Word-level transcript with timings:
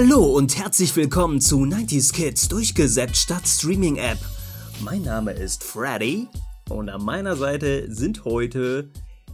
Hallo 0.00 0.26
und 0.26 0.56
herzlich 0.56 0.94
willkommen 0.94 1.40
zu 1.40 1.56
90s 1.56 2.12
Kids 2.12 2.46
durchgesetzt 2.46 3.16
statt 3.16 3.48
Streaming 3.48 3.96
App. 3.96 4.18
Mein 4.78 5.02
Name 5.02 5.32
ist 5.32 5.64
Freddy 5.64 6.28
und 6.68 6.88
an 6.88 7.04
meiner 7.04 7.34
Seite 7.34 7.92
sind 7.92 8.24
heute 8.24 8.90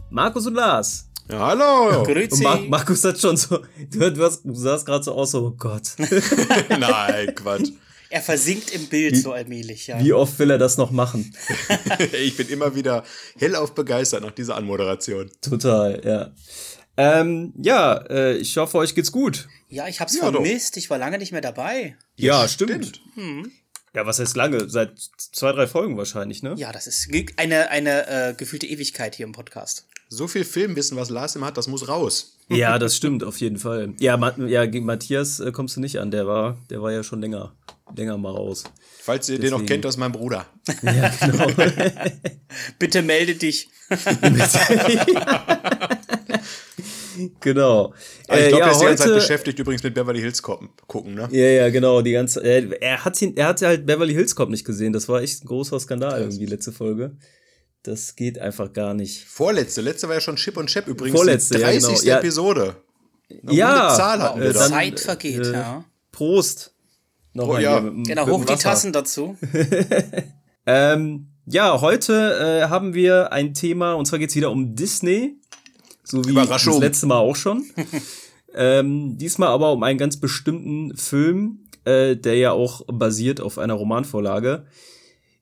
Markus 0.09 0.47
und 0.47 0.55
Lars. 0.55 1.07
Ja, 1.29 1.49
hallo! 1.49 2.01
Und 2.01 2.41
Mar 2.41 2.61
Markus 2.61 3.03
hat 3.03 3.19
schon 3.19 3.37
so, 3.37 3.59
du, 3.91 4.11
du, 4.11 4.23
hast, 4.23 4.43
du 4.43 4.55
sahst 4.55 4.87
gerade 4.87 5.03
so 5.03 5.13
aus, 5.13 5.29
so, 5.29 5.45
oh 5.45 5.51
Gott. 5.51 5.83
Nein, 5.99 7.35
Quatsch. 7.35 7.69
Er 8.09 8.23
versinkt 8.23 8.71
im 8.71 8.87
Bild 8.87 9.17
so 9.17 9.33
allmählich, 9.33 9.85
ja. 9.85 10.03
Wie 10.03 10.13
oft 10.13 10.39
will 10.39 10.49
er 10.49 10.57
das 10.57 10.77
noch 10.77 10.89
machen? 10.89 11.31
ich 12.11 12.35
bin 12.37 12.49
immer 12.49 12.73
wieder 12.73 13.03
hellauf 13.37 13.75
begeistert 13.75 14.23
nach 14.23 14.31
dieser 14.31 14.55
Anmoderation. 14.55 15.29
Total, 15.41 16.01
ja. 16.03 16.31
Ähm, 16.97 17.53
ja, 17.57 17.97
äh, 18.09 18.37
ich 18.37 18.55
hoffe, 18.57 18.77
euch 18.77 18.95
geht's 18.95 19.11
gut. 19.11 19.47
Ja, 19.69 19.87
ich 19.87 19.99
hab's 19.99 20.15
ja, 20.15 20.31
vermisst. 20.31 20.75
Doch. 20.75 20.77
Ich 20.77 20.89
war 20.89 20.97
lange 20.97 21.17
nicht 21.17 21.31
mehr 21.31 21.41
dabei. 21.41 21.97
Ja, 22.15 22.47
stimmt. 22.47 22.85
stimmt. 22.85 23.01
Hm. 23.15 23.51
Ja, 23.93 24.05
was 24.05 24.19
heißt 24.19 24.35
lange? 24.35 24.69
Seit 24.69 24.93
zwei, 25.17 25.53
drei 25.53 25.67
Folgen 25.67 25.97
wahrscheinlich, 25.97 26.43
ne? 26.43 26.53
Ja, 26.57 26.71
das 26.71 26.85
ist 26.85 27.09
eine, 27.37 27.69
eine 27.69 28.07
äh, 28.07 28.33
gefühlte 28.33 28.67
Ewigkeit 28.67 29.15
hier 29.15 29.25
im 29.25 29.31
Podcast. 29.31 29.87
So 30.09 30.27
viel 30.27 30.43
Filmwissen, 30.43 30.97
was 30.97 31.09
Lars 31.09 31.35
immer 31.35 31.47
hat, 31.47 31.57
das 31.57 31.67
muss 31.67 31.87
raus. 31.87 32.31
Ja, 32.47 32.77
das 32.77 32.95
stimmt, 32.95 33.23
auf 33.23 33.41
jeden 33.41 33.57
Fall. 33.57 33.95
Ja, 33.99 34.17
Ma 34.17 34.31
ja 34.37 34.67
gegen 34.67 34.85
Matthias 34.85 35.39
äh, 35.39 35.51
kommst 35.51 35.77
du 35.77 35.81
nicht 35.81 35.99
an, 35.99 36.11
der 36.11 36.27
war, 36.27 36.59
der 36.69 36.79
war 36.79 36.91
ja 36.91 37.01
schon 37.01 37.19
länger, 37.19 37.55
länger 37.95 38.19
mal 38.19 38.33
raus. 38.33 38.65
Falls 39.01 39.27
ihr 39.29 39.39
Deswegen. 39.39 39.55
den 39.55 39.61
noch 39.61 39.67
kennt, 39.67 39.83
das 39.83 39.95
ist 39.95 39.99
mein 39.99 40.11
Bruder. 40.11 40.45
Ja, 40.83 41.09
genau. 41.09 41.47
Bitte 42.77 43.01
melde 43.01 43.33
dich. 43.33 43.67
genau. 47.39 47.93
Also 48.27 48.43
ich 48.43 48.49
glaube, 48.49 48.55
äh, 48.55 48.59
ja, 48.59 48.65
er 48.65 48.71
ist 48.71 48.81
die 48.81 48.85
ganze 48.85 49.03
Zeit 49.03 49.13
beschäftigt 49.13 49.59
übrigens 49.59 49.83
mit 49.83 49.93
Beverly 49.93 50.19
Hills 50.19 50.41
Cop 50.41 50.61
gucken, 50.87 51.15
ne? 51.15 51.27
Ja, 51.31 51.47
ja, 51.47 51.69
genau. 51.69 52.01
Die 52.01 52.11
ganze, 52.11 52.43
äh, 52.43 52.77
er 52.81 53.05
hat 53.05 53.21
er 53.21 53.47
hat 53.47 53.61
halt 53.61 53.85
Beverly 53.85 54.13
Hills 54.13 54.35
Cop 54.35 54.49
nicht 54.49 54.65
gesehen. 54.65 54.93
Das 54.93 55.07
war 55.09 55.21
echt 55.21 55.43
ein 55.43 55.47
großer 55.47 55.79
Skandal 55.79 56.19
irgendwie 56.19 56.45
letzte 56.45 56.71
Folge. 56.71 57.17
Das 57.83 58.15
geht 58.15 58.39
einfach 58.39 58.73
gar 58.73 58.93
nicht. 58.93 59.25
Vorletzte, 59.25 59.81
letzte 59.81 60.07
war 60.07 60.15
ja 60.15 60.21
schon 60.21 60.37
Chip 60.37 60.57
und 60.57 60.67
Chap 60.67 60.87
übrigens. 60.87 61.15
Vorletzte, 61.15 61.57
die 61.57 61.63
30. 61.63 61.89
Ja, 61.89 62.15
genau. 62.15 62.17
Episode. 62.19 62.75
Eine 63.29 63.53
ja, 63.53 63.93
Zahl 63.95 64.21
hatten 64.21 64.39
wir 64.39 64.49
äh, 64.49 64.53
dann, 64.53 64.71
Zeit 64.71 64.99
vergeht, 64.99 65.45
äh, 65.45 65.53
ja. 65.53 65.85
Prost. 66.11 66.73
Nochmal 67.33 67.57
oh, 67.57 67.59
ja. 67.59 67.81
Mit, 67.81 68.07
genau, 68.07 68.27
hoch 68.27 68.45
die 68.45 68.55
Tassen 68.55 68.93
dazu. 68.93 69.37
ähm, 70.65 71.27
ja, 71.45 71.79
heute 71.81 72.63
äh, 72.63 72.69
haben 72.69 72.93
wir 72.93 73.31
ein 73.31 73.53
Thema, 73.53 73.93
und 73.93 74.05
zwar 74.05 74.17
geht 74.19 74.29
es 74.29 74.35
wieder 74.35 74.49
um 74.49 74.75
Disney. 74.75 75.37
So 76.05 76.23
wie 76.25 76.33
das 76.33 76.65
letzte 76.79 77.07
Mal 77.07 77.17
auch 77.17 77.35
schon. 77.35 77.65
ähm, 78.55 79.17
diesmal 79.17 79.49
aber 79.49 79.73
um 79.73 79.83
einen 79.83 79.97
ganz 79.97 80.17
bestimmten 80.17 80.95
Film, 80.95 81.65
äh, 81.83 82.15
der 82.15 82.35
ja 82.35 82.51
auch 82.51 82.83
basiert 82.87 83.41
auf 83.41 83.57
einer 83.57 83.73
Romanvorlage. 83.73 84.65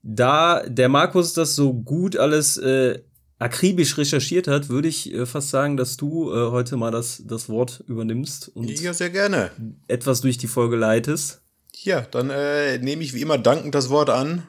Da 0.02 0.64
der 0.67 0.89
Markus 0.89 1.34
das 1.34 1.56
so 1.56 1.73
gut 1.73 2.17
alles 2.17 2.58
äh, 2.58 3.00
akribisch 3.39 3.97
recherchiert 3.97 4.47
hat, 4.47 4.69
würde 4.69 4.88
ich 4.88 5.14
äh, 5.14 5.25
fast 5.25 5.50
sagen, 5.50 5.75
dass 5.78 5.97
du 5.97 6.31
äh, 6.31 6.52
heute 6.52 6.78
mal 6.78 6.91
das, 6.91 7.23
das 7.25 7.50
Wort 7.50 7.84
übernimmst 7.88 8.50
und 8.56 8.69
ja, 8.80 8.94
sehr 8.94 9.09
gerne. 9.09 9.52
etwas 9.88 10.22
durch 10.22 10.38
die 10.38 10.47
Folge 10.47 10.78
leitest. 10.78 11.41
Ja, 11.81 12.02
dann 12.02 12.30
äh, 12.30 12.78
nehme 12.78 13.03
ich 13.03 13.14
wie 13.14 13.22
immer 13.22 13.38
dankend 13.38 13.75
das 13.75 13.89
Wort 13.89 14.09
an. 14.09 14.44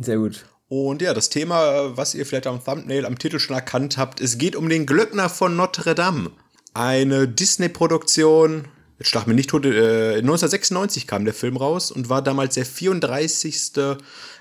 Sehr 0.00 0.16
gut. 0.16 0.46
Und 0.68 1.00
ja, 1.00 1.14
das 1.14 1.30
Thema, 1.30 1.96
was 1.96 2.14
ihr 2.14 2.26
vielleicht 2.26 2.46
am 2.46 2.62
Thumbnail, 2.62 3.06
am 3.06 3.18
Titel 3.18 3.38
schon 3.38 3.56
erkannt 3.56 3.96
habt, 3.96 4.20
es 4.20 4.36
geht 4.36 4.54
um 4.54 4.68
den 4.68 4.84
Glöckner 4.84 5.30
von 5.30 5.56
Notre 5.56 5.94
Dame. 5.94 6.30
Eine 6.74 7.26
Disney-Produktion, 7.26 8.68
jetzt 8.98 9.08
schlag 9.08 9.26
mir 9.26 9.34
nicht 9.34 9.48
tot, 9.48 9.64
äh, 9.64 10.18
1996 10.18 11.06
kam 11.06 11.24
der 11.24 11.32
Film 11.32 11.56
raus 11.56 11.90
und 11.90 12.10
war 12.10 12.20
damals 12.22 12.54
der 12.54 12.66
34. 12.66 13.96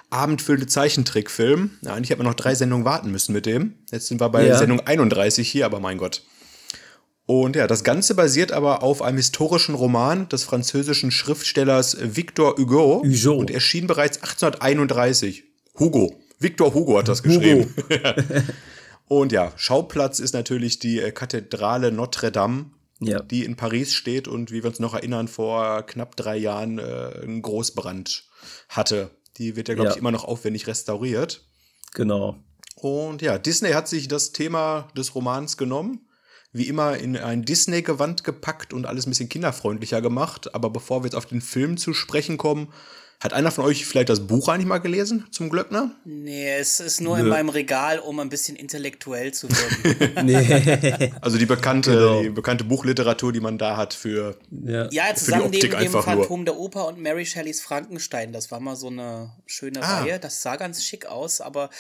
abendfüllende 0.10 0.68
Zeichentrickfilm. 0.68 1.72
Ja, 1.82 1.94
eigentlich 1.94 2.10
hätte 2.10 2.24
man 2.24 2.28
noch 2.28 2.36
drei 2.36 2.56
Sendungen 2.56 2.86
warten 2.86 3.10
müssen 3.10 3.32
mit 3.32 3.46
dem. 3.46 3.76
Jetzt 3.92 4.08
sind 4.08 4.20
wir 4.20 4.30
bei 4.30 4.46
ja. 4.46 4.58
Sendung 4.58 4.82
31 4.82 5.50
hier, 5.50 5.66
aber 5.66 5.80
mein 5.80 5.98
Gott. 5.98 6.24
Und 7.26 7.56
ja, 7.56 7.68
das 7.68 7.84
Ganze 7.84 8.16
basiert 8.16 8.52
aber 8.52 8.84
auf 8.84 9.02
einem 9.02 9.18
historischen 9.18 9.76
Roman 9.76 10.30
des 10.30 10.44
französischen 10.44 11.12
Schriftstellers 11.12 11.98
Victor 12.02 12.56
Hugo, 12.58 13.04
Hugo. 13.04 13.34
und 13.34 13.52
erschien 13.52 13.88
bereits 13.88 14.18
1831. 14.18 15.47
Hugo. 15.80 16.16
Victor 16.40 16.74
Hugo 16.74 16.98
hat 16.98 17.08
das 17.08 17.24
geschrieben. 17.24 17.74
und 19.08 19.32
ja, 19.32 19.52
Schauplatz 19.56 20.20
ist 20.20 20.34
natürlich 20.34 20.80
die 20.80 21.00
äh, 21.00 21.12
Kathedrale 21.12 21.92
Notre 21.92 22.32
Dame, 22.32 22.72
ja. 23.00 23.20
die 23.20 23.44
in 23.44 23.56
Paris 23.56 23.94
steht 23.94 24.28
und 24.28 24.52
wie 24.52 24.64
wir 24.64 24.70
uns 24.70 24.80
noch 24.80 24.94
erinnern, 24.94 25.28
vor 25.28 25.84
knapp 25.86 26.16
drei 26.16 26.38
Jahren 26.38 26.80
äh, 26.80 27.22
einen 27.24 27.42
Großbrand 27.42 28.26
hatte. 28.70 29.12
Die 29.38 29.56
wird 29.56 29.68
ja, 29.68 29.76
glaube 29.76 29.90
ja. 29.90 29.94
ich, 29.94 30.00
immer 30.00 30.12
noch 30.12 30.26
aufwendig 30.26 30.68
restauriert. 30.68 31.46
Genau. 31.94 32.38
Und 32.76 33.22
ja, 33.22 33.38
Disney 33.40 33.72
hat 33.72 33.88
sich 33.88 34.08
das 34.08 34.32
Thema 34.34 34.88
des 34.96 35.16
Romans 35.16 35.58
genommen, 35.58 36.08
wie 36.54 36.68
immer 36.68 36.98
in 36.98 37.18
ein 37.18 37.44
Disney-Gewand 37.44 38.24
gepackt 38.24 38.72
und 38.74 38.86
alles 38.86 39.08
ein 39.08 39.10
bisschen 39.10 39.30
kinderfreundlicher 39.30 40.02
gemacht. 40.02 40.54
Aber 40.54 40.70
bevor 40.70 41.02
wir 41.02 41.06
jetzt 41.06 41.16
auf 41.16 41.26
den 41.26 41.42
Film 41.42 41.78
zu 41.78 41.94
sprechen 41.94 42.38
kommen, 42.38 42.72
hat 43.20 43.34
einer 43.34 43.50
von 43.50 43.66
euch 43.66 43.88
vielleicht 43.88 44.10
das 44.10 44.28
Buch 44.28 44.48
eigentlich 44.48 44.68
mal 44.68 44.78
gelesen 44.78 45.26
zum 45.32 45.50
Glöckner? 45.50 45.96
Nee, 46.06 46.56
es 46.56 46.80
ist 46.80 47.02
nur 47.02 47.18
Nö. 47.18 47.24
in 47.24 47.30
meinem 47.30 47.50
Regal, 47.50 47.98
um 47.98 48.20
ein 48.20 48.30
bisschen 48.30 48.56
intellektuell 48.56 49.34
zu 49.34 49.50
werden. 49.50 50.26
nee. 50.26 51.14
Also 51.22 51.40
die 51.40 51.48
bekannte, 51.48 51.92
genau. 51.92 52.22
die 52.22 52.30
bekannte 52.30 52.64
Buchliteratur, 52.64 53.34
die 53.34 53.40
man 53.40 53.58
da 53.58 53.76
hat 53.76 53.96
für. 53.96 54.38
Ja, 54.52 54.88
ja 54.92 55.16
zusammen 55.16 55.50
neben 55.50 55.78
dem 55.78 55.92
Phantom 55.92 56.46
der 56.46 56.58
Oper 56.58 56.88
und 56.88 57.00
Mary 57.00 57.26
Shelleys 57.26 57.62
Frankenstein. 57.62 58.34
Das 58.34 58.52
war 58.52 58.60
mal 58.60 58.76
so 58.76 58.88
eine 58.88 59.34
schöne 59.48 59.82
ah. 59.82 60.02
Reihe. 60.02 60.20
Das 60.20 60.44
sah 60.44 60.56
ganz 60.56 60.84
schick 60.84 61.08
aus, 61.08 61.42
aber 61.42 61.72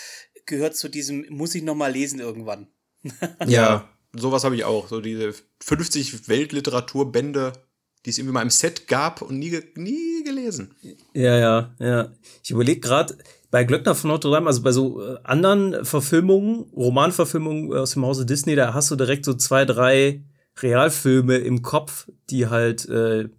gehört 0.48 0.76
zu 0.76 0.90
diesem, 0.90 1.26
muss 1.30 1.54
ich 1.54 1.62
noch 1.62 1.76
mal 1.76 1.92
lesen 1.92 2.20
irgendwann. 2.20 2.68
ja, 3.46 3.88
sowas 4.14 4.44
habe 4.44 4.56
ich 4.56 4.64
auch. 4.64 4.88
So 4.88 5.02
diese 5.02 5.36
50 5.60 6.30
Weltliteraturbände 6.30 7.54
die 8.08 8.12
es 8.12 8.20
irgendwie 8.20 8.36
mal 8.36 8.42
im 8.42 8.50
Set 8.50 8.88
gab 8.88 9.22
und 9.22 9.38
nie, 9.38 9.60
nie 9.76 10.24
gelesen. 10.24 10.37
Ja, 11.14 11.38
ja, 11.38 11.76
ja. 11.80 12.12
Ich 12.44 12.52
überlege 12.52 12.80
gerade, 12.80 13.18
bei 13.50 13.64
Glöckner 13.64 13.96
von 13.96 14.10
Notre 14.10 14.32
Dame, 14.32 14.48
also 14.48 14.62
bei 14.62 14.72
so 14.72 15.02
äh, 15.02 15.18
anderen 15.24 15.86
Verfilmungen, 15.86 16.66
Romanverfilmungen 16.76 17.74
aus 17.74 17.92
dem 17.92 18.06
Hause 18.06 18.26
Disney, 18.26 18.56
da 18.56 18.74
hast 18.74 18.92
du 18.92 18.96
direkt 18.96 19.26
so 19.26 19.34
zwei, 19.34 19.66
drei 19.66 20.22
Realfilme 20.58 21.38
im 21.38 21.62
Kopf, 21.62 22.08
die 22.30 22.48
halt 22.48 22.88
äh, 22.90 23.30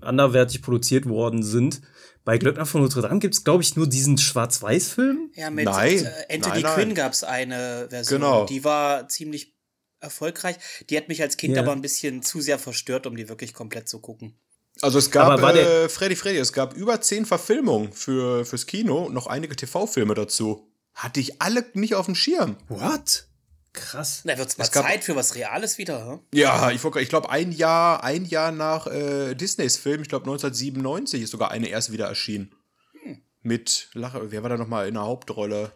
anderwertig 0.00 0.62
produziert 0.62 1.06
worden 1.06 1.42
sind. 1.42 1.82
Bei 2.24 2.38
Glöckner 2.38 2.64
von 2.64 2.80
Notre 2.80 3.02
Dame 3.02 3.18
gibt 3.18 3.34
es, 3.34 3.44
glaube 3.44 3.62
ich, 3.62 3.76
nur 3.76 3.86
diesen 3.86 4.16
Schwarz-Weiß-Film. 4.16 5.30
Ja, 5.34 5.50
mit 5.50 5.66
nein, 5.66 6.06
äh, 6.06 6.34
Anthony 6.34 6.62
nein, 6.62 6.74
Quinn 6.74 6.94
gab 6.94 7.12
es 7.12 7.22
eine 7.22 7.86
Version. 7.90 8.22
Genau. 8.22 8.46
Die 8.46 8.64
war 8.64 9.08
ziemlich 9.08 9.54
erfolgreich. 10.00 10.56
Die 10.88 10.96
hat 10.96 11.08
mich 11.08 11.20
als 11.20 11.36
Kind 11.36 11.56
ja. 11.56 11.62
aber 11.62 11.72
ein 11.72 11.82
bisschen 11.82 12.22
zu 12.22 12.40
sehr 12.40 12.58
verstört, 12.58 13.06
um 13.06 13.16
die 13.16 13.28
wirklich 13.28 13.52
komplett 13.52 13.88
zu 13.88 14.00
gucken. 14.00 14.38
Also 14.84 14.98
es 14.98 15.10
gab, 15.10 15.40
äh, 15.40 15.88
Freddy 15.88 16.14
Freddy, 16.14 16.36
es 16.36 16.52
gab 16.52 16.74
über 16.74 17.00
zehn 17.00 17.24
Verfilmungen 17.24 17.90
für, 17.94 18.44
fürs 18.44 18.66
Kino 18.66 19.04
und 19.04 19.14
noch 19.14 19.26
einige 19.26 19.56
TV-Filme 19.56 20.12
dazu. 20.12 20.68
Hatte 20.92 21.20
ich 21.20 21.40
alle 21.40 21.64
nicht 21.72 21.94
auf 21.94 22.04
dem 22.04 22.14
Schirm. 22.14 22.58
What? 22.68 23.26
Krass. 23.72 24.20
Da 24.26 24.36
wird 24.36 24.46
es 24.46 24.58
mal 24.58 24.68
gab, 24.68 24.84
Zeit 24.84 25.02
für 25.02 25.16
was 25.16 25.36
Reales 25.36 25.78
wieder, 25.78 26.06
hm? 26.06 26.20
Ja, 26.34 26.70
ich, 26.70 26.84
ich 26.84 27.08
glaube, 27.08 27.30
ein 27.30 27.50
Jahr, 27.50 28.04
ein 28.04 28.26
Jahr 28.26 28.52
nach 28.52 28.86
äh, 28.86 29.34
Disneys 29.34 29.78
Film, 29.78 30.02
ich 30.02 30.10
glaube 30.10 30.26
1997 30.26 31.22
ist 31.22 31.30
sogar 31.30 31.50
eine 31.50 31.68
erst 31.68 31.90
wieder 31.90 32.06
erschienen. 32.06 32.54
Hm. 33.02 33.22
Mit, 33.40 33.88
Lache, 33.94 34.30
wer 34.32 34.42
war 34.42 34.50
da 34.50 34.58
nochmal 34.58 34.86
in 34.86 34.94
der 34.94 35.04
Hauptrolle? 35.04 35.72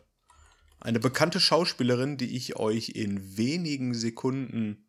Eine 0.80 1.00
bekannte 1.00 1.40
Schauspielerin, 1.40 2.18
die 2.18 2.36
ich 2.36 2.56
euch 2.56 2.90
in 2.90 3.38
wenigen 3.38 3.94
Sekunden. 3.94 4.86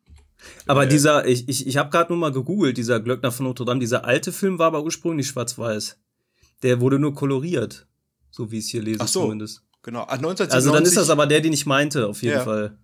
Aber 0.66 0.84
äh, 0.84 0.88
dieser, 0.88 1.26
ich, 1.26 1.48
ich, 1.48 1.66
ich 1.66 1.76
habe 1.76 1.90
gerade 1.90 2.12
nur 2.12 2.18
mal 2.18 2.32
gegoogelt, 2.32 2.76
dieser 2.76 3.00
Glöckner 3.00 3.32
von 3.32 3.46
Notre 3.46 3.64
Dame, 3.64 3.80
dieser 3.80 4.04
alte 4.04 4.32
Film 4.32 4.58
war 4.58 4.68
aber 4.68 4.82
ursprünglich 4.82 5.28
schwarz-weiß. 5.28 5.98
Der 6.62 6.80
wurde 6.80 6.98
nur 6.98 7.14
koloriert, 7.14 7.86
so 8.30 8.50
wie 8.50 8.58
ich 8.58 8.66
es 8.66 8.70
hier 8.70 8.82
lese 8.82 9.00
Ach 9.00 9.08
so, 9.08 9.22
zumindest. 9.22 9.62
Genau. 9.82 10.02
Ach, 10.02 10.18
1997, 10.18 10.54
also 10.54 10.72
dann 10.72 10.84
ist 10.84 10.96
das 10.96 11.10
aber 11.10 11.26
der, 11.26 11.40
den 11.40 11.52
ich 11.52 11.66
meinte, 11.66 12.06
auf 12.06 12.22
jeden 12.22 12.36
ja. 12.38 12.44
Fall. 12.44 12.78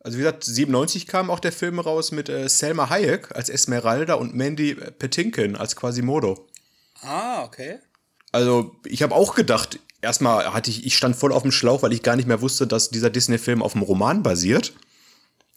Also 0.00 0.18
wie 0.18 0.22
gesagt, 0.22 0.44
97 0.44 1.06
kam 1.06 1.30
auch 1.30 1.40
der 1.40 1.52
Film 1.52 1.80
raus 1.80 2.12
mit 2.12 2.28
äh, 2.28 2.48
Selma 2.48 2.88
Hayek 2.88 3.34
als 3.34 3.48
Esmeralda 3.48 4.14
und 4.14 4.34
Mandy 4.34 4.74
Patinkin 4.74 5.56
als 5.56 5.74
Quasimodo. 5.74 6.46
Ah, 7.02 7.42
okay. 7.44 7.78
Also 8.30 8.76
ich 8.84 9.02
habe 9.02 9.14
auch 9.14 9.34
gedacht, 9.34 9.80
erstmal 10.02 10.52
hatte 10.52 10.70
ich, 10.70 10.86
ich 10.86 10.96
stand 10.96 11.16
voll 11.16 11.32
auf 11.32 11.42
dem 11.42 11.52
Schlauch, 11.52 11.82
weil 11.82 11.92
ich 11.92 12.02
gar 12.02 12.16
nicht 12.16 12.28
mehr 12.28 12.40
wusste, 12.40 12.66
dass 12.66 12.90
dieser 12.90 13.10
Disney-Film 13.10 13.62
auf 13.62 13.74
einem 13.74 13.82
Roman 13.82 14.22
basiert. 14.22 14.72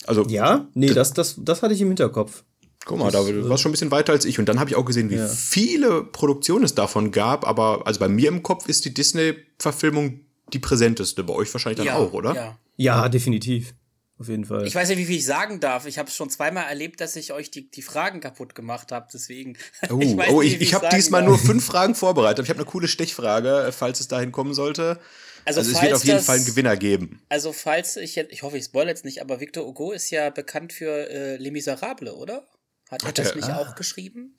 Also. 0.07 0.25
Ja? 0.27 0.67
Nee, 0.73 0.93
das, 0.93 1.13
das, 1.13 1.35
das 1.37 1.61
hatte 1.61 1.73
ich 1.73 1.81
im 1.81 1.89
Hinterkopf. 1.89 2.43
Guck 2.85 2.97
mal, 2.97 3.11
das, 3.11 3.25
da 3.25 3.49
war 3.49 3.57
schon 3.57 3.69
ein 3.69 3.73
bisschen 3.73 3.91
weiter 3.91 4.13
als 4.13 4.25
ich. 4.25 4.39
Und 4.39 4.49
dann 4.49 4.59
habe 4.59 4.69
ich 4.69 4.75
auch 4.75 4.85
gesehen, 4.85 5.09
wie 5.09 5.15
ja. 5.15 5.27
viele 5.27 6.03
Produktionen 6.03 6.65
es 6.65 6.73
davon 6.73 7.11
gab. 7.11 7.47
Aber 7.47 7.85
also 7.85 7.99
bei 7.99 8.07
mir 8.07 8.27
im 8.29 8.41
Kopf 8.41 8.67
ist 8.67 8.85
die 8.85 8.93
Disney-Verfilmung 8.93 10.21
die 10.51 10.59
präsenteste. 10.59 11.23
Bei 11.23 11.33
euch 11.33 11.53
wahrscheinlich 11.53 11.77
dann 11.77 11.85
ja, 11.85 11.97
auch, 11.97 12.13
oder? 12.13 12.33
Ja. 12.35 12.57
ja, 12.77 13.09
definitiv. 13.09 13.75
auf 14.17 14.29
jeden 14.29 14.45
Fall. 14.45 14.65
Ich 14.65 14.73
weiß 14.73 14.89
nicht, 14.89 14.97
wie 14.97 15.05
viel 15.05 15.17
ich 15.17 15.25
sagen 15.25 15.59
darf. 15.59 15.85
Ich 15.85 15.99
habe 15.99 16.09
es 16.09 16.15
schon 16.15 16.31
zweimal 16.31 16.65
erlebt, 16.65 17.01
dass 17.01 17.15
ich 17.15 17.33
euch 17.33 17.51
die, 17.51 17.69
die 17.69 17.83
Fragen 17.83 18.19
kaputt 18.19 18.55
gemacht 18.55 18.91
habe. 18.91 19.07
Deswegen. 19.13 19.57
Oh, 19.91 19.99
ich, 19.99 20.15
oh, 20.29 20.41
ich, 20.41 20.61
ich 20.61 20.73
habe 20.73 20.89
diesmal 20.91 21.21
darf. 21.21 21.29
nur 21.29 21.37
fünf 21.37 21.63
Fragen 21.63 21.93
vorbereitet. 21.93 22.45
Ich 22.45 22.49
habe 22.49 22.59
eine 22.59 22.69
coole 22.69 22.87
Stechfrage, 22.87 23.71
falls 23.71 23.99
es 23.99 24.07
dahin 24.07 24.31
kommen 24.31 24.55
sollte. 24.55 24.99
Also, 25.45 25.59
also 25.59 25.71
es 25.71 25.81
wird 25.81 25.93
auf 25.93 26.03
jeden 26.03 26.17
das, 26.17 26.25
Fall 26.25 26.37
einen 26.37 26.45
Gewinner 26.45 26.77
geben. 26.77 27.21
Also 27.29 27.53
falls 27.53 27.97
ich 27.97 28.15
jetzt, 28.15 28.31
ich 28.31 28.43
hoffe, 28.43 28.57
ich 28.57 28.65
spoilere 28.65 28.89
jetzt 28.89 29.05
nicht, 29.05 29.21
aber 29.21 29.39
Victor 29.39 29.65
Hugo 29.65 29.91
ist 29.91 30.09
ja 30.09 30.29
bekannt 30.29 30.73
für 30.73 31.09
äh, 31.09 31.37
Les 31.37 31.51
Miserables, 31.51 32.13
oder? 32.13 32.47
Hat, 32.89 33.03
Hat 33.03 33.19
er 33.19 33.25
das 33.25 33.35
nicht 33.35 33.49
ah. 33.49 33.59
auch 33.59 33.75
geschrieben? 33.75 34.35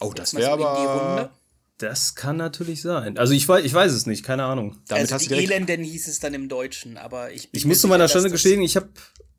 Oh, 0.00 0.12
das 0.12 0.34
wäre 0.34 0.50
aber. 0.50 1.32
Das 1.78 2.14
kann 2.14 2.36
natürlich 2.36 2.80
sein. 2.80 3.18
Also 3.18 3.32
ich 3.32 3.48
weiß, 3.48 3.64
ich 3.64 3.74
weiß 3.74 3.92
es 3.92 4.06
nicht, 4.06 4.24
keine 4.24 4.44
Ahnung. 4.44 4.76
Damit 4.86 5.12
also 5.12 5.28
die 5.28 5.34
Elenden 5.34 5.82
hieß 5.82 6.06
es 6.06 6.20
dann 6.20 6.32
im 6.32 6.48
Deutschen, 6.48 6.96
aber 6.96 7.32
ich. 7.32 7.48
Ich 7.52 7.64
muss 7.64 7.80
zu 7.80 7.88
meiner 7.88 8.08
Stunde 8.08 8.30
gestehen, 8.30 8.62
ich 8.62 8.76
habe 8.76 8.88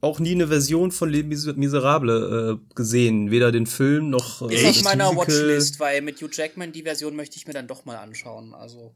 auch 0.01 0.19
nie 0.19 0.33
eine 0.33 0.49
Version 0.49 0.91
von 0.91 1.09
Les 1.09 1.23
Miserable 1.23 2.59
äh, 2.59 2.75
gesehen, 2.75 3.31
weder 3.31 3.53
den 3.53 3.65
Film 3.65 4.09
noch. 4.09 4.41
Äh, 4.49 4.55
ist 4.55 4.65
auf 4.65 4.83
meiner 4.83 5.15
Watchlist, 5.15 5.79
weil 5.79 6.01
mit 6.01 6.21
Hugh 6.21 6.29
Jackman 6.31 6.73
die 6.73 6.83
Version 6.83 7.15
möchte 7.15 7.37
ich 7.37 7.47
mir 7.47 7.53
dann 7.53 7.67
doch 7.67 7.85
mal 7.85 7.95
anschauen. 7.95 8.53
Also, 8.53 8.93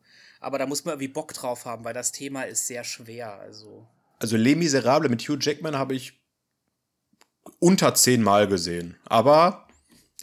aber 0.47 0.59
da 0.59 0.65
muss 0.65 0.85
man 0.85 0.93
irgendwie 0.93 1.09
Bock 1.09 1.33
drauf 1.33 1.65
haben, 1.65 1.83
weil 1.83 1.93
das 1.93 2.13
Thema 2.13 2.43
ist 2.43 2.67
sehr 2.67 2.85
schwer. 2.85 3.37
Also. 3.37 3.85
Also 4.17 4.37
Les 4.37 4.55
Miserable 4.55 5.09
mit 5.09 5.21
Hugh 5.27 5.37
Jackman 5.39 5.75
habe 5.75 5.93
ich 5.93 6.13
unter 7.59 7.93
zehnmal 7.95 8.47
gesehen, 8.47 8.95
aber 9.03 9.67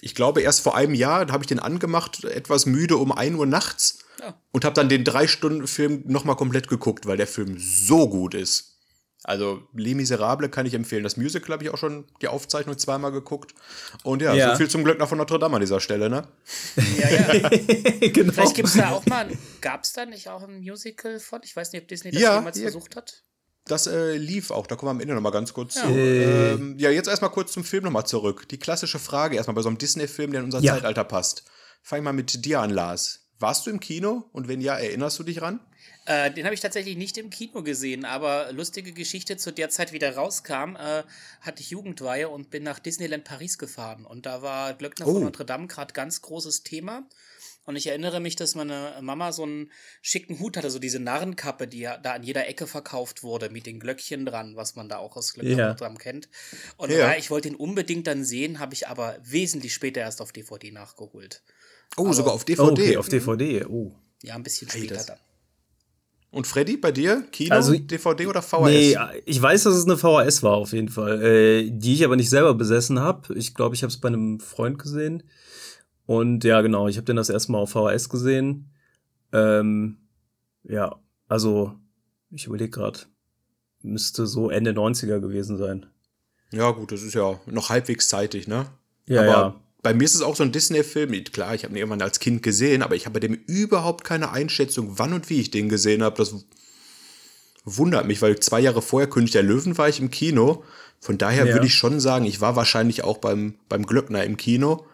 ich 0.00 0.14
glaube, 0.14 0.40
erst 0.40 0.62
vor 0.62 0.76
einem 0.76 0.94
Jahr 0.94 1.30
habe 1.30 1.44
ich 1.44 1.48
den 1.48 1.58
angemacht, 1.58 2.24
etwas 2.24 2.64
müde 2.64 2.96
um 2.96 3.12
1 3.12 3.36
Uhr 3.36 3.46
nachts 3.46 3.98
ja. 4.20 4.34
und 4.50 4.64
habe 4.64 4.74
dann 4.74 4.88
den 4.88 5.04
drei 5.04 5.26
Stunden 5.26 5.66
Film 5.66 6.02
nochmal 6.06 6.36
komplett 6.36 6.68
geguckt, 6.68 7.04
weil 7.06 7.18
der 7.18 7.26
Film 7.26 7.56
so 7.58 8.08
gut 8.08 8.34
ist. 8.34 8.73
Also 9.24 9.66
Les 9.72 9.94
Miserables 9.94 10.50
kann 10.50 10.66
ich 10.66 10.74
empfehlen. 10.74 11.02
Das 11.02 11.16
Musical 11.16 11.54
habe 11.54 11.64
ich 11.64 11.70
auch 11.70 11.78
schon 11.78 12.04
die 12.20 12.28
Aufzeichnung 12.28 12.76
zweimal 12.76 13.10
geguckt. 13.10 13.54
Und 14.02 14.20
ja, 14.20 14.34
ja. 14.34 14.50
so 14.50 14.56
viel 14.58 14.68
zum 14.68 14.84
Glück 14.84 14.98
noch 14.98 15.08
von 15.08 15.16
Notre 15.16 15.38
Dame 15.38 15.56
an 15.56 15.60
dieser 15.60 15.80
Stelle, 15.80 16.10
ne? 16.10 16.28
Ja, 16.98 17.10
ja. 17.10 17.48
genau. 18.12 18.32
Vielleicht 18.32 18.54
gibt 18.54 18.68
es 18.68 18.74
da 18.74 18.90
auch 18.90 19.06
mal, 19.06 19.30
gab 19.62 19.84
es 19.84 19.94
da 19.94 20.04
nicht 20.04 20.28
auch 20.28 20.42
ein 20.42 20.60
Musical 20.60 21.18
von? 21.20 21.40
Ich 21.42 21.56
weiß 21.56 21.72
nicht, 21.72 21.82
ob 21.82 21.88
Disney 21.88 22.10
das 22.10 22.20
ja, 22.20 22.36
jemals 22.36 22.58
ja. 22.58 22.64
versucht 22.64 22.96
hat. 22.96 23.22
Das 23.66 23.86
äh, 23.86 24.16
lief 24.18 24.50
auch, 24.50 24.66
da 24.66 24.76
kommen 24.76 24.88
wir 24.88 24.90
am 24.90 25.00
Ende 25.00 25.14
nochmal 25.14 25.32
ganz 25.32 25.54
kurz 25.54 25.76
ja. 25.76 25.84
zu. 25.84 25.88
Ähm, 25.88 26.78
ja, 26.78 26.90
jetzt 26.90 27.08
erstmal 27.08 27.30
kurz 27.30 27.52
zum 27.52 27.64
Film 27.64 27.84
nochmal 27.84 28.04
zurück. 28.04 28.46
Die 28.50 28.58
klassische 28.58 28.98
Frage 28.98 29.36
erstmal 29.36 29.54
bei 29.54 29.62
so 29.62 29.68
einem 29.68 29.78
Disney-Film, 29.78 30.32
der 30.32 30.40
in 30.40 30.46
unser 30.46 30.60
ja. 30.60 30.74
Zeitalter 30.74 31.04
passt. 31.04 31.44
Fang 31.82 32.02
mal 32.02 32.12
mit 32.12 32.44
dir 32.44 32.60
an, 32.60 32.68
Lars. 32.68 33.30
Warst 33.38 33.66
du 33.66 33.70
im 33.70 33.80
Kino? 33.80 34.28
Und 34.32 34.48
wenn 34.48 34.60
ja, 34.60 34.76
erinnerst 34.76 35.18
du 35.18 35.22
dich 35.22 35.40
ran? 35.40 35.60
Äh, 36.06 36.30
den 36.30 36.44
habe 36.44 36.54
ich 36.54 36.60
tatsächlich 36.60 36.96
nicht 36.96 37.16
im 37.16 37.30
Kino 37.30 37.62
gesehen, 37.62 38.04
aber 38.04 38.52
lustige 38.52 38.92
Geschichte, 38.92 39.36
zu 39.36 39.52
der 39.52 39.70
Zeit 39.70 39.92
wieder 39.92 40.14
rauskam, 40.14 40.76
äh, 40.76 41.02
hatte 41.40 41.60
ich 41.62 41.70
Jugendweihe 41.70 42.28
und 42.28 42.50
bin 42.50 42.62
nach 42.62 42.78
Disneyland 42.78 43.24
Paris 43.24 43.56
gefahren. 43.56 44.04
Und 44.04 44.26
da 44.26 44.42
war 44.42 44.74
Glöckner 44.74 45.06
oh. 45.06 45.14
von 45.14 45.22
Notre 45.22 45.46
Dame 45.46 45.66
gerade 45.66 45.94
ganz 45.94 46.20
großes 46.20 46.62
Thema. 46.62 47.06
Und 47.66 47.76
ich 47.76 47.86
erinnere 47.86 48.20
mich, 48.20 48.36
dass 48.36 48.54
meine 48.54 48.98
Mama 49.00 49.32
so 49.32 49.44
einen 49.44 49.70
schicken 50.02 50.38
Hut 50.38 50.58
hatte, 50.58 50.70
so 50.70 50.78
diese 50.78 51.00
Narrenkappe, 51.00 51.66
die 51.66 51.80
ja 51.80 51.96
da 51.96 52.12
an 52.12 52.22
jeder 52.22 52.46
Ecke 52.46 52.66
verkauft 52.66 53.22
wurde, 53.22 53.48
mit 53.48 53.64
den 53.64 53.80
Glöckchen 53.80 54.26
dran, 54.26 54.56
was 54.56 54.76
man 54.76 54.90
da 54.90 54.98
auch 54.98 55.16
aus 55.16 55.32
Glöcknerprogramm 55.32 55.94
ja. 55.94 55.98
kennt. 55.98 56.28
Und 56.76 56.90
ja. 56.90 56.98
ja. 56.98 57.14
ich 57.16 57.30
wollte 57.30 57.48
ihn 57.48 57.54
unbedingt 57.54 58.06
dann 58.06 58.22
sehen, 58.24 58.58
habe 58.58 58.74
ich 58.74 58.88
aber 58.88 59.16
wesentlich 59.22 59.72
später 59.72 60.02
erst 60.02 60.20
auf 60.20 60.32
DVD 60.32 60.70
nachgeholt. 60.72 61.42
Oh, 61.96 62.04
aber, 62.04 62.12
sogar 62.12 62.34
auf 62.34 62.44
DVD. 62.44 62.70
Okay, 62.70 62.96
auf 62.98 63.08
DVD, 63.08 63.64
oh. 63.64 63.94
Ja, 64.22 64.34
ein 64.34 64.42
bisschen 64.42 64.68
später 64.68 64.96
hey, 64.96 65.06
dann. 65.06 65.18
Und 66.34 66.48
Freddy, 66.48 66.76
bei 66.76 66.90
dir? 66.90 67.22
Kino, 67.30 67.54
also, 67.54 67.74
DVD 67.78 68.26
oder 68.26 68.42
VHS? 68.42 68.64
Nee, 68.64 68.96
ich 69.24 69.40
weiß, 69.40 69.62
dass 69.62 69.74
es 69.74 69.84
eine 69.84 69.96
VHS 69.96 70.42
war 70.42 70.54
auf 70.54 70.72
jeden 70.72 70.88
Fall, 70.88 71.22
äh, 71.22 71.70
die 71.70 71.94
ich 71.94 72.04
aber 72.04 72.16
nicht 72.16 72.28
selber 72.28 72.54
besessen 72.54 72.98
habe. 72.98 73.32
Ich 73.34 73.54
glaube, 73.54 73.76
ich 73.76 73.84
habe 73.84 73.92
es 73.92 74.00
bei 74.00 74.08
einem 74.08 74.40
Freund 74.40 74.80
gesehen. 74.80 75.22
Und 76.06 76.42
ja, 76.42 76.60
genau, 76.60 76.88
ich 76.88 76.96
habe 76.96 77.04
den 77.04 77.14
das 77.14 77.30
erste 77.30 77.52
Mal 77.52 77.58
auf 77.58 77.70
VHS 77.70 78.08
gesehen. 78.08 78.68
Ähm, 79.32 79.98
ja, 80.64 80.96
also 81.28 81.74
ich 82.30 82.46
überlege 82.46 82.70
gerade, 82.70 82.98
müsste 83.82 84.26
so 84.26 84.50
Ende 84.50 84.72
90er 84.72 85.20
gewesen 85.20 85.56
sein. 85.56 85.86
Ja, 86.50 86.72
gut, 86.72 86.90
das 86.90 87.02
ist 87.02 87.14
ja 87.14 87.38
noch 87.46 87.68
halbwegs 87.68 88.08
zeitig, 88.08 88.48
ne? 88.48 88.66
Ja, 89.06 89.20
aber 89.20 89.30
ja. 89.30 89.60
Bei 89.84 89.92
mir 89.92 90.04
ist 90.04 90.14
es 90.14 90.22
auch 90.22 90.34
so 90.34 90.42
ein 90.42 90.50
Disney-Film. 90.50 91.12
Klar, 91.24 91.54
ich 91.54 91.62
habe 91.62 91.74
ihn 91.74 91.76
irgendwann 91.76 92.00
als 92.00 92.18
Kind 92.18 92.42
gesehen, 92.42 92.82
aber 92.82 92.96
ich 92.96 93.04
habe 93.04 93.20
bei 93.20 93.20
dem 93.20 93.34
überhaupt 93.46 94.02
keine 94.02 94.32
Einschätzung, 94.32 94.98
wann 94.98 95.12
und 95.12 95.28
wie 95.28 95.42
ich 95.42 95.50
den 95.50 95.68
gesehen 95.68 96.02
habe. 96.02 96.16
Das 96.16 96.34
wundert 97.66 98.06
mich, 98.06 98.22
weil 98.22 98.40
zwei 98.40 98.60
Jahre 98.60 98.80
vorher 98.80 99.10
König 99.10 99.32
der 99.32 99.42
Löwen 99.42 99.76
war 99.76 99.90
ich 99.90 100.00
im 100.00 100.10
Kino. 100.10 100.64
Von 101.00 101.18
daher 101.18 101.44
ja. 101.44 101.52
würde 101.52 101.66
ich 101.66 101.74
schon 101.74 102.00
sagen, 102.00 102.24
ich 102.24 102.40
war 102.40 102.56
wahrscheinlich 102.56 103.04
auch 103.04 103.18
beim, 103.18 103.56
beim 103.68 103.84
Glöckner 103.84 104.24
im 104.24 104.38
Kino. 104.38 104.86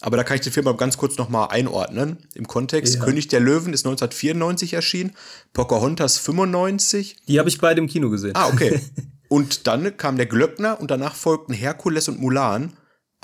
Aber 0.00 0.16
da 0.16 0.24
kann 0.24 0.34
ich 0.34 0.40
den 0.40 0.52
Film 0.52 0.64
mal 0.64 0.76
ganz 0.76 0.96
kurz 0.96 1.16
nochmal 1.16 1.50
einordnen. 1.50 2.18
Im 2.34 2.48
Kontext, 2.48 2.96
ja. 2.96 3.04
König 3.04 3.28
der 3.28 3.38
Löwen 3.38 3.72
ist 3.72 3.86
1994 3.86 4.72
erschienen, 4.72 5.12
Pocahontas 5.52 6.18
95. 6.18 7.18
Die 7.28 7.38
habe 7.38 7.48
ich 7.48 7.58
beide 7.58 7.80
im 7.80 7.86
Kino 7.86 8.10
gesehen. 8.10 8.32
Ah, 8.34 8.48
okay. 8.48 8.80
und 9.28 9.68
dann 9.68 9.96
kam 9.96 10.16
der 10.16 10.26
Glöckner 10.26 10.80
und 10.80 10.90
danach 10.90 11.14
folgten 11.14 11.54
Herkules 11.54 12.08
und 12.08 12.18
Mulan. 12.18 12.72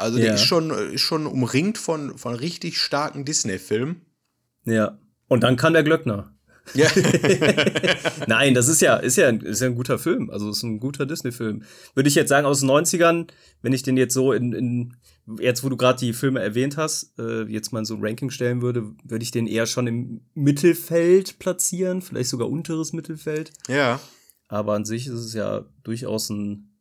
Also 0.01 0.19
ja. 0.19 0.27
der 0.27 0.35
ist 0.35 0.45
schon, 0.45 0.71
ist 0.71 1.03
schon 1.03 1.27
umringt 1.27 1.79
von, 1.79 2.19
von 2.19 2.35
richtig 2.35 2.79
starken 2.79 3.25
Disney-Filmen. 3.25 4.03
Ja. 4.65 4.99
Und 5.29 5.43
dann 5.43 5.57
kam 5.57 5.73
der 5.73 5.85
Glöckner. 5.85 6.35
Ja. 6.75 6.89
Nein, 8.27 8.55
das 8.55 8.69
ist 8.69 8.81
ja, 8.81 8.97
ist 8.97 9.17
ja, 9.17 9.31
ist 9.31 9.61
ja 9.61 9.67
ein 9.67 9.75
guter 9.75 9.99
Film. 9.99 10.31
Also 10.31 10.51
ist 10.51 10.63
ein 10.63 10.81
guter 10.81 11.07
Disney-Film. 11.07 11.63
Würde 11.95 12.09
ich 12.09 12.15
jetzt 12.15 12.29
sagen, 12.29 12.47
aus 12.47 12.61
den 12.61 12.71
90ern, 12.71 13.29
wenn 13.63 13.73
ich 13.73 13.83
den 13.83 13.97
jetzt 13.97 14.15
so 14.15 14.33
in, 14.33 14.53
in 14.53 14.97
jetzt 15.39 15.63
wo 15.63 15.69
du 15.69 15.77
gerade 15.77 15.99
die 15.99 16.13
Filme 16.13 16.41
erwähnt 16.41 16.77
hast, 16.77 17.19
äh, 17.19 17.43
jetzt 17.45 17.73
mal 17.73 17.85
so 17.85 17.95
ein 17.95 18.05
Ranking 18.05 18.31
stellen 18.31 18.63
würde, 18.63 18.93
würde 19.05 19.23
ich 19.23 19.31
den 19.31 19.47
eher 19.47 19.67
schon 19.67 19.87
im 19.87 20.21
Mittelfeld 20.35 21.39
platzieren, 21.39 22.03
vielleicht 22.03 22.31
sogar 22.31 22.49
unteres 22.49 22.93
Mittelfeld. 22.93 23.53
Ja. 23.69 24.01
Aber 24.49 24.75
an 24.75 24.85
sich 24.85 25.07
ist 25.07 25.13
es 25.15 25.35
ja 25.35 25.67
durchaus 25.85 26.31
ein 26.31 26.81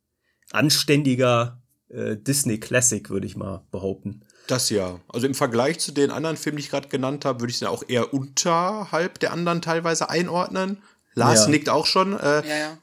anständiger 0.52 1.59
äh, 1.90 2.18
Disney 2.18 2.60
Classic, 2.60 3.10
würde 3.10 3.28
ich 3.28 3.36
mal 3.36 3.64
behaupten. 3.72 4.22
Das 4.48 4.70
ja. 4.70 5.00
Also 5.08 5.28
im 5.28 5.36
Vergleich 5.36 5.80
zu 5.80 5.92
den 5.92 6.10
anderen 6.10 6.38
Filmen, 6.38 6.58
die 6.58 6.64
ich 6.64 6.70
gerade 6.70 6.88
genannt 6.88 7.26
habe, 7.26 7.42
würde 7.42 7.52
ich 7.52 7.60
den 7.60 7.68
auch 7.68 7.84
eher 7.88 8.14
unterhalb 8.14 9.20
der 9.20 9.32
anderen 9.32 9.62
teilweise 9.62 10.10
einordnen. 10.10 10.82
Lars 11.14 11.46
ja. 11.46 11.50
nickt 11.50 11.70
auch 11.70 11.86
schon. 11.86 12.14
Äh, 12.14 12.48
ja, 12.48 12.58
ja. 12.58 12.78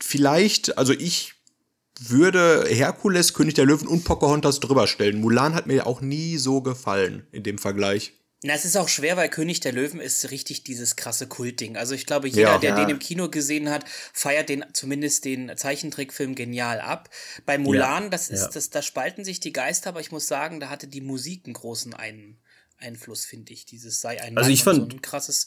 Vielleicht, 0.00 0.78
also 0.78 0.92
ich 0.94 1.34
würde 2.00 2.64
Herkules, 2.68 3.34
König 3.34 3.54
der 3.54 3.66
Löwen 3.66 3.86
und 3.86 4.04
Pocahontas 4.04 4.60
drüber 4.60 4.86
stellen. 4.86 5.20
Mulan 5.20 5.54
hat 5.54 5.66
mir 5.66 5.86
auch 5.86 6.00
nie 6.00 6.38
so 6.38 6.62
gefallen 6.62 7.26
in 7.32 7.42
dem 7.42 7.58
Vergleich. 7.58 8.14
Na, 8.42 8.54
es 8.54 8.64
ist 8.64 8.76
auch 8.76 8.88
schwer, 8.88 9.18
weil 9.18 9.28
König 9.28 9.60
der 9.60 9.72
Löwen 9.72 10.00
ist 10.00 10.30
richtig 10.30 10.64
dieses 10.64 10.96
krasse 10.96 11.26
Kultding. 11.26 11.76
Also 11.76 11.94
ich 11.94 12.06
glaube, 12.06 12.26
jeder, 12.26 12.52
ja, 12.52 12.58
der 12.58 12.70
ja. 12.70 12.76
den 12.76 12.88
im 12.88 12.98
Kino 12.98 13.28
gesehen 13.28 13.68
hat, 13.68 13.84
feiert 14.14 14.48
den 14.48 14.64
zumindest 14.72 15.26
den 15.26 15.54
Zeichentrickfilm 15.56 16.34
genial 16.34 16.80
ab. 16.80 17.10
Bei 17.44 17.58
Mulan, 17.58 18.04
ja, 18.04 18.08
das 18.08 18.30
ist, 18.30 18.50
das, 18.50 18.70
da 18.70 18.80
spalten 18.80 19.24
sich 19.24 19.40
die 19.40 19.52
Geister, 19.52 19.90
aber 19.90 20.00
ich 20.00 20.10
muss 20.10 20.26
sagen, 20.26 20.58
da 20.58 20.70
hatte 20.70 20.86
die 20.86 21.02
Musik 21.02 21.44
einen 21.44 21.54
großen 21.54 21.92
einen. 21.92 22.38
Einfluss, 22.80 23.24
finde 23.24 23.52
ich. 23.52 23.66
Dieses 23.66 24.00
sei 24.00 24.20
ein 24.20 24.36
also 24.36 24.48
Mann 24.48 24.52
ich 24.52 24.64
fand, 24.64 24.90
so 24.90 24.96
ein 24.96 25.02
krasses, 25.02 25.46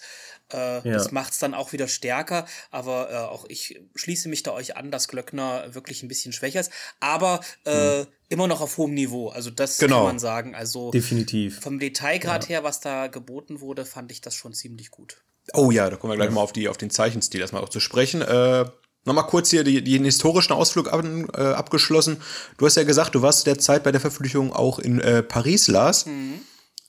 äh, 0.51 0.87
ja. 0.87 0.93
das 0.93 1.11
macht 1.11 1.33
es 1.33 1.39
dann 1.39 1.53
auch 1.53 1.73
wieder 1.73 1.87
stärker, 1.87 2.45
aber 2.71 3.11
äh, 3.11 3.15
auch 3.15 3.45
ich 3.47 3.81
schließe 3.95 4.29
mich 4.29 4.43
da 4.43 4.51
euch 4.51 4.75
an, 4.77 4.91
dass 4.91 5.07
Glöckner 5.07 5.73
wirklich 5.73 6.03
ein 6.03 6.07
bisschen 6.07 6.33
schwächer 6.33 6.59
ist, 6.59 6.71
aber 6.99 7.41
äh, 7.65 8.01
mhm. 8.01 8.07
immer 8.29 8.47
noch 8.47 8.61
auf 8.61 8.77
hohem 8.77 8.93
Niveau. 8.93 9.29
Also 9.29 9.49
das 9.49 9.77
genau. 9.77 9.97
kann 9.97 10.05
man 10.05 10.19
sagen. 10.19 10.55
Also 10.55 10.91
definitiv. 10.91 11.59
Vom 11.59 11.79
Detailgrad 11.79 12.43
ja. 12.43 12.49
her, 12.49 12.63
was 12.63 12.79
da 12.79 13.07
geboten 13.07 13.61
wurde, 13.61 13.85
fand 13.85 14.11
ich 14.11 14.21
das 14.21 14.35
schon 14.35 14.53
ziemlich 14.53 14.91
gut. 14.91 15.17
Oh 15.53 15.71
ja, 15.71 15.89
da 15.89 15.97
kommen 15.97 16.13
wir 16.13 16.17
gleich 16.17 16.29
ja. 16.29 16.35
mal 16.35 16.41
auf, 16.41 16.53
die, 16.53 16.69
auf 16.69 16.77
den 16.77 16.89
Zeichenstil 16.89 17.41
erstmal 17.41 17.63
auch 17.63 17.69
zu 17.69 17.79
sprechen. 17.79 18.21
Äh, 18.21 18.65
Nochmal 19.05 19.27
kurz 19.27 19.49
hier 19.49 19.65
die, 19.65 19.83
den 19.83 20.05
historischen 20.05 20.53
Ausflug 20.53 20.91
ab, 20.91 21.03
äh, 21.03 21.41
abgeschlossen. 21.41 22.21
Du 22.57 22.65
hast 22.65 22.77
ja 22.77 22.83
gesagt, 22.83 23.15
du 23.15 23.21
warst 23.21 23.45
derzeit 23.45 23.83
bei 23.83 23.91
der 23.91 23.99
Verpflichtung 23.99 24.53
auch 24.53 24.79
in 24.79 25.01
äh, 25.01 25.21
Paris, 25.21 25.67
Lars. 25.67 26.05
Mhm. 26.05 26.39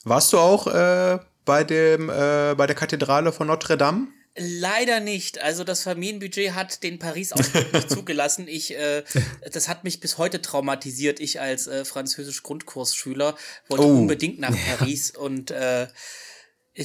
Warst 0.05 0.31
du 0.31 0.37
auch 0.37 0.67
äh, 0.67 1.19
bei, 1.45 1.63
dem, 1.63 2.09
äh, 2.09 2.55
bei 2.55 2.67
der 2.67 2.75
Kathedrale 2.75 3.31
von 3.31 3.47
Notre 3.47 3.77
Dame? 3.77 4.07
Leider 4.37 4.99
nicht. 4.99 5.41
Also 5.41 5.63
das 5.63 5.83
Familienbudget 5.83 6.53
hat 6.55 6.83
den 6.83 6.99
Paris-Ausflug 6.99 7.71
nicht 7.71 7.89
zugelassen. 7.89 8.49
Ich, 8.49 8.75
äh, 8.75 9.03
das 9.49 9.69
hat 9.69 9.85
mich 9.85 10.01
bis 10.01 10.17
heute 10.17 10.41
traumatisiert. 10.41 11.21
Ich 11.21 11.39
als 11.39 11.67
äh, 11.67 11.85
Französisch-Grundkursschüler 11.85 13.37
wollte 13.69 13.85
oh. 13.85 13.97
unbedingt 13.97 14.39
nach 14.39 14.55
Paris 14.67 15.11
und 15.11 15.51
äh, 15.51 15.87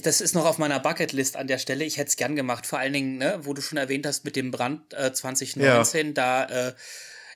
das 0.02 0.20
ist 0.20 0.36
noch 0.36 0.46
auf 0.46 0.58
meiner 0.58 0.78
Bucketlist 0.78 1.36
an 1.36 1.48
der 1.48 1.58
Stelle. 1.58 1.84
Ich 1.84 1.96
hätte 1.96 2.10
es 2.10 2.16
gern 2.16 2.36
gemacht. 2.36 2.66
Vor 2.66 2.78
allen 2.78 2.92
Dingen, 2.92 3.18
ne, 3.18 3.40
wo 3.42 3.54
du 3.54 3.60
schon 3.60 3.78
erwähnt 3.78 4.06
hast 4.06 4.24
mit 4.24 4.36
dem 4.36 4.52
Brand 4.52 4.94
äh, 4.94 5.12
2019, 5.12 6.06
ja. 6.06 6.12
da 6.12 6.44
äh, 6.44 6.74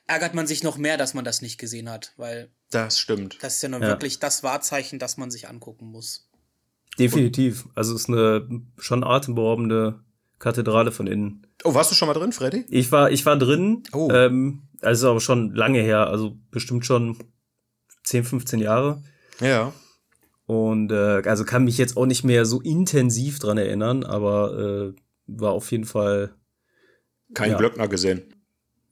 ärgert 0.06 0.34
man 0.34 0.46
sich 0.46 0.62
noch 0.62 0.76
mehr, 0.76 0.96
dass 0.96 1.14
man 1.14 1.24
das 1.24 1.42
nicht 1.42 1.58
gesehen 1.58 1.90
hat, 1.90 2.12
weil 2.16 2.52
das 2.70 3.00
stimmt. 3.00 3.38
Das 3.40 3.56
ist 3.56 3.62
ja 3.62 3.68
nun 3.68 3.82
ja. 3.82 3.88
wirklich 3.88 4.20
das 4.20 4.44
Wahrzeichen, 4.44 5.00
das 5.00 5.16
man 5.16 5.32
sich 5.32 5.48
angucken 5.48 5.86
muss. 5.86 6.28
Definitiv. 6.98 7.64
Also 7.74 7.94
es 7.94 8.02
ist 8.02 8.08
eine 8.08 8.48
schon 8.78 9.04
atemberaubende 9.04 10.00
Kathedrale 10.38 10.92
von 10.92 11.06
innen. 11.06 11.46
Oh, 11.64 11.74
warst 11.74 11.90
du 11.90 11.94
schon 11.94 12.08
mal 12.08 12.14
drin, 12.14 12.32
Freddy? 12.32 12.64
Ich 12.68 12.92
war, 12.92 13.10
ich 13.10 13.24
war 13.26 13.36
drin. 13.36 13.82
Oh. 13.92 14.10
Ähm, 14.12 14.62
Also 14.82 15.10
aber 15.10 15.20
schon 15.20 15.54
lange 15.54 15.80
her, 15.80 16.08
also 16.08 16.36
bestimmt 16.50 16.84
schon 16.84 17.16
10, 18.04 18.24
15 18.24 18.60
Jahre. 18.60 19.02
Ja. 19.40 19.72
Und 20.46 20.92
äh, 20.92 21.22
also 21.24 21.44
kann 21.44 21.64
mich 21.64 21.78
jetzt 21.78 21.96
auch 21.96 22.04
nicht 22.04 22.22
mehr 22.22 22.44
so 22.44 22.60
intensiv 22.60 23.38
dran 23.38 23.56
erinnern, 23.56 24.04
aber 24.04 24.92
äh, 24.92 25.00
war 25.26 25.52
auf 25.52 25.70
jeden 25.72 25.86
Fall. 25.86 26.34
Kein 27.32 27.52
ja. 27.52 27.56
Glöckner 27.56 27.88
gesehen. 27.88 28.33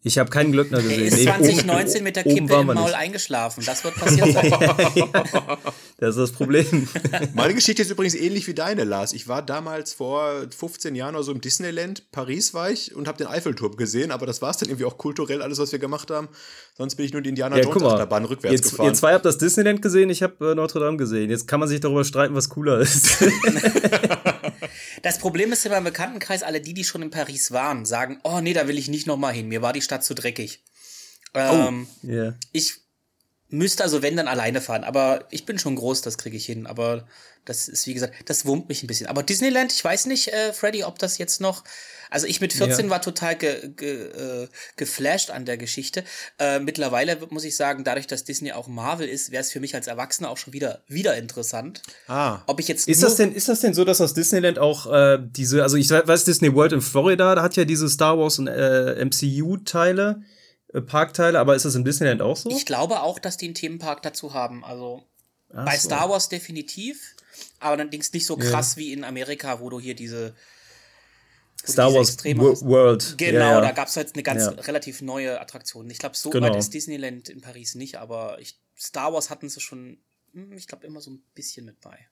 Ich 0.04 0.18
habe 0.18 0.30
keinen 0.30 0.50
Glöckner 0.50 0.82
gesehen. 0.82 1.00
Er 1.00 1.06
ist 1.06 1.22
2019 1.22 1.94
oben, 1.94 2.04
mit 2.04 2.16
der 2.16 2.24
Kippe 2.24 2.54
im 2.54 2.66
Maul 2.66 2.74
nicht. 2.74 2.94
eingeschlafen. 2.94 3.62
Das 3.64 3.84
wird 3.84 3.94
passiert 3.94 4.32
sein. 4.32 4.50
das 5.98 6.10
ist 6.10 6.18
das 6.18 6.32
Problem. 6.32 6.88
Meine 7.34 7.54
Geschichte 7.54 7.82
ist 7.82 7.90
übrigens 7.90 8.16
ähnlich 8.16 8.48
wie 8.48 8.54
deine, 8.54 8.82
Lars. 8.82 9.12
Ich 9.12 9.28
war 9.28 9.42
damals 9.42 9.92
vor 9.92 10.46
15 10.56 10.96
Jahren 10.96 11.14
oder 11.14 11.22
so 11.22 11.30
im 11.30 11.40
Disneyland, 11.40 12.10
Paris 12.10 12.52
war 12.52 12.68
ich 12.70 12.96
und 12.96 13.06
habe 13.06 13.18
den 13.18 13.28
Eiffelturm 13.28 13.76
gesehen, 13.76 14.10
aber 14.10 14.26
das 14.26 14.42
war 14.42 14.50
es 14.50 14.56
dann 14.56 14.68
irgendwie 14.68 14.86
auch 14.86 14.98
kulturell 14.98 15.40
alles, 15.40 15.58
was 15.58 15.70
wir 15.70 15.78
gemacht 15.78 16.10
haben. 16.10 16.28
Sonst 16.76 16.96
bin 16.96 17.06
ich 17.06 17.12
nur 17.12 17.22
die 17.22 17.28
Indiana 17.28 17.56
ja, 17.56 17.62
Jones 17.62 17.82
Achterbahn 17.84 18.24
rückwärts 18.24 18.56
ihr, 18.56 18.70
gefahren. 18.70 18.86
Ihr 18.86 18.94
zwei 18.94 19.12
habt 19.14 19.24
das 19.24 19.38
Disneyland 19.38 19.82
gesehen, 19.82 20.10
ich 20.10 20.24
habe 20.24 20.50
äh, 20.50 20.54
Notre 20.56 20.80
Dame 20.80 20.96
gesehen. 20.96 21.30
Jetzt 21.30 21.46
kann 21.46 21.60
man 21.60 21.68
sich 21.68 21.78
darüber 21.78 22.04
streiten, 22.04 22.34
was 22.34 22.48
cooler 22.48 22.80
ist. 22.80 23.18
Das 25.02 25.18
Problem 25.18 25.52
ist 25.52 25.66
immer 25.66 25.78
im 25.78 25.84
Bekanntenkreis, 25.84 26.42
alle 26.42 26.60
die, 26.60 26.74
die 26.74 26.84
schon 26.84 27.02
in 27.02 27.10
Paris 27.10 27.50
waren, 27.50 27.84
sagen, 27.84 28.20
oh 28.22 28.40
nee, 28.40 28.52
da 28.52 28.68
will 28.68 28.78
ich 28.78 28.88
nicht 28.88 29.06
nochmal 29.06 29.34
hin, 29.34 29.48
mir 29.48 29.62
war 29.62 29.72
die 29.72 29.82
Stadt 29.82 30.04
zu 30.04 30.14
dreckig. 30.14 30.62
Ähm, 31.34 31.86
oh, 32.02 32.06
yeah. 32.06 32.38
Ich 32.52 32.74
müsste 33.48 33.82
also, 33.82 34.02
wenn, 34.02 34.16
dann 34.16 34.28
alleine 34.28 34.60
fahren, 34.60 34.84
aber 34.84 35.26
ich 35.30 35.44
bin 35.44 35.58
schon 35.58 35.76
groß, 35.76 36.02
das 36.02 36.18
kriege 36.18 36.36
ich 36.36 36.46
hin, 36.46 36.66
aber 36.66 37.06
das 37.44 37.68
ist, 37.68 37.86
wie 37.86 37.94
gesagt, 37.94 38.14
das 38.26 38.46
wurmt 38.46 38.68
mich 38.68 38.82
ein 38.82 38.86
bisschen. 38.86 39.08
Aber 39.08 39.22
Disneyland, 39.22 39.72
ich 39.72 39.84
weiß 39.84 40.06
nicht, 40.06 40.28
äh, 40.28 40.52
Freddy, 40.52 40.84
ob 40.84 40.98
das 40.98 41.18
jetzt 41.18 41.40
noch 41.40 41.64
also 42.12 42.26
ich 42.26 42.40
mit 42.40 42.52
14 42.52 42.84
ja. 42.84 42.90
war 42.90 43.00
total 43.02 43.36
ge, 43.36 43.70
ge, 43.74 44.42
äh, 44.44 44.48
geflasht 44.76 45.30
an 45.30 45.44
der 45.44 45.56
Geschichte. 45.56 46.04
Äh, 46.38 46.60
mittlerweile 46.60 47.18
muss 47.30 47.44
ich 47.44 47.56
sagen, 47.56 47.84
dadurch, 47.84 48.06
dass 48.06 48.24
Disney 48.24 48.52
auch 48.52 48.68
Marvel 48.68 49.08
ist, 49.08 49.32
wäre 49.32 49.40
es 49.40 49.50
für 49.50 49.60
mich 49.60 49.74
als 49.74 49.86
Erwachsener 49.86 50.30
auch 50.30 50.36
schon 50.36 50.52
wieder, 50.52 50.82
wieder 50.86 51.16
interessant. 51.16 51.82
Ah. 52.06 52.40
Ob 52.46 52.60
ich 52.60 52.68
jetzt 52.68 52.86
ist 52.86 53.02
das 53.02 53.16
denn 53.16 53.32
ist 53.32 53.48
das 53.48 53.60
denn 53.60 53.74
so, 53.74 53.84
dass 53.84 53.98
das 53.98 54.14
Disneyland 54.14 54.58
auch 54.58 54.92
äh, 54.92 55.18
diese, 55.20 55.62
also 55.62 55.76
ich 55.76 55.90
weiß 55.90 56.24
Disney 56.24 56.54
World 56.54 56.72
in 56.72 56.82
Florida, 56.82 57.34
da 57.34 57.42
hat 57.42 57.56
ja 57.56 57.64
diese 57.64 57.88
Star 57.88 58.18
Wars 58.18 58.38
und 58.38 58.46
äh, 58.46 59.04
MCU 59.04 59.56
Teile. 59.58 60.22
Äh, 60.72 60.80
Parkteile, 60.80 61.38
aber 61.38 61.54
ist 61.54 61.64
das 61.64 61.74
im 61.74 61.84
Disneyland 61.84 62.22
auch 62.22 62.36
so? 62.36 62.50
Ich 62.50 62.66
glaube 62.66 63.02
auch, 63.02 63.18
dass 63.18 63.36
die 63.36 63.46
einen 63.46 63.54
Themenpark 63.54 64.02
dazu 64.02 64.34
haben. 64.34 64.64
Also 64.64 65.02
Ach 65.54 65.64
bei 65.64 65.76
so. 65.76 65.88
Star 65.88 66.08
Wars 66.08 66.28
definitiv, 66.28 67.14
aber 67.60 67.72
allerdings 67.72 68.12
nicht 68.12 68.26
so 68.26 68.36
krass 68.36 68.74
ja. 68.76 68.80
wie 68.80 68.92
in 68.92 69.04
Amerika, 69.04 69.60
wo 69.60 69.70
du 69.70 69.80
hier 69.80 69.94
diese 69.94 70.34
Star 71.66 71.92
Wars 71.92 72.16
World. 72.24 73.14
Genau, 73.18 73.38
ja, 73.38 73.50
ja. 73.52 73.60
da 73.60 73.72
gab 73.72 73.88
es 73.88 73.94
jetzt 73.94 74.14
eine 74.14 74.22
ganz 74.22 74.44
ja. 74.44 74.50
relativ 74.50 75.02
neue 75.02 75.40
Attraktion. 75.40 75.88
Ich 75.90 75.98
glaube, 75.98 76.16
so 76.16 76.30
genau. 76.30 76.48
weit 76.48 76.56
ist 76.56 76.74
Disneyland 76.74 77.28
in 77.28 77.40
Paris 77.40 77.74
nicht, 77.74 77.96
aber 77.96 78.38
ich, 78.40 78.58
Star 78.76 79.12
Wars 79.12 79.30
hatten 79.30 79.48
sie 79.48 79.60
schon, 79.60 79.98
hm, 80.32 80.52
ich 80.52 80.66
glaube, 80.66 80.86
immer 80.86 81.00
so 81.00 81.10
ein 81.10 81.22
bisschen 81.34 81.66
mit 81.66 81.80
bei. 81.80 82.08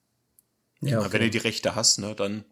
Ja, 0.81 1.01
okay. 1.01 1.13
wenn 1.13 1.23
du 1.23 1.31
die 1.31 1.39
Rechte 1.39 1.75
hast, 1.75 1.99
ne, 1.99 2.15
dann 2.15 2.45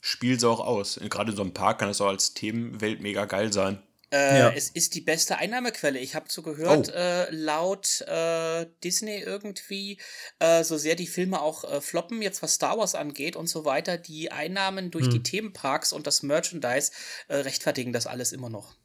spiel 0.00 0.38
sie 0.38 0.48
auch 0.48 0.60
aus. 0.60 1.00
Gerade 1.08 1.30
in 1.30 1.36
so 1.36 1.42
einem 1.42 1.54
Park 1.54 1.78
kann 1.78 1.88
es 1.88 2.00
auch 2.00 2.08
als 2.08 2.34
Themenwelt 2.34 3.00
mega 3.00 3.24
geil 3.24 3.52
sein. 3.52 3.82
Äh, 4.14 4.38
ja. 4.38 4.50
Es 4.50 4.68
ist 4.68 4.94
die 4.94 5.00
beste 5.00 5.38
Einnahmequelle. 5.38 5.98
Ich 5.98 6.14
habe 6.14 6.28
zugehört, 6.28 6.88
oh. 6.88 6.96
äh, 6.96 7.34
laut 7.34 8.00
äh, 8.02 8.66
Disney 8.84 9.18
irgendwie, 9.18 9.98
äh, 10.38 10.62
so 10.62 10.78
sehr 10.78 10.94
die 10.94 11.08
Filme 11.08 11.42
auch 11.42 11.64
äh, 11.64 11.80
floppen, 11.80 12.22
jetzt 12.22 12.40
was 12.40 12.54
Star 12.54 12.78
Wars 12.78 12.94
angeht 12.94 13.34
und 13.34 13.48
so 13.48 13.64
weiter, 13.64 13.98
die 13.98 14.30
Einnahmen 14.30 14.92
durch 14.92 15.06
hm. 15.06 15.12
die 15.14 15.22
Themenparks 15.24 15.92
und 15.92 16.06
das 16.06 16.22
Merchandise 16.22 16.92
äh, 17.26 17.38
rechtfertigen 17.38 17.92
das 17.92 18.06
alles 18.06 18.30
immer 18.30 18.50
noch. 18.50 18.76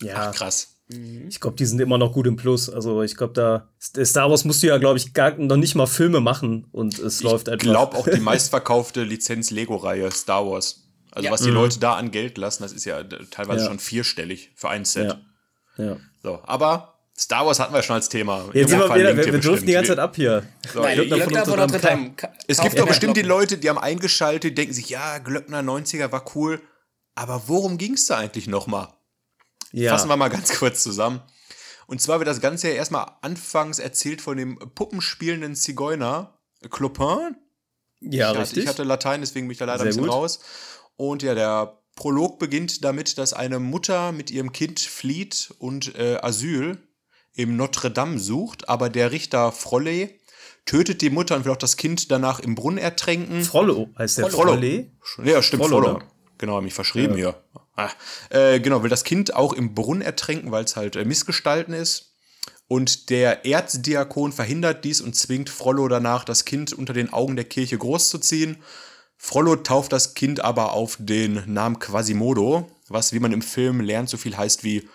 Ja, 0.00 0.30
Ach, 0.30 0.34
krass. 0.34 0.74
Mhm. 0.88 1.28
Ich 1.28 1.40
glaube, 1.40 1.56
die 1.56 1.66
sind 1.66 1.80
immer 1.80 1.96
noch 1.96 2.12
gut 2.12 2.26
im 2.26 2.34
Plus. 2.34 2.68
Also 2.68 3.02
ich 3.02 3.16
glaube, 3.16 3.32
da 3.32 3.68
Star 4.04 4.28
Wars 4.28 4.44
musst 4.44 4.60
du 4.64 4.66
ja, 4.66 4.78
glaube 4.78 4.98
ich, 4.98 5.14
gar 5.14 5.38
noch 5.38 5.56
nicht 5.56 5.76
mal 5.76 5.86
Filme 5.86 6.20
machen 6.20 6.66
und 6.72 6.98
es 6.98 7.18
ich 7.18 7.22
läuft 7.22 7.48
einfach. 7.48 7.64
Ich 7.64 7.70
glaube 7.70 7.96
auch 7.96 8.08
die 8.08 8.20
meistverkaufte 8.20 9.04
Lizenz 9.04 9.52
Lego-Reihe 9.52 10.10
Star 10.10 10.44
Wars. 10.44 10.83
Also 11.14 11.26
ja. 11.26 11.32
was 11.32 11.42
die 11.42 11.50
mhm. 11.50 11.54
Leute 11.54 11.78
da 11.78 11.94
an 11.94 12.10
Geld 12.10 12.38
lassen, 12.38 12.62
das 12.62 12.72
ist 12.72 12.84
ja 12.84 13.02
teilweise 13.02 13.64
ja. 13.64 13.68
schon 13.68 13.78
vierstellig 13.78 14.50
für 14.56 14.68
ein 14.68 14.84
Set. 14.84 15.16
Ja. 15.76 15.84
ja. 15.84 15.96
So, 16.22 16.40
aber 16.44 16.94
Star 17.16 17.46
Wars 17.46 17.60
hatten 17.60 17.72
wir 17.72 17.82
schon 17.82 17.94
als 17.94 18.08
Thema. 18.08 18.44
Jetzt 18.52 18.70
sind 18.70 18.80
wir 18.80 18.92
wieder, 18.94 19.16
wir, 19.16 19.24
wir 19.24 19.38
dürfen 19.38 19.66
die 19.66 19.72
ganze 19.72 19.90
Zeit 19.90 20.00
ab 20.00 20.16
hier. 20.16 20.44
So, 20.72 20.82
Nein, 20.82 20.96
Glöckner 21.08 21.44
von 21.44 21.58
Notre 21.58 21.78
Dame. 21.78 22.14
Es 22.48 22.60
gibt 22.60 22.78
doch 22.78 22.88
bestimmt 22.88 23.16
die 23.16 23.22
Leute, 23.22 23.56
die 23.56 23.68
haben 23.68 23.78
eingeschaltet, 23.78 24.50
die 24.50 24.54
denken 24.54 24.74
sich, 24.74 24.88
ja, 24.88 25.18
Glöckner 25.18 25.60
90er 25.60 26.10
war 26.10 26.24
cool, 26.34 26.60
aber 27.14 27.44
worum 27.46 27.78
ging 27.78 27.94
es 27.94 28.06
da 28.06 28.18
eigentlich 28.18 28.48
nochmal? 28.48 28.88
Ja. 29.70 29.92
Fassen 29.92 30.08
wir 30.08 30.16
mal 30.16 30.28
ganz 30.28 30.58
kurz 30.58 30.82
zusammen. 30.82 31.22
Und 31.86 32.00
zwar 32.00 32.18
wird 32.18 32.28
das 32.28 32.40
Ganze 32.40 32.68
ja 32.68 32.74
erstmal 32.74 33.06
anfangs 33.20 33.78
erzählt 33.78 34.20
von 34.20 34.36
dem 34.36 34.58
puppenspielenden 34.74 35.54
Zigeuner 35.54 36.38
Clopin. 36.70 37.36
Ja, 38.00 38.32
ich 38.32 38.38
richtig. 38.38 38.56
Hatte, 38.56 38.60
ich 38.60 38.68
hatte 38.68 38.82
Latein, 38.84 39.20
deswegen 39.20 39.46
bin 39.46 39.52
ich 39.52 39.58
da 39.58 39.66
leider 39.66 39.78
Sehr 39.78 39.86
ein 39.86 39.88
bisschen 39.88 40.04
gut. 40.04 40.12
raus. 40.12 40.40
Und 40.96 41.22
ja, 41.22 41.34
der 41.34 41.78
Prolog 41.96 42.38
beginnt 42.38 42.84
damit, 42.84 43.18
dass 43.18 43.32
eine 43.32 43.58
Mutter 43.58 44.12
mit 44.12 44.30
ihrem 44.30 44.52
Kind 44.52 44.80
flieht 44.80 45.54
und 45.58 45.94
äh, 45.96 46.18
Asyl 46.20 46.78
im 47.34 47.56
Notre 47.56 47.90
Dame 47.90 48.18
sucht, 48.18 48.68
aber 48.68 48.90
der 48.90 49.12
Richter 49.12 49.52
Frolle 49.52 50.10
tötet 50.66 51.02
die 51.02 51.10
Mutter 51.10 51.36
und 51.36 51.44
will 51.44 51.52
auch 51.52 51.56
das 51.56 51.76
Kind 51.76 52.10
danach 52.10 52.40
im 52.40 52.54
Brunnen 52.54 52.78
ertränken. 52.78 53.42
Frollo 53.42 53.90
heißt 53.98 54.18
der 54.18 54.30
Frollo. 54.30 54.52
Frolle? 54.52 54.90
Ja, 55.24 55.42
stimmt, 55.42 55.64
Frollo. 55.64 55.82
Frollo. 55.82 56.02
Genau, 56.38 56.60
mich 56.60 56.74
verschrieben 56.74 57.16
ja. 57.16 57.34
hier. 57.54 57.60
Ah, 57.76 57.90
äh, 58.30 58.60
genau, 58.60 58.82
will 58.82 58.90
das 58.90 59.04
Kind 59.04 59.34
auch 59.34 59.52
im 59.52 59.74
Brunnen 59.74 60.02
ertränken, 60.02 60.52
weil 60.52 60.64
es 60.64 60.76
halt 60.76 60.96
äh, 60.96 61.04
missgestalten 61.04 61.74
ist. 61.74 62.14
Und 62.66 63.10
der 63.10 63.44
Erzdiakon 63.44 64.32
verhindert 64.32 64.84
dies 64.84 65.00
und 65.00 65.14
zwingt 65.14 65.50
Frollo 65.50 65.86
danach, 65.88 66.24
das 66.24 66.44
Kind 66.44 66.72
unter 66.72 66.92
den 66.92 67.12
Augen 67.12 67.36
der 67.36 67.44
Kirche 67.44 67.76
großzuziehen. 67.76 68.62
Frollo 69.16 69.56
tauft 69.56 69.92
das 69.92 70.14
Kind 70.14 70.40
aber 70.40 70.72
auf 70.72 70.96
den 70.98 71.42
Namen 71.46 71.78
Quasimodo, 71.78 72.70
was, 72.88 73.12
wie 73.12 73.20
man 73.20 73.32
im 73.32 73.42
Film 73.42 73.80
lernt, 73.80 74.10
so 74.10 74.16
viel 74.16 74.36
heißt 74.36 74.64
wie 74.64 74.88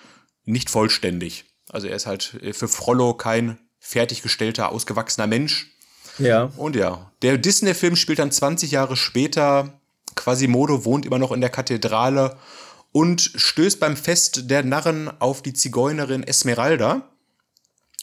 nicht 0.45 0.69
vollständig. 0.69 1.45
Also 1.69 1.87
er 1.87 1.95
ist 1.95 2.05
halt 2.05 2.39
für 2.51 2.67
Frollo 2.67 3.13
kein 3.13 3.59
fertiggestellter, 3.79 4.71
ausgewachsener 4.71 5.27
Mensch. 5.27 5.71
Ja. 6.17 6.51
Und 6.57 6.75
ja, 6.75 7.11
der 7.21 7.37
Disney-Film 7.37 7.95
spielt 7.95 8.19
dann 8.19 8.31
20 8.31 8.71
Jahre 8.71 8.97
später. 8.97 9.79
Quasimodo 10.15 10.85
wohnt 10.85 11.05
immer 11.05 11.19
noch 11.19 11.31
in 11.31 11.41
der 11.41 11.49
Kathedrale 11.49 12.37
und 12.91 13.21
stößt 13.21 13.79
beim 13.79 13.95
Fest 13.95 14.49
der 14.49 14.63
Narren 14.63 15.09
auf 15.19 15.41
die 15.41 15.53
Zigeunerin 15.53 16.23
Esmeralda 16.23 17.09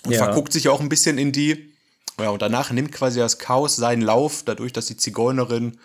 und 0.04 0.12
ja. 0.12 0.24
verguckt 0.24 0.52
sich 0.52 0.68
auch 0.68 0.80
ein 0.80 0.88
bisschen 0.88 1.18
in 1.18 1.32
die. 1.32 1.72
Ja, 2.18 2.30
und 2.30 2.40
danach 2.40 2.70
nimmt 2.70 2.92
quasi 2.92 3.18
das 3.18 3.38
Chaos 3.38 3.76
seinen 3.76 4.02
Lauf, 4.02 4.42
dadurch, 4.44 4.72
dass 4.72 4.86
die 4.86 4.96
Zigeunerin 4.96 5.78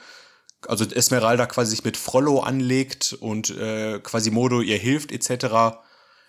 also 0.67 0.85
Esmeralda 0.85 1.45
quasi 1.45 1.71
sich 1.71 1.83
mit 1.83 1.97
Frollo 1.97 2.41
anlegt 2.41 3.13
und 3.19 3.49
äh, 3.49 3.99
Quasimodo 3.99 4.61
ihr 4.61 4.77
hilft 4.77 5.11
etc., 5.11 5.77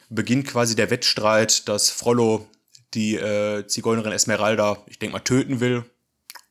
beginnt 0.09 0.47
quasi 0.47 0.77
der 0.77 0.91
Wettstreit, 0.91 1.69
dass 1.69 1.91
Frollo 1.91 2.47
die 2.95 3.17
äh, 3.17 3.67
Zigeunerin 3.67 4.13
Esmeralda, 4.13 4.79
ich 4.87 4.99
denke 4.99 5.15
mal, 5.15 5.21
töten 5.21 5.61
will. 5.61 5.85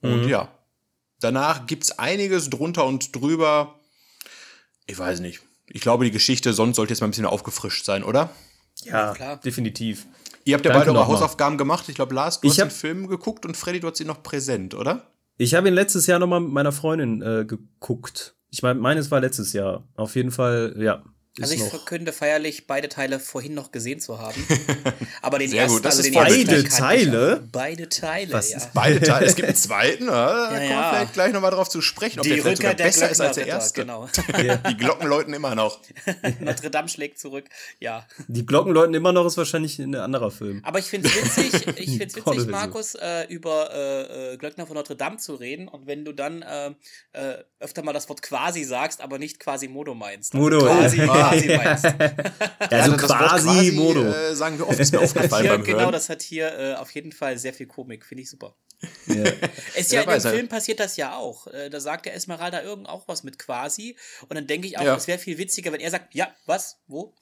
Und 0.01 0.23
mhm. 0.23 0.29
ja, 0.29 0.50
danach 1.19 1.67
gibt's 1.67 1.91
einiges 1.91 2.50
drunter 2.50 2.85
und 2.85 3.15
drüber. 3.15 3.79
Ich 4.88 4.97
weiß 4.97 5.19
nicht. 5.19 5.41
Ich 5.67 5.81
glaube, 5.81 6.05
die 6.05 6.11
Geschichte 6.11 6.53
sonst 6.53 6.75
sollte 6.75 6.93
jetzt 6.93 7.01
mal 7.01 7.07
ein 7.07 7.11
bisschen 7.11 7.25
aufgefrischt 7.25 7.85
sein, 7.85 8.03
oder? 8.03 8.31
Ja, 8.83 9.07
ja 9.07 9.13
klar. 9.13 9.38
definitiv. 9.38 10.07
Ihr 10.43 10.55
habt 10.55 10.65
ja 10.65 10.73
beide 10.73 10.91
eure 10.91 11.07
Hausaufgaben 11.07 11.57
gemacht. 11.57 11.88
Ich 11.88 11.95
glaube, 11.95 12.15
Lars, 12.15 12.41
du 12.41 12.47
ich 12.47 12.53
hast 12.53 12.57
den 12.57 12.71
Film 12.71 13.07
geguckt 13.07 13.45
und 13.45 13.55
Freddy, 13.55 13.79
du 13.79 13.89
hast 13.89 14.00
ihn 14.00 14.07
noch 14.07 14.23
präsent, 14.23 14.73
oder? 14.73 15.11
Ich 15.38 15.55
habe 15.55 15.67
ihn 15.67 15.73
letztes 15.73 16.07
Jahr 16.07 16.19
nochmal 16.19 16.41
mit 16.41 16.51
meiner 16.51 16.71
Freundin 16.71 17.21
äh, 17.21 17.45
geguckt. 17.45 18.35
Ich 18.50 18.61
meine, 18.63 18.79
meines 18.79 19.11
war 19.11 19.21
letztes 19.21 19.53
Jahr. 19.53 19.88
Auf 19.95 20.15
jeden 20.15 20.31
Fall, 20.31 20.75
ja. 20.77 21.03
Also 21.39 21.53
ich 21.53 21.63
verkünde 21.63 22.11
feierlich, 22.11 22.67
beide 22.67 22.89
Teile 22.89 23.17
vorhin 23.17 23.53
noch 23.53 23.71
gesehen 23.71 24.01
zu 24.01 24.19
haben. 24.19 24.45
Aber 25.21 25.39
den 25.39 25.50
Sehr 25.50 25.61
ersten, 25.61 25.77
gut, 25.77 25.85
das 25.85 25.97
also 25.97 26.07
ist 26.09 26.13
den 26.13 26.21
beide 26.21 26.63
Teile? 26.65 27.43
Beide 27.50 27.88
Teile, 27.88 28.33
Was 28.33 28.51
ja. 28.51 28.57
Ist 28.57 28.73
beide 28.73 29.00
Teile? 29.00 29.27
Es 29.27 29.35
gibt 29.35 29.47
einen 29.47 29.55
zweiten, 29.55 30.07
da 30.07 30.51
ja, 30.51 30.67
kommen 30.67 30.69
wir 30.69 30.89
vielleicht 30.89 31.13
gleich 31.13 31.31
nochmal 31.31 31.51
drauf 31.51 31.69
zu 31.69 31.81
sprechen, 31.81 32.19
ob 32.19 32.23
Die 32.23 32.31
der 32.31 32.41
vielleicht 32.41 32.57
sogar 32.57 32.73
besser 32.73 33.09
ist 33.09 33.21
als 33.21 33.35
der 33.35 33.47
erste. 33.47 33.79
Genau. 33.79 34.09
Die 34.69 34.77
Glocken 34.77 35.07
läuten 35.07 35.33
immer 35.33 35.55
noch. 35.55 35.79
Notre 36.41 36.69
Dame 36.69 36.89
schlägt 36.89 37.17
zurück, 37.17 37.45
ja. 37.79 38.05
Die 38.27 38.45
Glocken 38.45 38.73
läuten 38.73 38.93
immer 38.93 39.13
noch 39.13 39.25
ist 39.25 39.38
wahrscheinlich 39.38 39.79
ein 39.79 39.95
anderer 39.95 40.31
Film. 40.31 40.59
Aber 40.65 40.79
ich 40.79 40.85
finde 40.85 41.07
es 41.07 41.15
witzig, 41.15 41.67
ich 41.77 41.97
find's 41.97 42.15
witzig, 42.17 42.47
Markus, 42.47 42.95
äh, 42.95 43.23
über 43.29 43.69
äh, 43.73 44.33
äh, 44.33 44.38
Glöckner 44.38 44.67
von 44.67 44.75
Notre 44.75 44.97
Dame 44.97 45.15
zu 45.15 45.35
reden 45.35 45.69
und 45.69 45.88
wenn 45.88 46.03
du 46.03 46.11
dann 46.11 46.41
äh, 46.41 46.71
äh 47.13 47.43
öfter 47.61 47.83
mal 47.83 47.93
das 47.93 48.09
Wort 48.09 48.21
quasi 48.21 48.63
sagst, 48.63 49.01
aber 49.01 49.19
nicht 49.19 49.39
quasi 49.39 49.67
Modo 49.67 49.93
meinst. 49.93 50.33
Modo, 50.33 50.59
quasi, 50.59 50.97
quasi 51.30 51.48
meinst. 51.58 51.86
also 52.72 52.98
quasi, 52.98 53.48
quasi 53.48 53.72
Modo. 53.72 54.04
Äh, 54.04 54.36
sagen 54.36 54.58
wir 54.58 54.68
oft, 54.68 54.80
ist 54.80 54.92
mir 54.92 55.00
aufgefallen 55.01 55.44
hier, 55.44 55.51
beim 55.51 55.63
Genau, 55.63 55.80
Hören. 55.80 55.92
das 55.92 56.10
hat 56.10 56.22
hier 56.22 56.58
äh, 56.58 56.74
auf 56.75 56.92
jeden 56.92 57.12
Fall 57.12 57.38
sehr 57.38 57.54
viel 57.54 57.68
Komik, 57.68 58.06
finde 58.06 58.24
ich 58.24 58.30
super. 58.30 58.56
Ja. 59.08 59.24
Es 59.75 59.92
ja, 59.92 60.01
ja 60.01 60.13
in 60.13 60.22
dem 60.22 60.32
Film 60.32 60.48
passiert 60.48 60.80
das 60.80 60.98
ja 60.98 61.16
auch. 61.16 61.48
Äh, 61.48 61.70
da 61.70 61.80
sagt 61.80 62.06
der 62.06 62.16
Esmeralda 62.16 62.62
irgend 62.63 62.90
auch 62.90 63.08
was 63.08 63.24
mit 63.24 63.40
quasi. 63.40 63.96
Und 64.28 64.36
dann 64.36 64.48
denke 64.48 64.68
ich 64.68 64.78
auch, 64.78 64.98
es 64.98 65.08
wäre 65.08 65.20
viel 65.20 65.38
witziger, 65.38 65.72
wenn 65.72 65.80
er 65.80 65.92
sagt, 65.92 66.13
ja, 66.13 66.30
was, 66.46 66.78
wo? 66.88 67.13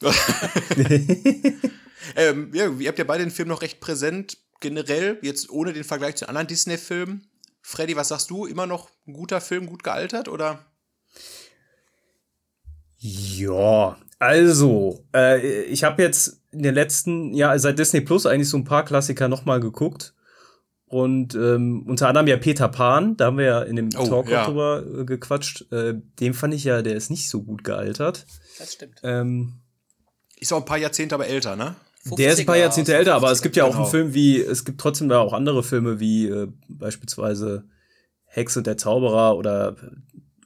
Ähm, 2.16 2.52
ja, 2.54 2.70
ihr 2.70 2.88
habt 2.88 3.00
ja 3.00 3.06
beide 3.06 3.24
den 3.24 3.32
Film 3.32 3.48
noch 3.48 3.62
recht 3.62 3.80
präsent, 3.80 4.38
generell, 4.60 5.20
jetzt 5.22 5.50
ohne 5.50 5.74
den 5.74 5.84
Vergleich 5.84 6.16
zu 6.16 6.28
anderen 6.28 6.48
Disney-Filmen. 6.48 7.28
Freddy, 7.62 7.96
was 7.96 8.10
sagst 8.10 8.30
du? 8.30 8.46
Immer 8.46 8.66
noch 8.66 8.90
ein 9.08 9.14
guter 9.14 9.42
Film, 9.42 9.68
gut 9.68 9.84
gealtert, 9.84 10.28
oder? 10.28 10.66
Ja, 13.00 13.98
also, 14.20 15.06
äh, 15.16 15.64
ich 15.64 15.86
habe 15.86 16.04
jetzt 16.04 16.42
in 16.52 16.64
den 16.64 16.76
letzten, 16.76 17.34
ja, 17.34 17.58
seit 17.58 17.80
Disney 17.80 18.02
Plus 18.02 18.26
eigentlich 18.26 18.50
so 18.50 18.58
ein 18.58 18.66
paar 18.66 18.84
Klassiker 18.84 19.30
nochmal 19.30 19.62
geguckt. 19.62 20.14
Und 20.86 21.36
ähm, 21.36 21.86
unter 21.88 22.08
anderem 22.08 22.28
ja 22.28 22.38
Peter 22.38 22.68
Pan, 22.68 23.16
da 23.16 23.28
haben 23.28 23.38
wir 23.38 23.46
ja 23.46 23.62
in 23.62 23.76
dem 23.76 23.90
oh, 23.96 24.08
Talk 24.08 24.28
ja. 24.28 24.46
drüber 24.46 24.84
äh, 24.84 25.06
gequatscht. 25.06 25.72
Äh, 25.72 26.02
den 26.20 26.34
fand 26.34 26.54
ich 26.54 26.64
ja, 26.64 26.82
der 26.82 26.96
ist 26.96 27.12
nicht 27.12 27.30
so 27.30 27.44
gut 27.44 27.64
gealtert. 27.64 28.26
Das 28.58 28.74
stimmt. 28.74 29.00
Ähm, 29.04 29.62
ist 30.38 30.52
auch 30.52 30.58
ein 30.58 30.66
paar 30.66 30.80
Jahrzehnte 30.80 31.16
aber 31.16 31.28
älter, 31.28 31.56
ne? 31.56 31.76
Der 32.18 32.34
ist 32.34 32.40
ein 32.40 32.46
paar 32.46 32.58
Jahrzehnte 32.58 32.96
älter, 32.96 33.14
aber 33.14 33.30
es 33.32 33.42
gibt 33.42 33.56
ja 33.56 33.66
auch 33.66 33.72
genau. 33.72 33.84
einen 33.84 33.92
Film 33.92 34.14
wie, 34.14 34.42
es 34.42 34.66
gibt 34.66 34.82
trotzdem 34.82 35.10
da 35.10 35.20
auch 35.20 35.34
andere 35.34 35.64
Filme 35.64 36.00
wie 36.00 36.28
äh, 36.28 36.48
beispielsweise 36.68 37.66
Hex 38.26 38.58
und 38.58 38.66
der 38.66 38.78
Zauberer 38.78 39.38
oder 39.38 39.76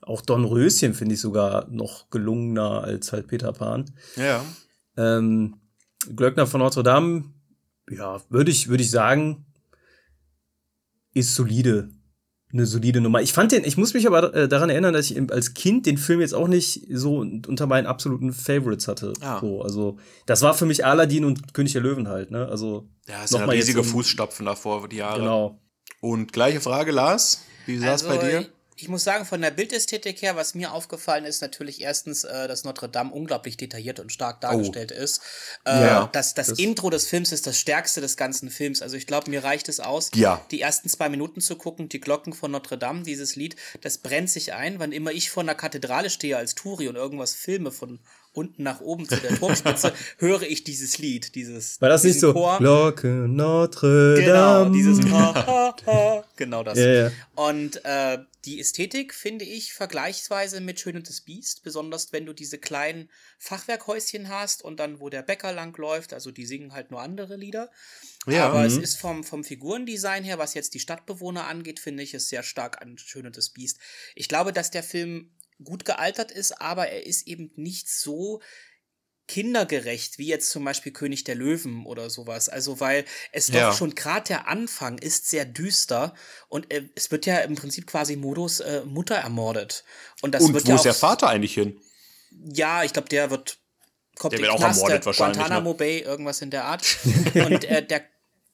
auch 0.04 0.22
Don 0.22 0.46
Röschen 0.46 0.94
finde 0.94 1.16
ich 1.16 1.22
sogar 1.22 1.68
noch 1.70 2.10
gelungener 2.10 2.84
als 2.84 3.12
halt 3.12 3.28
Peter 3.28 3.52
Pan. 3.54 3.92
Ja. 4.16 4.44
Ähm, 4.98 5.56
Glöckner 6.16 6.48
von 6.48 6.60
Notre 6.60 6.84
Dame, 6.84 7.26
ja, 7.90 8.22
würde 8.30 8.52
ich, 8.52 8.68
würde 8.68 8.84
ich 8.84 8.92
sagen, 8.92 9.46
ist 11.14 11.36
solide. 11.36 11.90
Eine 12.52 12.68
solide 12.68 13.02
Nummer. 13.02 13.20
Ich 13.20 13.34
fand 13.34 13.52
den, 13.52 13.64
ich 13.66 13.78
muss 13.78 13.96
mich 13.96 14.06
aber 14.06 14.32
äh, 14.36 14.48
daran 14.48 14.70
erinnern, 14.70 14.94
dass 14.94 15.10
ich 15.10 15.32
als 15.32 15.56
Kind 15.56 15.88
den 15.88 15.98
Film 15.98 16.22
jetzt 16.22 16.36
auch 16.36 16.48
nicht 16.48 16.86
so 16.92 17.18
unter 17.18 17.66
meinen 17.66 17.88
absoluten 17.88 18.32
Favorites 18.32 18.88
hatte. 18.88 19.14
Ah. 19.22 19.40
So, 19.40 19.64
also, 19.64 19.98
das 20.28 20.44
war 20.44 20.54
für 20.54 20.68
mich 20.68 20.86
Aladdin 20.86 21.26
und 21.26 21.56
König 21.56 21.74
der 21.74 21.82
Löwen 21.82 22.08
halt, 22.08 22.30
ne? 22.30 22.48
Also. 22.48 22.88
Ja, 23.08 23.24
es 23.24 23.32
ist 23.32 23.40
ja 23.40 23.46
riesige 23.46 23.84
Fußstapfen 23.84 24.46
davor, 24.46 24.88
die 24.88 24.98
Jahre. 24.98 25.20
Genau. 25.20 25.60
Und 26.00 26.32
gleiche 26.32 26.62
Frage, 26.62 26.92
Lars. 26.92 27.44
Wie 27.66 27.78
sah 27.78 27.96
es 27.96 28.04
also, 28.04 28.20
bei 28.20 28.30
dir? 28.30 28.50
Ich 28.84 28.90
muss 28.90 29.06
sagen, 29.06 29.24
von 29.24 29.40
der 29.40 29.52
Bildästhetik 29.52 30.22
her, 30.22 30.36
was 30.36 30.56
mir 30.56 30.74
aufgefallen 30.74 31.24
ist, 31.24 31.42
natürlich 31.42 31.80
erstens, 31.80 32.26
äh, 32.26 32.50
dass 32.50 32.66
Notre 32.66 32.90
Dame 32.90 33.14
unglaublich 33.14 33.56
detailliert 33.56 34.02
und 34.02 34.12
stark 34.12 34.42
dargestellt 34.42 34.94
oh. 34.94 35.02
ist. 35.02 35.22
Äh, 35.64 35.86
ja, 35.86 36.10
das, 36.12 36.34
das, 36.34 36.48
das, 36.48 36.60
Intro 36.60 36.90
des 36.90 37.08
Films 37.08 37.32
ist 37.32 37.48
das 37.48 37.58
stärkste 37.58 38.02
des 38.02 38.18
ganzen 38.18 38.50
Films. 38.50 38.82
Also 38.82 38.98
ich 38.98 39.08
glaube, 39.08 39.30
mir 39.30 39.42
reicht 39.42 39.70
es 39.70 39.80
aus, 39.80 40.12
ja. 40.16 40.46
die 40.52 40.60
ersten 40.60 40.90
zwei 40.90 41.08
Minuten 41.08 41.40
zu 41.40 41.56
gucken, 41.56 41.88
die 41.88 42.02
Glocken 42.02 42.34
von 42.34 42.52
Notre 42.52 42.78
Dame, 42.78 43.04
dieses 43.04 43.38
Lied, 43.38 43.56
das 43.80 44.00
brennt 44.00 44.30
sich 44.30 44.52
ein. 44.52 44.80
Wann 44.80 44.92
immer 44.92 45.14
ich 45.14 45.30
vor 45.30 45.44
einer 45.44 45.56
Kathedrale 45.56 46.10
stehe 46.10 46.36
als 46.36 46.54
Turi 46.54 46.90
und 46.90 46.98
irgendwas 46.98 47.34
filme 47.36 47.72
von 47.72 48.00
unten 48.34 48.64
nach 48.64 48.82
oben 48.82 49.08
zu 49.08 49.16
der 49.16 49.38
Turmspitze 49.38 49.94
höre 50.18 50.42
ich 50.42 50.64
dieses 50.64 50.98
Lied, 50.98 51.36
dieses 51.36 51.80
War 51.80 51.90
das 51.90 52.04
nicht 52.04 52.20
so 52.20 52.34
Chor. 52.34 52.58
Glocke 52.58 53.08
Notre 53.08 54.16
Dame? 54.16 54.26
Genau, 54.26 54.70
dieses 54.70 55.06
ha, 55.12 55.76
ha, 55.86 56.24
genau 56.36 56.64
das. 56.64 56.78
Ja, 56.78 56.94
ja. 56.94 57.12
Und 57.36 57.84
äh, 57.86 58.20
die 58.46 58.60
Ästhetik 58.60 59.14
finde 59.14 59.46
ich 59.46 59.74
vergleichsweise 59.74 60.60
mit 60.60 60.80
Schön 60.80 60.98
und 60.98 61.08
das 61.08 61.22
Biest, 61.22 61.64
besonders 61.64 62.12
wenn 62.12 62.26
du 62.26 62.34
diese 62.34 62.58
kleinen 62.58 63.10
Fachwerkhäuschen 63.38 64.28
hast 64.28 64.64
und 64.64 64.80
dann, 64.80 65.00
wo 65.00 65.10
der 65.10 65.22
Bäcker 65.22 65.54
lang 65.54 65.78
läuft, 65.78 66.14
also 66.14 66.32
die 66.32 66.46
singen 66.46 66.74
halt 66.74 66.92
nur 66.92 67.02
andere 67.02 67.38
Lieder. 67.38 67.70
Ja, 68.26 68.50
Aber 68.50 68.66
es 68.66 68.76
mhm. 68.76 68.84
ist 68.84 69.00
vom, 69.00 69.24
vom 69.24 69.44
Figurendesign 69.44 70.24
her, 70.24 70.40
was 70.40 70.56
jetzt 70.56 70.74
die 70.74 70.80
Stadtbewohner 70.80 71.48
angeht, 71.48 71.80
finde 71.80 72.04
ich 72.04 72.14
es 72.14 72.30
sehr 72.30 72.44
stark 72.44 72.82
an 72.82 72.98
Schön 72.98 73.26
und 73.26 73.38
das 73.38 73.50
Biest. 73.50 73.78
Ich 74.16 74.28
glaube, 74.28 74.52
dass 74.52 74.72
der 74.72 74.84
Film 74.84 75.30
gut 75.64 75.86
gealtert 75.86 76.32
ist, 76.32 76.62
aber 76.62 76.88
er 76.88 77.06
ist 77.06 77.28
eben 77.28 77.52
nicht 77.56 77.90
so 77.90 78.42
kindergerecht, 79.28 80.18
wie 80.18 80.28
jetzt 80.28 80.50
zum 80.50 80.66
Beispiel 80.66 80.92
König 80.92 81.24
der 81.24 81.36
Löwen 81.36 81.86
oder 81.86 82.10
sowas. 82.10 82.50
Also, 82.50 82.80
weil 82.80 83.06
es 83.32 83.48
ja. 83.48 83.70
doch 83.70 83.78
schon 83.78 83.96
gerade 83.96 84.28
der 84.28 84.48
Anfang 84.48 84.98
ist 84.98 85.30
sehr 85.30 85.46
düster 85.46 86.14
und 86.50 86.72
äh, 86.74 86.90
es 86.96 87.10
wird 87.12 87.26
ja 87.26 87.40
im 87.40 87.56
Prinzip 87.56 87.88
quasi 87.88 88.16
Modus 88.16 88.60
äh, 88.60 88.84
Mutter 88.86 89.16
ermordet. 89.16 89.86
Und, 90.22 90.36
das 90.36 90.44
und 90.44 90.54
wird 90.54 90.66
wo 90.66 90.72
ja 90.72 90.76
ist 90.76 90.86
der 90.86 90.94
Vater 90.94 91.30
eigentlich 91.30 91.54
hin? 91.54 91.80
Ja, 92.54 92.84
ich 92.84 92.94
glaube, 92.94 93.10
der 93.10 93.30
wird 93.32 93.60
kommt 94.18 94.34
der 94.34 94.42
wird 94.42 94.52
auch 94.52 94.62
ermordet 94.62 95.06
wahrscheinlich. 95.06 95.38
Ne? 95.38 95.44
Guantanamo 95.44 95.70
ne? 95.72 95.76
Bay, 95.76 96.00
irgendwas 96.00 96.42
in 96.42 96.52
der 96.52 96.66
Art. 96.66 96.86
und 97.34 97.64
äh, 97.64 97.86
der 97.86 98.04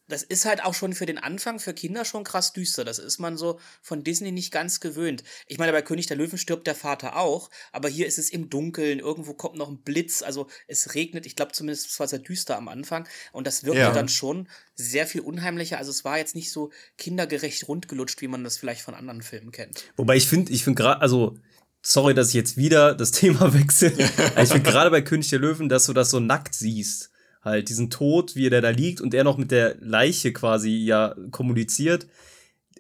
das 0.10 0.24
ist 0.24 0.46
halt 0.46 0.64
auch 0.64 0.74
schon 0.74 0.94
für 0.94 1.06
den 1.06 1.18
Anfang 1.18 1.60
für 1.60 1.74
Kinder 1.74 2.04
schon 2.04 2.24
krass 2.24 2.52
düster. 2.52 2.84
Das 2.84 3.00
ist 3.00 3.20
man 3.20 3.38
so 3.38 3.60
von 3.82 4.04
Disney 4.04 4.32
nicht 4.32 4.52
ganz 4.52 4.80
gewöhnt. 4.80 5.24
Ich 5.48 5.58
meine, 5.58 5.72
bei 5.72 5.82
König 5.82 6.08
der 6.08 6.18
Löwen 6.18 6.38
stirbt 6.38 6.68
der 6.68 6.76
Vater 6.76 7.16
auch, 7.16 7.50
aber 7.72 7.88
hier 7.88 8.08
ist 8.08 8.18
es 8.18 8.30
im 8.30 8.50
Dunkeln, 8.50 9.00
irgendwo 9.00 9.34
kommt 9.34 9.56
noch 9.56 9.70
ein 9.70 9.82
Blitz, 9.82 10.22
also 10.22 10.48
es 10.68 10.96
regnet, 10.96 11.26
ich 11.26 11.36
glaube 11.36 11.52
zumindest 11.52 11.88
es 11.88 12.00
war 12.00 12.08
sehr 12.08 12.20
düster 12.20 12.58
am 12.58 12.68
Anfang 12.68 13.08
und 13.32 13.48
das 13.48 13.64
wirkte 13.64 13.82
ja. 13.82 13.92
dann 13.92 14.10
schon 14.10 14.48
sehr 14.76 15.08
viel 15.08 15.22
unheimlicher. 15.22 15.78
Also 15.78 15.92
es 15.92 16.04
war 16.04 16.18
jetzt 16.18 16.36
nicht 16.36 16.52
so 16.52 16.72
kindergerecht 16.98 17.68
rundgelutscht, 17.68 18.22
wie 18.22 18.28
man 18.28 18.44
das 18.44 18.58
vielleicht 18.58 18.82
von 18.82 18.96
anderen 18.96 19.22
Filmen 19.22 19.52
kennt. 19.52 19.86
Wobei 19.96 20.16
ich 20.16 20.28
finde, 20.28 20.52
ich 20.52 20.64
finde 20.64 20.82
gerade, 20.82 21.02
also 21.02 21.38
sorry, 21.82 22.14
dass 22.14 22.30
ich 22.30 22.34
jetzt 22.34 22.58
wieder 22.58 22.96
das 22.96 23.12
Thema 23.12 23.54
wechsle. 23.54 23.94
ich 23.98 24.50
finde 24.50 24.62
gerade 24.72 24.90
bei 24.90 25.02
König 25.02 25.30
der 25.30 25.40
Löwen, 25.40 25.70
dass 25.70 25.86
du 25.86 25.94
das 25.94 26.10
so 26.10 26.20
nackt 26.20 26.56
siehst 26.56 27.12
halt 27.42 27.70
diesen 27.70 27.90
Tod, 27.90 28.36
wie 28.36 28.50
der 28.50 28.62
da 28.62 28.70
liegt 28.70 29.02
und 29.02 29.14
er 29.14 29.24
noch 29.24 29.38
mit 29.38 29.52
der 29.52 29.76
Leiche 29.80 30.34
quasi 30.34 30.72
ja 30.72 31.16
kommuniziert, 31.32 32.08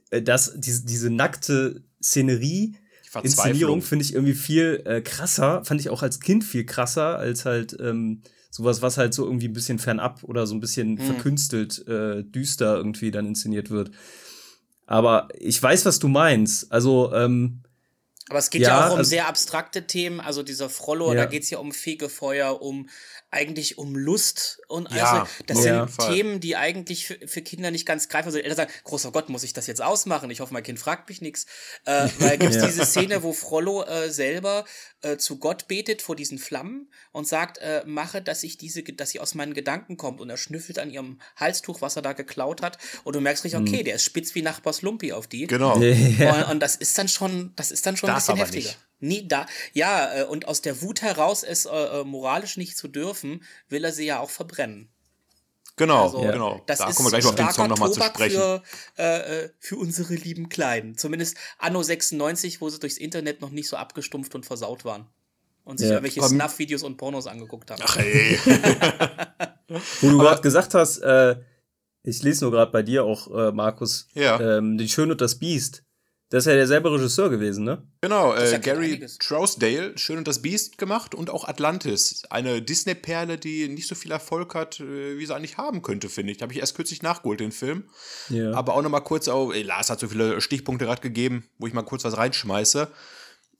äh, 0.09 0.21
dass 0.21 0.53
diese, 0.59 0.85
diese 0.85 1.09
nackte 1.09 1.83
Szenerie, 2.01 2.75
Inszenierung 3.23 3.81
finde 3.81 4.05
ich 4.05 4.13
irgendwie 4.13 4.35
viel 4.35 4.83
äh, 4.85 5.01
krasser, 5.01 5.65
fand 5.65 5.81
ich 5.81 5.89
auch 5.89 6.03
als 6.03 6.19
Kind 6.19 6.43
viel 6.43 6.65
krasser 6.65 7.17
als 7.17 7.45
halt 7.45 7.75
ähm, 7.79 8.21
sowas, 8.51 8.81
was 8.81 8.97
halt 8.97 9.13
so 9.13 9.25
irgendwie 9.25 9.47
ein 9.47 9.53
bisschen 9.53 9.79
fernab 9.79 10.23
oder 10.23 10.45
so 10.45 10.55
ein 10.55 10.59
bisschen 10.59 10.91
mhm. 10.91 10.99
verkünstelt, 10.99 11.87
äh, 11.87 12.23
düster 12.23 12.77
irgendwie 12.77 13.11
dann 13.11 13.25
inszeniert 13.25 13.69
wird. 13.69 13.91
Aber 14.85 15.27
ich 15.37 15.61
weiß, 15.61 15.85
was 15.85 15.99
du 15.99 16.07
meinst. 16.07 16.71
Also, 16.71 17.13
ähm, 17.13 17.61
aber 18.29 18.39
es 18.39 18.49
geht 18.49 18.61
ja, 18.61 18.69
ja 18.69 18.87
auch 18.87 18.91
um 18.91 18.97
also, 18.99 19.09
sehr 19.09 19.27
abstrakte 19.27 19.87
Themen, 19.87 20.19
also 20.19 20.43
dieser 20.43 20.69
Frollo, 20.69 21.13
ja. 21.13 21.21
da 21.21 21.25
geht 21.25 21.43
es 21.43 21.49
ja 21.49 21.57
um 21.59 21.71
Fegefeuer, 21.71 22.61
um 22.61 22.89
eigentlich 23.31 23.77
um 23.77 23.95
Lust 23.95 24.59
und 24.67 24.91
ja, 24.91 25.21
also 25.21 25.31
das 25.45 25.61
sind. 25.61 25.97
Themen, 25.97 26.39
die 26.39 26.55
eigentlich 26.55 27.05
für, 27.05 27.27
für, 27.27 27.41
Kinder 27.41 27.69
nicht 27.69 27.85
ganz 27.85 28.09
greifen. 28.09 28.27
Also 28.27 28.39
Eltern 28.39 28.55
sagen, 28.55 28.71
großer 28.83 29.11
Gott, 29.11 29.29
muss 29.29 29.43
ich 29.43 29.53
das 29.53 29.67
jetzt 29.67 29.81
ausmachen? 29.81 30.31
Ich 30.31 30.39
hoffe, 30.39 30.53
mein 30.53 30.63
Kind 30.63 30.79
fragt 30.79 31.09
mich 31.09 31.21
nichts. 31.21 31.45
Äh, 31.85 32.07
weil 32.19 32.37
gibt 32.39 32.55
es 32.55 32.57
ja. 32.57 32.65
diese 32.65 32.85
Szene, 32.85 33.21
wo 33.21 33.33
Frollo 33.33 33.83
äh, 33.83 34.09
selber 34.09 34.65
äh, 35.01 35.17
zu 35.17 35.37
Gott 35.37 35.67
betet 35.67 36.01
vor 36.01 36.15
diesen 36.15 36.39
Flammen 36.39 36.91
und 37.11 37.27
sagt, 37.27 37.59
äh, 37.59 37.83
mache, 37.85 38.21
dass 38.21 38.43
ich 38.43 38.57
diese, 38.57 38.81
dass 38.83 39.11
sie 39.11 39.19
aus 39.19 39.35
meinen 39.35 39.53
Gedanken 39.53 39.97
kommt 39.97 40.21
und 40.21 40.29
er 40.29 40.37
schnüffelt 40.37 40.79
an 40.79 40.89
ihrem 40.89 41.19
Halstuch, 41.35 41.81
was 41.81 41.95
er 41.95 42.01
da 42.01 42.13
geklaut 42.13 42.61
hat 42.63 42.79
und 43.03 43.15
du 43.15 43.21
merkst 43.21 43.43
richtig, 43.43 43.59
okay, 43.59 43.81
mhm. 43.81 43.85
der 43.85 43.95
ist 43.95 44.03
spitz 44.03 44.33
wie 44.33 44.41
Nachbars 44.41 44.81
Lumpi 44.81 45.13
auf 45.13 45.27
die. 45.27 45.45
Genau. 45.47 45.75
Und, 45.75 45.83
und, 46.51 46.59
das 46.59 46.75
ist 46.75 46.97
dann 46.97 47.07
schon, 47.07 47.53
das 47.55 47.71
ist 47.71 47.85
dann 47.85 47.95
schon 47.95 48.07
Darf 48.07 48.27
ein 48.29 48.35
bisschen 48.35 48.45
heftiger. 48.45 48.69
Nicht. 48.69 48.88
Nie 48.99 49.27
da, 49.27 49.45
ja, 49.73 50.13
äh, 50.13 50.23
und 50.23 50.47
aus 50.47 50.61
der 50.61 50.81
Wut 50.81 51.01
heraus, 51.01 51.43
es 51.43 51.65
äh, 51.65 51.69
äh, 51.69 52.03
moralisch 52.03 52.57
nicht 52.57 52.77
zu 52.77 52.87
dürfen, 52.87 53.43
will 53.69 53.83
er 53.85 53.91
sie 53.91 54.05
ja 54.05 54.19
auch 54.19 54.29
verbrennen. 54.29 54.89
Genau, 55.79 56.03
also, 56.03 56.23
ja. 56.25 56.31
genau. 56.31 56.61
Das 56.65 56.79
da 56.79 56.91
kommen 56.91 57.05
wir 57.05 57.11
gleich 57.11 57.25
auf 57.25 57.35
den 57.35 57.49
Song 57.51 57.69
nochmal 57.69 57.91
zu 57.93 58.01
sprechen. 58.01 58.35
Für, 58.35 58.63
äh, 58.97 59.43
äh, 59.43 59.49
für 59.59 59.77
unsere 59.77 60.13
lieben 60.13 60.49
Kleinen. 60.49 60.97
Zumindest 60.97 61.37
Anno 61.57 61.81
96, 61.81 62.59
wo 62.59 62.69
sie 62.69 62.79
durchs 62.79 62.97
Internet 62.97 63.39
noch 63.39 63.49
nicht 63.49 63.69
so 63.69 63.77
abgestumpft 63.77 64.35
und 64.35 64.45
versaut 64.45 64.83
waren. 64.83 65.07
Und 65.63 65.77
sich 65.77 65.87
ja. 65.87 65.95
irgendwelche 65.95 66.21
Snuff-Videos 66.21 66.83
und 66.83 66.97
Pornos 66.97 67.27
angeguckt 67.27 67.71
haben. 67.71 67.81
Ach 67.85 67.95
ey. 67.95 68.37
wo 70.01 70.09
du 70.09 70.17
gerade 70.17 70.41
gesagt 70.41 70.73
hast, 70.73 70.97
äh, 70.97 71.37
ich 72.03 72.23
lese 72.23 72.43
nur 72.43 72.51
gerade 72.51 72.71
bei 72.71 72.83
dir 72.83 73.05
auch, 73.05 73.33
äh, 73.33 73.53
Markus, 73.53 74.09
ja. 74.13 74.57
ähm, 74.57 74.77
Die 74.77 74.89
Schön 74.89 75.11
und 75.11 75.21
das 75.21 75.39
Biest. 75.39 75.83
Das 76.29 76.43
ist 76.43 76.51
ja 76.51 76.55
derselbe 76.55 76.91
Regisseur 76.91 77.31
gewesen, 77.31 77.63
ne? 77.63 77.81
Genau, 78.01 78.35
äh, 78.35 78.59
Gary 78.59 79.03
Trousdale, 79.19 79.97
Schön 79.97 80.19
und 80.19 80.27
das 80.27 80.43
Biest 80.43 80.77
gemacht 80.77 81.15
und 81.15 81.31
auch 81.31 81.47
Atlantis. 81.47 82.21
Eine 82.29 82.61
Disney-Perle, 82.61 83.39
die 83.39 83.67
nicht 83.67 83.87
so 83.87 83.95
viel 83.95 84.11
Erfolg 84.11 84.53
hat, 84.53 84.79
äh, 84.79 85.17
wie 85.17 85.25
sie 85.25 85.35
eigentlich 85.35 85.57
haben 85.57 85.81
könnte, 85.81 86.07
finde 86.07 86.31
ich. 86.31 86.37
Da 86.37 86.43
habe 86.43 86.53
ich 86.53 86.59
erst 86.59 86.75
kürzlich 86.75 87.01
nachgeholt, 87.01 87.39
den 87.39 87.51
Film. 87.51 87.85
Ja. 88.29 88.53
Aber 88.53 88.75
auch 88.75 88.83
noch 88.83 88.91
mal 88.91 88.99
kurz 88.99 89.27
auf, 89.27 89.55
ey, 89.55 89.63
Lars 89.63 89.89
hat 89.89 89.99
so 89.99 90.07
viele 90.07 90.39
Stichpunkte 90.39 90.85
gerade 90.85 91.01
gegeben, 91.01 91.45
wo 91.57 91.65
ich 91.65 91.73
mal 91.73 91.81
kurz 91.81 92.03
was 92.03 92.15
reinschmeiße. 92.15 92.87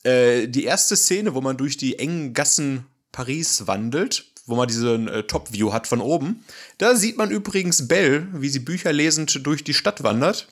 Äh, 0.03 0.47
die 0.47 0.65
erste 0.65 0.95
Szene, 0.95 1.33
wo 1.33 1.41
man 1.41 1.57
durch 1.57 1.75
die 1.75 1.97
engen 1.97 2.33
Gassen 2.33 2.85
Paris 3.11 3.65
wandelt, 3.65 4.25
wo 4.45 4.55
man 4.55 4.67
diesen 4.67 5.07
äh, 5.07 5.23
Top-View 5.23 5.73
hat 5.73 5.87
von 5.87 6.01
oben. 6.01 6.45
Da 6.77 6.95
sieht 6.95 7.17
man 7.17 7.31
übrigens 7.31 7.87
Belle, 7.87 8.27
wie 8.31 8.49
sie 8.49 8.59
Bücher 8.59 8.93
lesend 8.93 9.43
durch 9.47 9.63
die 9.63 9.73
Stadt 9.73 10.03
wandert 10.03 10.47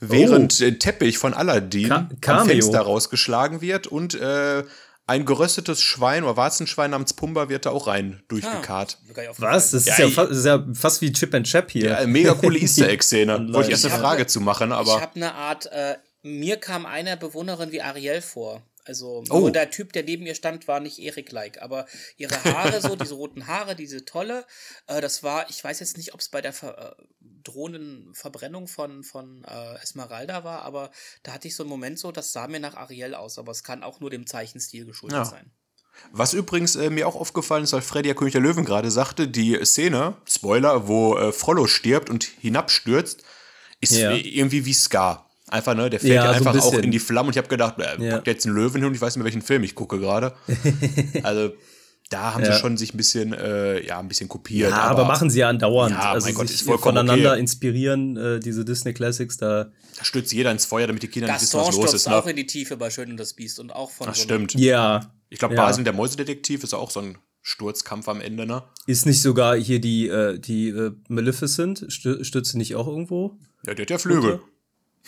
während 0.00 0.60
oh. 0.60 0.70
Teppich 0.72 1.18
von 1.18 1.34
Aladdin 1.34 2.08
Ka 2.20 2.38
am 2.40 2.48
Fenster 2.48 2.80
rausgeschlagen 2.80 3.60
wird 3.60 3.86
und 3.86 4.14
äh, 4.14 4.64
ein 5.08 5.24
geröstetes 5.24 5.80
Schwein 5.80 6.22
oder 6.24 6.36
Warzenschwein 6.36 6.90
namens 6.90 7.14
Pumba 7.14 7.48
wird 7.48 7.64
da 7.64 7.70
auch 7.70 7.86
rein 7.86 8.22
durchgekarrt. 8.28 8.98
Ah, 9.16 9.32
Was? 9.38 9.70
Das, 9.70 9.86
ja, 9.86 9.92
ist 9.94 9.98
ja, 9.98 10.08
fast, 10.08 10.30
das 10.30 10.38
ist 10.38 10.44
ja, 10.44 10.66
fast, 10.74 11.00
wie 11.00 11.12
Chip 11.12 11.34
and 11.34 11.46
Chap 11.46 11.70
hier. 11.70 11.90
Ja, 11.90 12.06
mega 12.06 12.34
coole 12.34 12.58
Easter 12.60 12.88
Egg-Szene. 12.88 13.48
Wollte 13.54 13.68
ich 13.68 13.70
erst 13.70 13.86
eine 13.86 13.94
Frage 13.94 14.26
zu 14.26 14.42
machen, 14.42 14.70
aber. 14.70 14.96
Ich 14.96 15.00
habe 15.00 15.16
eine 15.16 15.34
Art, 15.34 15.66
äh, 15.72 15.96
mir 16.22 16.58
kam 16.58 16.84
eine 16.84 17.16
Bewohnerin 17.16 17.72
wie 17.72 17.80
Ariel 17.80 18.20
vor. 18.20 18.62
Also 18.88 19.22
oh. 19.30 19.38
nur 19.38 19.50
der 19.50 19.70
Typ, 19.70 19.92
der 19.92 20.02
neben 20.02 20.26
ihr 20.26 20.34
stand, 20.34 20.66
war 20.66 20.80
nicht 20.80 20.98
Erik-like, 20.98 21.60
aber 21.60 21.86
ihre 22.16 22.42
Haare 22.42 22.80
so, 22.80 22.96
diese 22.96 23.14
roten 23.14 23.46
Haare, 23.46 23.76
diese 23.76 24.04
tolle, 24.04 24.46
äh, 24.86 25.00
das 25.00 25.22
war, 25.22 25.48
ich 25.50 25.62
weiß 25.62 25.80
jetzt 25.80 25.98
nicht, 25.98 26.14
ob 26.14 26.20
es 26.20 26.30
bei 26.30 26.40
der 26.40 26.54
Ver 26.54 26.96
äh, 26.98 27.02
drohenden 27.20 28.14
Verbrennung 28.14 28.66
von, 28.66 29.04
von 29.04 29.44
äh, 29.44 29.74
Esmeralda 29.82 30.42
war, 30.42 30.62
aber 30.62 30.90
da 31.22 31.32
hatte 31.32 31.48
ich 31.48 31.54
so 31.54 31.62
einen 31.62 31.70
Moment 31.70 31.98
so, 31.98 32.12
das 32.12 32.32
sah 32.32 32.48
mir 32.48 32.60
nach 32.60 32.76
Ariel 32.76 33.14
aus, 33.14 33.38
aber 33.38 33.52
es 33.52 33.62
kann 33.62 33.82
auch 33.82 34.00
nur 34.00 34.10
dem 34.10 34.26
Zeichenstil 34.26 34.86
geschuldet 34.86 35.18
ja. 35.18 35.24
sein. 35.24 35.50
Was 36.12 36.32
übrigens 36.32 36.76
äh, 36.76 36.90
mir 36.90 37.06
auch 37.06 37.16
aufgefallen 37.16 37.64
ist, 37.64 37.72
weil 37.72 37.82
Freddy 37.82 38.08
ja 38.08 38.14
König 38.14 38.32
der 38.32 38.40
Löwen 38.40 38.64
gerade 38.64 38.90
sagte, 38.90 39.28
die 39.28 39.58
Szene, 39.64 40.16
Spoiler, 40.26 40.88
wo 40.88 41.16
äh, 41.16 41.32
Frollo 41.32 41.66
stirbt 41.66 42.08
und 42.08 42.24
hinabstürzt, 42.24 43.22
ist 43.80 43.92
ja. 43.92 44.12
irgendwie 44.12 44.64
wie 44.64 44.74
Scar. 44.74 45.27
Einfach, 45.50 45.74
ne, 45.74 45.88
der 45.90 46.00
fällt 46.00 46.12
ja, 46.12 46.24
ja 46.24 46.30
einfach 46.32 46.54
so 46.54 46.70
ein 46.70 46.76
auch 46.76 46.82
in 46.82 46.90
die 46.90 46.98
Flammen 46.98 47.28
und 47.28 47.34
ich 47.34 47.38
habe 47.38 47.48
gedacht, 47.48 47.76
äh, 47.78 48.02
ja. 48.02 48.16
packt 48.16 48.26
jetzt 48.26 48.46
einen 48.46 48.54
Löwen 48.54 48.80
hin 48.80 48.84
und 48.84 48.94
ich 48.94 49.00
weiß 49.00 49.14
nicht 49.14 49.18
mehr, 49.18 49.24
welchen 49.24 49.42
Film 49.42 49.62
ich 49.64 49.74
gucke 49.74 49.98
gerade. 49.98 50.34
also, 51.22 51.52
da 52.10 52.34
haben 52.34 52.44
ja. 52.44 52.52
sie 52.52 52.58
schon 52.58 52.76
sich 52.76 52.94
ein 52.94 52.96
bisschen, 52.96 53.32
äh, 53.32 53.84
ja, 53.84 53.98
ein 53.98 54.08
bisschen 54.08 54.28
kopiert. 54.28 54.70
Ja, 54.70 54.76
aber, 54.82 55.02
aber 55.02 55.04
machen 55.04 55.30
sie 55.30 55.40
ja 55.40 55.48
andauernd. 55.48 55.92
Ja, 55.92 56.12
also 56.12 56.26
mein 56.26 56.34
Gott, 56.34 56.46
ist 56.50 56.62
vollkommen 56.62 56.96
voneinander 56.96 57.32
okay. 57.32 57.40
inspirieren, 57.40 58.16
äh, 58.16 58.40
diese 58.40 58.64
Disney 58.64 58.94
Classics, 58.94 59.36
da. 59.36 59.70
Da 59.98 60.04
stürzt 60.04 60.32
jeder 60.32 60.52
ins 60.52 60.64
Feuer, 60.64 60.86
damit 60.86 61.02
die 61.02 61.08
Kinder 61.08 61.28
Gaston 61.28 61.60
nicht 61.60 61.68
wissen, 61.68 61.82
was 61.82 61.92
los 61.92 61.94
ist. 61.94 62.08
Ne? 62.08 62.16
auch 62.16 62.26
in 62.26 62.36
die 62.36 62.46
Tiefe 62.46 62.76
bei 62.76 62.88
Schön 62.90 63.10
und 63.10 63.16
das 63.16 63.34
Biest 63.34 63.58
und 63.58 63.74
auch 63.74 63.90
von. 63.90 64.06
Das 64.06 64.18
so 64.18 64.24
stimmt. 64.24 64.54
Ja. 64.54 65.12
Ich 65.28 65.38
glaube, 65.38 65.54
ja. 65.54 65.62
Basil 65.66 65.84
der 65.84 65.92
Mäusedetektiv 65.92 66.64
ist 66.64 66.72
auch 66.72 66.90
so 66.90 67.00
ein 67.00 67.18
Sturzkampf 67.42 68.08
am 68.08 68.20
Ende, 68.20 68.46
ne? 68.46 68.62
Ist 68.86 69.06
nicht 69.06 69.22
sogar 69.22 69.56
hier 69.56 69.80
die, 69.80 70.08
äh, 70.08 70.38
die 70.38 70.68
äh, 70.68 70.92
Maleficent? 71.08 71.86
Stürzt 71.88 72.52
sie 72.52 72.58
nicht 72.58 72.74
auch 72.74 72.86
irgendwo? 72.86 73.38
Ja, 73.66 73.74
die 73.74 73.82
hat 73.82 73.90
ja 73.90 73.98
Flügel. 73.98 74.40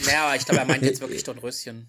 Ja, 0.06 0.26
aber 0.26 0.36
ich 0.36 0.44
glaube, 0.44 0.60
er 0.60 0.66
meint 0.66 0.82
jetzt 0.82 1.00
wirklich 1.00 1.24
Dornröschen. 1.24 1.88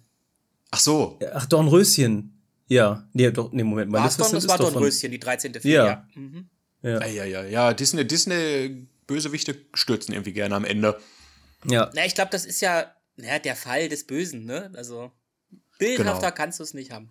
Ach 0.71 0.80
so. 0.80 1.19
Ach, 1.34 1.45
Dornröschen. 1.45 2.41
Ja. 2.67 3.08
Nee, 3.13 3.32
doch, 3.32 3.52
nee, 3.52 3.63
Moment. 3.63 3.91
War 3.91 4.02
Maleficent 4.02 4.34
das 4.34 4.47
war 4.47 4.58
Dornröschen, 4.58 5.12
die 5.12 5.19
13. 5.19 5.54
Fee, 5.56 5.74
ja. 5.74 5.86
Ja. 5.86 6.08
Mhm. 6.15 6.50
ja. 6.82 7.06
Ja, 7.06 7.26
ja, 7.26 7.43
ja. 7.43 7.74
Disney, 7.74 8.08
Disney 8.08 8.88
Bösewichte 9.08 9.58
stürzen 9.74 10.13
irgendwie 10.13 10.34
gerne 10.34 10.56
am 10.56 10.65
Ende. 10.65 10.97
Ja. 11.65 11.89
Na, 11.93 12.06
ich 12.06 12.15
glaube, 12.15 12.32
das 12.32 12.45
ist 12.45 12.62
ja 12.62 12.91
na, 13.17 13.39
der 13.39 13.56
Fall 13.56 13.89
des 13.89 14.06
Bösen, 14.08 14.45
ne? 14.45 14.71
Also 14.76 15.12
bildhafter 15.78 16.28
genau. 16.28 16.36
kannst 16.36 16.60
du 16.60 16.63
es 16.63 16.74
nicht 16.74 16.91
haben. 16.91 17.10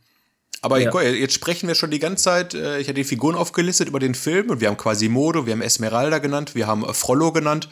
Aber 0.63 0.79
ja. 0.79 1.01
jetzt 1.03 1.35
sprechen 1.35 1.69
wir 1.69 1.75
schon 1.75 1.91
die 1.91 1.99
ganze 1.99 2.25
Zeit, 2.25 2.55
äh, 2.55 2.79
ich 2.79 2.89
hatte 2.89 2.95
die 2.95 3.05
Figuren 3.05 3.35
aufgelistet 3.35 3.89
über 3.89 3.99
den 3.99 4.15
Film 4.15 4.51
und 4.51 4.61
wir 4.61 4.69
haben 4.69 4.77
Quasimodo, 4.77 5.47
wir 5.47 5.53
haben 5.55 5.63
Esmeralda 5.63 6.19
genannt, 6.19 6.55
wir 6.55 6.67
haben 6.67 6.93
Frollo 6.95 7.33
genannt. 7.33 7.69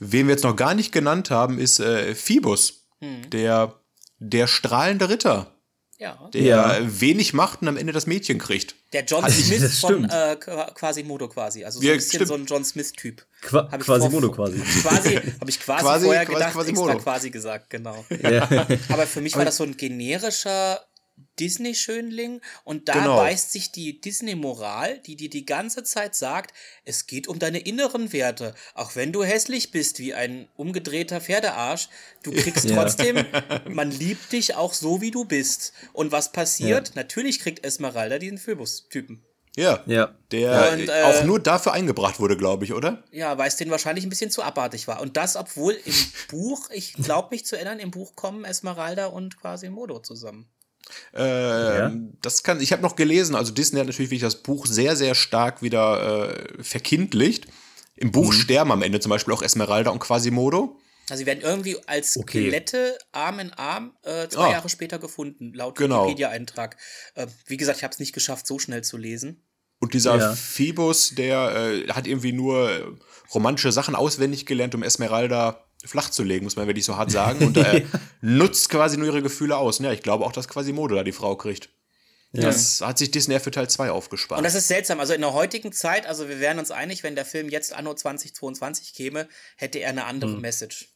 Wen 0.00 0.26
wir 0.26 0.32
jetzt 0.32 0.44
noch 0.44 0.56
gar 0.56 0.74
nicht 0.74 0.92
genannt 0.92 1.30
haben, 1.30 1.58
ist 1.58 1.78
äh, 1.78 2.14
Phoebus, 2.14 2.86
hm. 3.00 3.28
der, 3.30 3.74
der 4.18 4.46
strahlende 4.46 5.08
Ritter. 5.08 5.54
Ja. 5.98 6.30
Der 6.32 6.40
ja. 6.40 6.78
wenig 6.82 7.34
macht 7.34 7.60
und 7.60 7.68
am 7.68 7.76
Ende 7.76 7.92
das 7.92 8.06
Mädchen 8.06 8.38
kriegt. 8.38 8.74
Der 8.94 9.04
John 9.04 9.22
Hat 9.22 9.32
Smith 9.32 9.78
von 9.80 10.08
äh, 10.08 10.36
Quasimodo 10.36 11.28
quasi. 11.28 11.62
Also 11.62 11.80
so 11.80 11.86
ja, 11.86 11.92
ein 11.92 11.98
bisschen 11.98 12.24
stimmt. 12.24 12.28
so 12.28 12.34
ein 12.34 12.46
John 12.46 12.64
Smith-Typ. 12.64 13.22
Qua 13.42 13.64
Quasimodo 13.64 14.30
quasi. 14.30 14.60
quasi 14.60 15.16
Habe 15.40 15.50
ich 15.50 15.60
quasi, 15.60 15.84
quasi 15.84 16.04
vorher 16.06 16.24
quasi, 16.24 16.38
gedacht, 16.38 16.52
Quasimodo. 16.54 16.92
extra 16.92 17.02
quasi 17.02 17.30
gesagt, 17.30 17.68
genau. 17.68 18.02
Ja. 18.22 18.48
Aber 18.88 19.06
für 19.06 19.20
mich 19.20 19.36
war 19.36 19.44
das 19.44 19.58
so 19.58 19.64
ein 19.64 19.76
generischer 19.76 20.80
Disney-Schönling 21.38 22.40
und 22.64 22.88
da 22.88 22.94
genau. 22.94 23.16
beißt 23.16 23.52
sich 23.52 23.72
die 23.72 24.00
Disney-Moral, 24.00 24.98
die 25.00 25.16
dir 25.16 25.30
die 25.30 25.46
ganze 25.46 25.84
Zeit 25.84 26.14
sagt, 26.14 26.54
es 26.84 27.06
geht 27.06 27.28
um 27.28 27.38
deine 27.38 27.60
inneren 27.60 28.12
Werte. 28.12 28.54
Auch 28.74 28.96
wenn 28.96 29.12
du 29.12 29.24
hässlich 29.24 29.70
bist 29.70 29.98
wie 29.98 30.14
ein 30.14 30.48
umgedrehter 30.56 31.20
Pferdearsch, 31.20 31.88
du 32.22 32.32
kriegst 32.32 32.68
ja. 32.68 32.76
trotzdem, 32.76 33.24
man 33.68 33.90
liebt 33.90 34.32
dich 34.32 34.54
auch 34.54 34.74
so, 34.74 35.00
wie 35.00 35.10
du 35.10 35.24
bist. 35.24 35.72
Und 35.92 36.12
was 36.12 36.32
passiert? 36.32 36.88
Ja. 36.88 36.94
Natürlich 36.96 37.40
kriegt 37.40 37.64
Esmeralda 37.64 38.18
diesen 38.18 38.38
Phoebus-Typen. 38.38 39.24
Ja, 39.56 39.82
ja. 39.86 40.14
Der 40.30 40.72
und, 40.72 40.88
äh, 40.88 41.02
auch 41.02 41.24
nur 41.24 41.40
dafür 41.40 41.72
eingebracht 41.72 42.20
wurde, 42.20 42.36
glaube 42.36 42.64
ich, 42.64 42.72
oder? 42.72 43.02
Ja, 43.10 43.36
weil 43.36 43.48
es 43.48 43.56
den 43.56 43.70
wahrscheinlich 43.70 44.06
ein 44.06 44.10
bisschen 44.10 44.30
zu 44.30 44.42
abartig 44.42 44.86
war. 44.86 45.00
Und 45.00 45.16
das, 45.16 45.36
obwohl 45.36 45.72
im 45.72 45.94
Buch, 46.28 46.70
ich 46.70 46.92
glaube 46.94 47.28
mich 47.32 47.44
zu 47.44 47.56
erinnern, 47.56 47.78
im 47.80 47.90
Buch 47.90 48.14
kommen 48.14 48.44
Esmeralda 48.44 49.06
und 49.06 49.38
Quasimodo 49.38 49.98
zusammen. 50.00 50.48
Äh, 51.14 51.78
ja. 51.78 51.92
Das 52.22 52.42
kann, 52.42 52.60
ich 52.60 52.72
habe 52.72 52.82
noch 52.82 52.96
gelesen, 52.96 53.34
also 53.34 53.52
Disney 53.52 53.78
hat 53.78 53.86
natürlich 53.86 54.10
wirklich 54.10 54.22
das 54.22 54.42
Buch 54.42 54.66
sehr, 54.66 54.96
sehr 54.96 55.14
stark 55.14 55.62
wieder 55.62 56.58
äh, 56.58 56.62
verkindlicht. 56.62 57.46
Im 57.96 58.12
Buch 58.12 58.32
mhm. 58.32 58.36
sterben 58.36 58.72
am 58.72 58.82
Ende 58.82 59.00
zum 59.00 59.10
Beispiel 59.10 59.34
auch 59.34 59.42
Esmeralda 59.42 59.90
und 59.90 59.98
Quasimodo. 59.98 60.78
Also 61.10 61.20
sie 61.20 61.26
werden 61.26 61.40
irgendwie 61.42 61.76
als 61.86 62.16
okay. 62.16 62.42
Skelette 62.42 62.96
Arm 63.12 63.40
in 63.40 63.52
Arm 63.52 63.96
äh, 64.02 64.28
zwei 64.28 64.46
ah. 64.46 64.52
Jahre 64.52 64.68
später 64.68 64.98
gefunden, 64.98 65.52
laut 65.54 65.76
genau. 65.76 66.04
Wikipedia-Eintrag. 66.04 66.76
Äh, 67.14 67.26
wie 67.46 67.56
gesagt, 67.56 67.78
ich 67.78 67.84
habe 67.84 67.92
es 67.92 67.98
nicht 67.98 68.12
geschafft, 68.12 68.46
so 68.46 68.58
schnell 68.58 68.82
zu 68.82 68.96
lesen. 68.96 69.44
Und 69.80 69.94
dieser 69.94 70.16
ja. 70.16 70.34
Phoebus, 70.34 71.14
der 71.14 71.54
äh, 71.56 71.88
hat 71.88 72.06
irgendwie 72.06 72.32
nur 72.32 72.98
romantische 73.34 73.72
Sachen 73.72 73.94
auswendig 73.94 74.46
gelernt, 74.46 74.74
um 74.74 74.82
Esmeralda 74.82 75.64
flach 75.84 76.10
zu 76.10 76.22
legen, 76.22 76.44
muss 76.44 76.56
man 76.56 76.66
wirklich 76.66 76.84
so 76.84 76.96
hart 76.96 77.10
sagen. 77.10 77.46
Und 77.46 77.56
äh, 77.56 77.84
nutzt 78.20 78.68
quasi 78.68 78.96
nur 78.96 79.06
ihre 79.06 79.22
Gefühle 79.22 79.56
aus. 79.56 79.78
Ja, 79.78 79.92
ich 79.92 80.02
glaube 80.02 80.24
auch, 80.24 80.32
dass 80.32 80.48
Quasimodo 80.48 80.94
da 80.94 81.04
die 81.04 81.12
Frau 81.12 81.36
kriegt. 81.36 81.70
Ja. 82.32 82.42
Das 82.42 82.80
hat 82.80 82.98
sich 82.98 83.10
Disney 83.10 83.40
für 83.40 83.50
Teil 83.50 83.68
2 83.68 83.90
aufgespart. 83.90 84.38
Und 84.38 84.44
das 84.44 84.54
ist 84.54 84.68
seltsam. 84.68 85.00
Also 85.00 85.14
in 85.14 85.20
der 85.20 85.32
heutigen 85.32 85.72
Zeit, 85.72 86.06
also 86.06 86.28
wir 86.28 86.38
wären 86.38 86.58
uns 86.58 86.70
einig, 86.70 87.02
wenn 87.02 87.16
der 87.16 87.24
Film 87.24 87.48
jetzt 87.48 87.72
anno 87.72 87.92
2022 87.92 88.94
käme, 88.94 89.28
hätte 89.56 89.78
er 89.78 89.90
eine 89.90 90.04
andere 90.04 90.32
hm. 90.32 90.40
Message. 90.40 90.88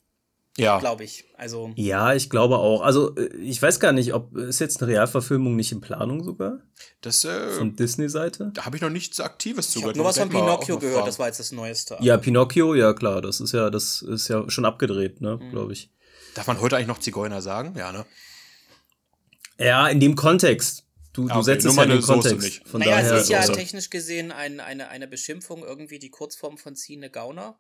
Ja. 0.57 0.79
Glaube 0.79 1.03
ich. 1.03 1.25
Also. 1.37 1.73
Ja, 1.75 2.15
ich 2.15 2.31
glaube 2.31 2.59
auch. 2.59 2.83
Also, 2.83 3.17
äh, 3.17 3.35
ich 3.39 3.61
weiß 3.61 3.81
gar 3.81 3.93
nicht, 3.93 4.15
ob 4.15 4.37
ist 4.37 4.61
jetzt 4.61 4.81
eine 4.81 4.93
Realverfilmung 4.93 5.57
nicht 5.57 5.73
in 5.73 5.81
Planung 5.81 6.23
sogar? 6.23 6.61
Das, 7.01 7.25
äh, 7.25 7.51
Von 7.51 7.75
Disney-Seite? 7.75 8.53
Da 8.55 8.65
habe 8.65 8.77
ich 8.77 8.83
noch 8.83 8.91
nichts 8.91 9.19
Aktives 9.19 9.71
zu 9.71 9.81
gehört. 9.81 9.97
Nur 9.97 10.05
was 10.05 10.19
von 10.19 10.29
Pinocchio 10.29 10.79
gehört, 10.79 11.09
das 11.09 11.19
war 11.19 11.27
jetzt 11.27 11.41
das 11.41 11.51
Neueste. 11.51 11.97
Ja, 12.01 12.17
Pinocchio, 12.19 12.75
ja 12.75 12.93
klar, 12.93 13.21
das 13.21 13.41
ist 13.41 13.53
ja, 13.53 13.69
das 13.69 14.03
ist 14.03 14.29
ja 14.29 14.49
schon 14.49 14.65
abgedreht, 14.65 15.21
ne, 15.21 15.39
mhm. 15.43 15.51
glaube 15.51 15.73
ich. 15.73 15.91
Darf 16.35 16.47
man 16.47 16.61
heute 16.61 16.77
eigentlich 16.77 16.89
noch 16.89 17.01
Zigeuner 17.01 17.43
sagen? 17.43 17.75
Ja, 17.77 17.93
ne? 17.93 18.07
Ja, 19.59 19.89
in 19.89 20.01
dem 20.01 20.15
Kontext. 20.15 20.85
Du, 21.13 21.29
du 21.29 21.35
okay, 21.35 21.43
setzt 21.45 21.67
es 21.67 21.77
ja 21.77 21.83
in 21.85 21.91
den 21.91 22.03
Kontext. 22.03 22.41
Nicht. 22.41 22.69
Von 22.69 22.81
naja, 22.81 22.97
daher 22.97 23.15
es 23.15 23.23
ist 23.23 23.29
ja 23.29 23.47
technisch 23.47 23.91
gesehen 23.91 24.33
ein, 24.33 24.59
eine, 24.59 24.89
eine 24.89 25.07
Beschimpfung, 25.07 25.63
irgendwie 25.63 26.01
die 26.01 26.11
Kurzform 26.11 26.59
von 26.59 26.75
Ziehende 26.75 27.09
Gauner. 27.09 27.59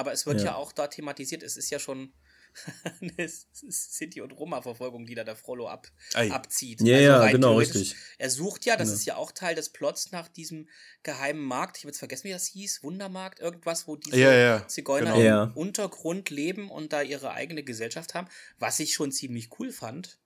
Aber 0.00 0.14
es 0.14 0.24
wird 0.24 0.38
ja. 0.38 0.46
ja 0.46 0.54
auch 0.54 0.72
da 0.72 0.86
thematisiert. 0.86 1.42
Es 1.42 1.58
ist 1.58 1.68
ja 1.68 1.78
schon 1.78 2.14
eine 3.02 3.28
City- 3.28 4.22
und 4.22 4.32
Roma-Verfolgung, 4.32 5.04
die 5.04 5.14
da 5.14 5.24
der 5.24 5.36
Frollo 5.36 5.68
ab, 5.68 5.88
abzieht. 6.14 6.80
Ja, 6.80 6.96
also 6.96 7.26
ja, 7.26 7.32
genau, 7.32 7.58
richtig. 7.58 7.96
Er 8.16 8.30
sucht 8.30 8.64
ja, 8.64 8.78
das 8.78 8.88
genau. 8.88 8.96
ist 8.96 9.04
ja 9.04 9.16
auch 9.16 9.30
Teil 9.30 9.54
des 9.54 9.68
Plots 9.68 10.10
nach 10.10 10.28
diesem 10.28 10.70
geheimen 11.02 11.44
Markt. 11.44 11.76
Ich 11.76 11.84
habe 11.84 11.90
jetzt 11.90 11.98
vergessen, 11.98 12.24
wie 12.24 12.32
das 12.32 12.46
hieß. 12.46 12.82
Wundermarkt, 12.82 13.40
irgendwas, 13.40 13.86
wo 13.86 13.96
diese 13.96 14.18
ja, 14.18 14.32
ja, 14.32 14.66
Zigeuner 14.68 15.14
genau. 15.14 15.42
im 15.44 15.52
Untergrund 15.52 16.30
leben 16.30 16.70
und 16.70 16.94
da 16.94 17.02
ihre 17.02 17.32
eigene 17.32 17.62
Gesellschaft 17.62 18.14
haben. 18.14 18.28
Was 18.58 18.80
ich 18.80 18.94
schon 18.94 19.12
ziemlich 19.12 19.50
cool 19.58 19.70
fand. 19.70 20.18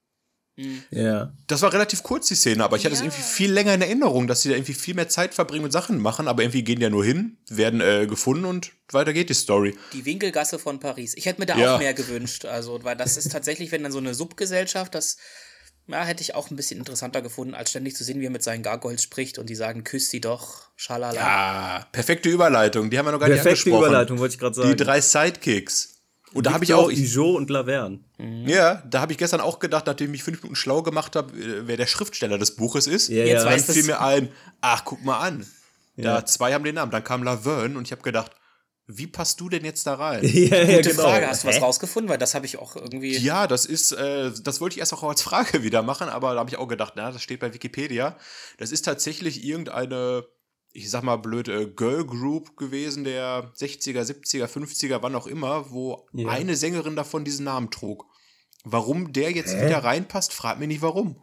Mhm. 0.57 0.83
Ja. 0.91 1.33
Das 1.47 1.63
war 1.63 1.73
relativ 1.73 2.03
kurz, 2.03 2.29
die 2.29 2.35
Szene, 2.35 2.63
aber 2.65 2.77
ich 2.77 2.85
hatte 2.85 2.95
es 2.95 3.01
irgendwie 3.01 3.23
viel 3.23 3.53
länger 3.53 3.75
in 3.75 3.83
Erinnerung, 3.83 4.27
dass 4.27 4.43
sie 4.43 4.51
da 4.51 4.55
irgendwie 4.55 4.75
viel 4.75 4.95
mehr 4.95 5.09
Zeit 5.09 5.35
verbringen 5.35 5.65
und 5.65 5.73
Sachen 5.73 6.01
machen, 6.01 6.29
aber 6.29 6.43
irgendwie 6.43 6.63
gehen 6.63 6.77
die 6.77 6.85
ja 6.85 6.91
nur 6.91 7.05
hin, 7.05 7.37
werden 7.49 7.81
äh, 7.81 8.07
gefunden 8.07 8.45
und 8.45 8.73
weiter 8.93 9.13
geht 9.13 9.31
die 9.31 9.35
Story. 9.35 9.77
Die 9.93 10.05
Winkelgasse 10.05 10.59
von 10.59 10.79
Paris. 10.79 11.15
Ich 11.17 11.27
hätte 11.27 11.41
mir 11.41 11.47
da 11.47 11.59
ja. 11.59 11.75
auch 11.75 11.79
mehr 11.79 11.95
gewünscht, 11.95 12.45
also, 12.45 12.83
weil 12.85 12.97
das 12.97 13.17
ist 13.17 13.33
tatsächlich, 13.33 13.73
wenn 13.73 13.83
dann 13.83 13.93
so 13.93 13.99
eine 13.99 14.15
Subgesellschaft, 14.15 14.95
das 14.95 15.17
ja, 15.87 16.03
hätte 16.05 16.23
ich 16.23 16.35
auch 16.35 16.51
ein 16.51 16.57
bisschen 16.57 16.79
interessanter 16.79 17.21
gefunden, 17.21 17.55
als 17.55 17.71
ständig 17.71 17.95
zu 17.95 18.05
sehen, 18.05 18.21
wie 18.21 18.27
er 18.27 18.31
mit 18.31 18.43
seinen 18.43 18.63
Gargoyles 18.63 19.03
spricht 19.03 19.39
und 19.39 19.51
die 19.51 19.55
sagen, 19.55 19.85
küsst 19.85 20.11
sie 20.11 20.21
doch, 20.21 20.71
schalala. 20.77 21.15
Ja, 21.15 21.87
perfekte 21.93 22.31
Überleitung, 22.31 22.91
die 22.91 22.99
haben 22.99 23.07
wir 23.07 23.13
noch 23.13 23.21
gar 23.21 23.29
perfekte 23.29 23.49
nicht 23.49 23.67
angesprochen. 23.67 23.73
Perfekte 23.73 23.91
Überleitung, 23.91 24.19
wollte 24.19 24.35
ich 24.35 24.41
gerade 24.41 24.55
sagen. 24.55 24.69
Die 24.71 24.77
drei 24.77 25.01
Sidekicks. 25.01 25.94
Und 26.35 26.47
da 26.47 26.53
habe 26.53 26.65
ich 26.65 26.75
auch. 26.75 26.91
Ijo 26.91 27.37
und 27.37 27.49
Laverne. 27.49 28.01
Mhm. 28.19 28.49
Ja, 28.49 28.83
da 28.89 29.01
habe 29.01 29.13
ich 29.13 29.19
gestern 29.19 29.41
auch 29.41 29.59
gedacht, 29.59 29.87
nachdem 29.87 30.07
ich 30.07 30.13
mich 30.13 30.23
fünf 30.25 30.43
Minuten 30.43 30.57
schlau 30.57 30.83
gemacht 30.83 31.17
habe, 31.17 31.33
äh, 31.37 31.67
wer 31.67 31.77
der 31.77 31.87
Schriftsteller 31.87 32.39
des 32.39 32.57
Buches 32.57 32.87
ist. 32.87 33.09
Ja, 33.09 33.25
Jetzt 33.25 33.45
ja. 33.45 33.51
Dann 33.51 33.61
fiel 33.61 33.85
mir 33.85 34.01
ein, 34.01 34.29
ach, 34.61 34.85
guck 34.85 35.03
mal 35.05 35.19
an. 35.19 35.47
Ja. 35.97 36.21
Da 36.21 36.27
zwei 36.27 36.53
haben 36.53 36.65
den 36.65 36.75
Namen. 36.75 36.91
Dann 36.91 37.05
kam 37.05 37.23
Laverne 37.23 37.79
und 37.79 37.87
ich 37.87 37.93
habe 37.93 38.03
gedacht, 38.03 38.33
wie 38.87 39.07
passt 39.07 39.41
du 39.41 39.49
denn 39.49 39.65
jetzt 39.65 39.87
da 39.87 39.95
rein? 39.95 40.23
ja, 40.25 40.63
ja, 40.63 40.77
Gute 40.77 40.91
genau. 40.91 41.05
Frage. 41.05 41.27
Hast 41.27 41.45
du 41.45 41.49
was 41.49 41.63
rausgefunden? 41.63 42.11
Weil 42.11 42.19
das 42.19 42.35
habe 42.35 42.47
ich 42.47 42.59
auch 42.59 42.77
irgendwie. 42.77 43.17
Ja, 43.17 43.47
das 43.47 43.65
ist, 43.65 43.93
äh, 43.93 44.31
das 44.43 44.61
wollte 44.61 44.75
ich 44.75 44.81
erst 44.81 44.93
auch 44.93 45.03
als 45.03 45.23
Frage 45.23 45.63
wieder 45.63 45.83
machen, 45.83 46.09
aber 46.09 46.35
da 46.35 46.41
habe 46.41 46.51
ich 46.51 46.59
auch 46.59 46.69
gedacht, 46.69 46.95
na, 46.97 47.11
das 47.11 47.23
steht 47.23 47.41
bei 47.41 47.55
Wikipedia. 47.55 48.17
Das 48.59 48.73
ist 48.73 48.85
tatsächlich 48.85 49.45
irgendeine 49.45 50.27
ich 50.75 50.91
sag 50.91 51.05
mal 51.05 51.17
blöd, 51.17 51.49
äh, 51.49 51.67
Girl 51.67 52.05
Group 52.05 52.57
gewesen, 52.57 53.05
der 53.05 53.53
60er, 53.57 54.03
70er, 54.03 54.47
50er, 54.47 54.99
wann 55.01 55.15
auch 55.15 55.29
immer, 55.29 55.71
wo 55.71 56.07
ja. 56.13 56.29
eine 56.29 56.57
Sängerin 56.57 56.97
davon 56.97 57.25
diesen 57.25 57.45
Namen 57.45 57.71
trug. 57.71 58.07
Warum 58.65 59.13
der 59.13 59.31
jetzt 59.31 59.55
Hä? 59.55 59.67
wieder 59.67 59.85
reinpasst, 59.85 60.33
fragt 60.33 60.59
mich 60.59 60.69
nicht 60.69 60.83
warum. 60.83 61.17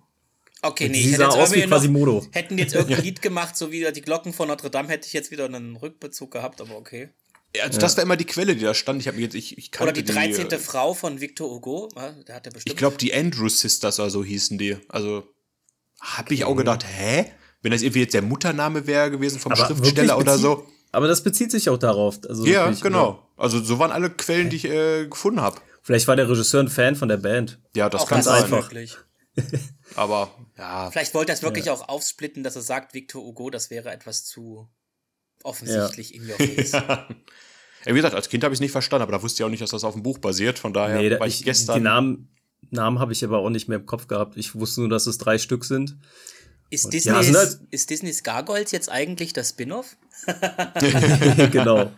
Okay, 0.62 0.88
nee, 0.90 1.00
ich 1.00 1.12
hätte 1.12 1.24
jetzt 1.24 1.36
aus 1.36 1.54
wie 1.54 1.62
Quasimodo. 1.64 2.14
Noch, 2.14 2.28
hätten 2.32 2.58
jetzt 2.58 2.74
irgendein 2.76 3.04
Lied 3.04 3.22
gemacht, 3.22 3.58
so 3.58 3.72
wie 3.72 3.92
die 3.92 4.02
Glocken 4.02 4.32
von 4.32 4.48
Notre 4.48 4.70
Dame, 4.70 4.88
hätte 4.88 5.08
ich 5.08 5.14
jetzt 5.14 5.32
wieder 5.32 5.46
einen 5.46 5.76
Rückbezug 5.76 6.32
gehabt, 6.32 6.62
aber 6.62 6.78
okay. 6.78 7.10
Ja, 7.54 7.64
also 7.64 7.76
ja. 7.76 7.82
das 7.82 7.98
war 7.98 8.04
immer 8.04 8.16
die 8.16 8.26
Quelle, 8.26 8.56
die 8.56 8.64
da 8.64 8.74
stand. 8.74 9.02
Ich 9.02 9.08
habe 9.10 9.20
jetzt, 9.20 9.36
ich, 9.36 9.58
ich 9.58 9.82
Oder 9.82 9.92
die 9.92 10.06
13. 10.06 10.48
Die, 10.48 10.56
äh, 10.56 10.60
Frau 10.60 10.94
von 10.94 11.20
Victor 11.20 11.50
Hugo, 11.50 11.90
der 12.26 12.36
hatte 12.36 12.52
bestimmt. 12.52 12.72
Ich 12.72 12.78
glaube, 12.78 12.96
die 12.98 13.14
Andrews 13.14 13.60
Sisters, 13.60 14.00
also 14.00 14.24
hießen 14.24 14.58
die. 14.58 14.78
Also 14.88 15.28
Hab 16.00 16.32
ich 16.32 16.46
auch 16.46 16.56
gedacht, 16.56 16.86
hä? 16.88 17.26
Wenn 17.62 17.71
das 17.71 17.82
irgendwie 17.82 18.02
jetzt 18.02 18.13
der 18.13 18.21
Muttername 18.21 18.88
wäre 18.88 19.12
gewesen 19.12 19.39
vom 19.39 19.52
aber 19.52 19.65
Schriftsteller 19.65 20.17
oder 20.17 20.38
so. 20.38 20.65
Aber 20.91 21.08
das 21.08 21.24
bezieht 21.24 21.52
sich 21.52 21.69
auch 21.69 21.78
darauf. 21.78 22.19
Also 22.28 22.45
ja, 22.45 22.65
wirklich, 22.65 22.82
genau. 22.82 23.10
Oder? 23.10 23.28
Also 23.38 23.63
so 23.63 23.80
waren 23.80 23.91
alle 23.91 24.10
Quellen, 24.10 24.50
die 24.50 24.58
ich 24.58 24.65
äh, 24.65 25.08
gefunden 25.08 25.41
habe. 25.41 25.60
Vielleicht 25.84 26.08
war 26.08 26.15
der 26.15 26.30
Regisseur 26.30 26.62
ein 26.62 26.67
Fan 26.67 26.95
von 26.95 27.08
der 27.08 27.17
Band. 27.17 27.60
Ja, 27.76 27.89
das 27.89 28.02
auch 28.02 28.08
kann 28.08 28.21
sein. 28.21 28.43
Einfach. 28.43 28.71
aber 29.95 30.32
ja. 30.58 30.91
Vielleicht 30.91 31.13
wollte 31.13 31.32
er 31.32 31.36
es 31.36 31.43
wirklich 31.43 31.65
ja. 31.65 31.74
auch 31.74 31.88
aufsplitten, 31.88 32.43
dass 32.43 32.56
er 32.56 32.62
sagt, 32.62 32.93
Victor 32.93 33.24
Hugo, 33.24 33.50
das 33.50 33.69
wäre 33.69 33.91
etwas 33.91 34.26
zu 34.26 34.67
offensichtlich 35.43 36.12
ja. 36.12 36.17
in 36.17 36.30
your 36.30 36.36
face. 36.36 36.71
ja. 36.74 37.08
wie 37.86 37.93
gesagt, 37.93 38.13
als 38.13 38.30
Kind 38.30 38.43
habe 38.43 38.54
ich 38.54 38.58
es 38.58 38.62
nicht 38.62 38.71
verstanden, 38.71 39.04
aber 39.04 39.13
da 39.13 39.24
wusste 39.24 39.41
ich 39.41 39.45
auch 39.45 39.50
nicht, 39.50 39.62
dass 39.62 39.71
das 39.71 39.84
auf 39.84 39.93
dem 39.93 40.04
Buch 40.04 40.19
basiert. 40.19 40.60
Von 40.60 40.74
daher 40.74 40.97
nee, 40.97 41.10
da, 41.10 41.19
war 41.19 41.28
ich, 41.28 41.39
ich 41.39 41.45
gestern. 41.45 41.76
Die 41.78 41.82
Namen, 41.82 42.36
Namen 42.69 43.00
habe 43.00 43.13
ich 43.13 43.24
aber 43.24 43.39
auch 43.39 43.50
nicht 43.50 43.67
mehr 43.67 43.80
im 43.80 43.86
Kopf 43.86 44.08
gehabt. 44.08 44.38
Ich 44.38 44.56
wusste 44.56 44.82
nur, 44.82 44.89
dass 44.89 45.08
es 45.08 45.17
drei 45.17 45.38
Stück 45.38 45.65
sind. 45.65 45.97
Ist, 46.72 46.94
Disney's, 46.94 47.30
ja, 47.30 47.38
halt 47.38 47.60
ist 47.70 47.90
Disney's 47.90 48.24
Gargoyles 48.24 48.72
jetzt 48.72 48.90
eigentlich 48.90 49.34
das 49.34 49.50
Spin-off? 49.50 49.98
genau. 51.52 51.92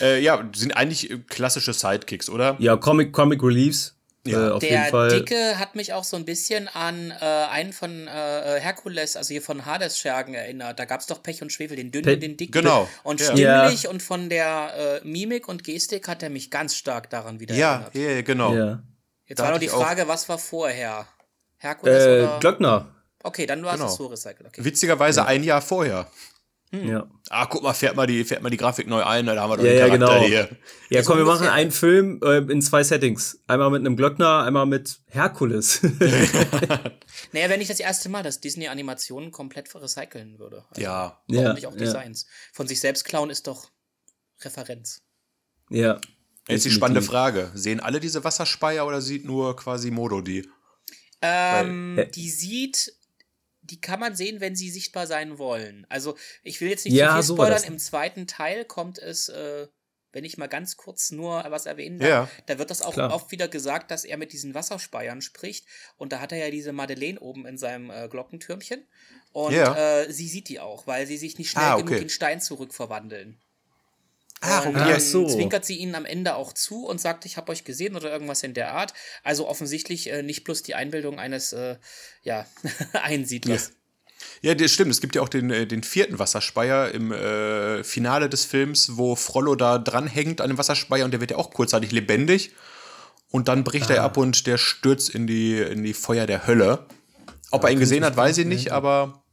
Äh, 0.00 0.20
ja, 0.20 0.46
sind 0.54 0.76
eigentlich 0.76 1.10
klassische 1.28 1.72
Sidekicks, 1.72 2.28
oder? 2.28 2.56
Ja, 2.58 2.76
Comic, 2.76 3.12
Comic 3.12 3.42
Reliefs. 3.42 3.94
Ja. 4.26 4.48
Äh, 4.48 4.50
auf 4.52 4.60
der 4.60 4.70
jeden 4.70 4.90
Fall. 4.90 5.08
Dicke 5.10 5.58
hat 5.58 5.74
mich 5.76 5.92
auch 5.92 6.04
so 6.04 6.16
ein 6.16 6.24
bisschen 6.24 6.68
an 6.68 7.10
äh, 7.10 7.24
einen 7.24 7.72
von 7.72 8.08
äh, 8.08 8.58
Herkules, 8.58 9.16
also 9.16 9.28
hier 9.28 9.42
von 9.42 9.66
Hades-Schergen 9.66 10.34
erinnert. 10.34 10.78
Da 10.78 10.86
gab 10.86 11.00
es 11.00 11.06
doch 11.06 11.22
Pech 11.22 11.42
und 11.42 11.52
Schwefel, 11.52 11.76
den 11.76 11.92
dünnen, 11.92 12.04
Pe 12.04 12.18
den 12.18 12.36
dicken. 12.36 12.52
Genau. 12.52 12.88
Und 13.02 13.20
ja. 13.20 13.26
stimmlich 13.26 13.82
ja. 13.84 13.90
und 13.90 14.02
von 14.02 14.28
der 14.28 15.00
äh, 15.04 15.06
Mimik 15.06 15.46
und 15.46 15.62
Gestik 15.62 16.08
hat 16.08 16.22
er 16.22 16.30
mich 16.30 16.50
ganz 16.50 16.74
stark 16.74 17.10
daran 17.10 17.38
wieder 17.38 17.54
ja, 17.54 17.90
erinnert. 17.92 17.94
Ja, 17.94 18.22
genau. 18.22 18.54
Ja. 18.56 18.82
Jetzt 19.26 19.38
da 19.38 19.44
war 19.44 19.52
noch 19.52 19.58
die 19.58 19.68
Frage, 19.68 20.08
was 20.08 20.28
war 20.28 20.38
vorher? 20.38 21.06
Herkules 21.58 22.04
äh, 22.04 22.08
oder? 22.08 22.38
Glöckner. 22.40 22.93
Okay, 23.24 23.46
dann 23.46 23.64
war 23.64 23.74
genau. 23.74 23.86
es 23.86 23.96
so 23.96 24.06
recycelt. 24.06 24.46
Okay. 24.46 24.64
Witzigerweise 24.64 25.20
ja. 25.20 25.26
ein 25.26 25.42
Jahr 25.42 25.62
vorher. 25.62 26.08
Hm. 26.70 26.88
Ja. 26.88 27.10
Ah, 27.30 27.46
guck 27.46 27.62
mal, 27.62 27.72
fährt 27.72 27.96
mal 27.96 28.06
die, 28.06 28.24
fährt 28.24 28.42
mal 28.42 28.50
die 28.50 28.56
Grafik 28.56 28.86
neu 28.86 29.02
ein, 29.02 29.26
da 29.26 29.40
haben 29.40 29.50
wir 29.50 29.56
doch 29.56 29.64
ja, 29.64 29.70
den 29.70 29.98
Charakter 29.98 30.06
ja, 30.06 30.18
genau. 30.18 30.26
hier. 30.26 30.48
Ja, 30.90 31.02
komm, 31.02 31.18
wir 31.18 31.24
machen 31.24 31.46
einen 31.46 31.70
Film 31.70 32.20
äh, 32.22 32.38
in 32.38 32.60
zwei 32.60 32.84
Settings. 32.84 33.40
Einmal 33.46 33.70
mit 33.70 33.80
einem 33.80 33.96
Glöckner, 33.96 34.42
einmal 34.42 34.66
mit 34.66 35.00
Herkules. 35.06 35.80
naja, 37.32 37.48
wenn 37.48 37.60
ich 37.60 37.68
das 37.68 37.80
erste 37.80 38.08
Mal, 38.08 38.22
dass 38.22 38.40
Disney 38.40 38.68
Animationen 38.68 39.30
komplett 39.30 39.74
recyceln 39.74 40.38
würde. 40.38 40.64
Also, 40.68 40.82
ja. 40.82 41.18
Warum 41.28 41.44
ja, 41.44 41.52
nicht 41.54 41.66
auch 41.66 41.76
Designs? 41.76 42.26
Von 42.52 42.66
sich 42.66 42.80
selbst 42.80 43.04
klauen 43.04 43.30
ist 43.30 43.46
doch 43.46 43.70
Referenz. 44.40 45.02
Ja. 45.70 46.00
Jetzt 46.48 46.66
die 46.66 46.70
spannende 46.70 47.02
Frage. 47.02 47.50
Sehen 47.54 47.80
alle 47.80 48.00
diese 48.00 48.22
Wasserspeier 48.22 48.86
oder 48.86 49.00
sieht 49.00 49.24
nur 49.24 49.56
quasi 49.56 49.90
Modo 49.90 50.20
die? 50.20 50.46
Ähm, 51.22 52.04
die 52.14 52.28
sieht 52.28 52.92
die 53.64 53.80
kann 53.80 54.00
man 54.00 54.14
sehen, 54.14 54.40
wenn 54.40 54.56
sie 54.56 54.70
sichtbar 54.70 55.06
sein 55.06 55.38
wollen. 55.38 55.86
Also 55.88 56.16
ich 56.42 56.60
will 56.60 56.68
jetzt 56.68 56.84
nicht 56.84 56.94
ja, 56.94 57.20
zu 57.20 57.34
viel 57.34 57.36
spoilern. 57.36 57.58
So 57.58 57.66
Im 57.66 57.78
zweiten 57.78 58.26
Teil 58.26 58.64
kommt 58.64 58.98
es, 58.98 59.28
äh, 59.28 59.66
wenn 60.12 60.24
ich 60.24 60.38
mal 60.38 60.46
ganz 60.46 60.76
kurz 60.76 61.10
nur 61.10 61.44
was 61.48 61.66
erwähnen 61.66 61.98
darf, 61.98 62.08
ja, 62.08 62.28
da 62.46 62.58
wird 62.58 62.70
das 62.70 62.82
auch 62.82 62.94
klar. 62.94 63.12
oft 63.12 63.32
wieder 63.32 63.48
gesagt, 63.48 63.90
dass 63.90 64.04
er 64.04 64.16
mit 64.16 64.32
diesen 64.32 64.54
Wasserspeiern 64.54 65.22
spricht. 65.22 65.66
Und 65.96 66.12
da 66.12 66.20
hat 66.20 66.32
er 66.32 66.38
ja 66.38 66.50
diese 66.50 66.72
Madeleine 66.72 67.18
oben 67.20 67.46
in 67.46 67.58
seinem 67.58 67.90
äh, 67.90 68.08
Glockentürmchen. 68.08 68.86
Und 69.32 69.54
ja. 69.54 70.02
äh, 70.02 70.12
sie 70.12 70.28
sieht 70.28 70.48
die 70.48 70.60
auch, 70.60 70.86
weil 70.86 71.06
sie 71.06 71.16
sich 71.16 71.38
nicht 71.38 71.50
schnell 71.50 71.64
ah, 71.64 71.74
okay. 71.74 71.84
genug 71.84 72.02
in 72.02 72.10
Stein 72.10 72.40
zurückverwandeln. 72.40 73.40
Ah, 74.44 74.60
und 74.60 74.74
dann 74.74 75.00
so. 75.00 75.26
zwinkert 75.26 75.64
sie 75.64 75.76
ihnen 75.76 75.94
am 75.94 76.04
Ende 76.04 76.34
auch 76.34 76.52
zu 76.52 76.86
und 76.86 77.00
sagt, 77.00 77.24
ich 77.24 77.36
habe 77.36 77.50
euch 77.50 77.64
gesehen 77.64 77.96
oder 77.96 78.12
irgendwas 78.12 78.42
in 78.42 78.52
der 78.52 78.72
Art. 78.72 78.92
Also 79.22 79.48
offensichtlich 79.48 80.10
äh, 80.10 80.22
nicht 80.22 80.44
bloß 80.44 80.62
die 80.62 80.74
Einbildung 80.74 81.18
eines 81.18 81.52
äh, 81.52 81.76
ja, 82.22 82.46
Einsiedlers. 82.92 83.72
Ja. 84.42 84.50
ja, 84.50 84.54
das 84.54 84.72
stimmt. 84.72 84.90
Es 84.90 85.00
gibt 85.00 85.14
ja 85.14 85.22
auch 85.22 85.28
den, 85.28 85.50
äh, 85.50 85.66
den 85.66 85.82
vierten 85.82 86.18
Wasserspeier 86.18 86.90
im 86.90 87.10
äh, 87.10 87.82
Finale 87.84 88.28
des 88.28 88.44
Films, 88.44 88.96
wo 88.96 89.16
Frollo 89.16 89.54
da 89.54 89.78
dranhängt 89.78 90.40
an 90.40 90.48
dem 90.48 90.58
Wasserspeier 90.58 91.06
und 91.06 91.12
der 91.12 91.20
wird 91.20 91.30
ja 91.30 91.38
auch 91.38 91.50
kurzzeitig 91.50 91.90
lebendig. 91.90 92.52
Und 93.30 93.48
dann 93.48 93.64
bricht 93.64 93.90
ah. 93.90 93.94
er 93.94 94.02
ab 94.04 94.16
und 94.16 94.46
der 94.46 94.58
stürzt 94.58 95.10
in 95.10 95.26
die, 95.26 95.58
in 95.58 95.82
die 95.82 95.94
Feuer 95.94 96.26
der 96.26 96.46
Hölle. 96.46 96.86
Ob 97.50 97.62
ja, 97.62 97.68
er 97.68 97.72
ihn 97.72 97.80
gesehen 97.80 98.04
hat, 98.04 98.16
weiß 98.16 98.38
ich 98.38 98.46
nicht, 98.46 98.72
aber 98.72 99.23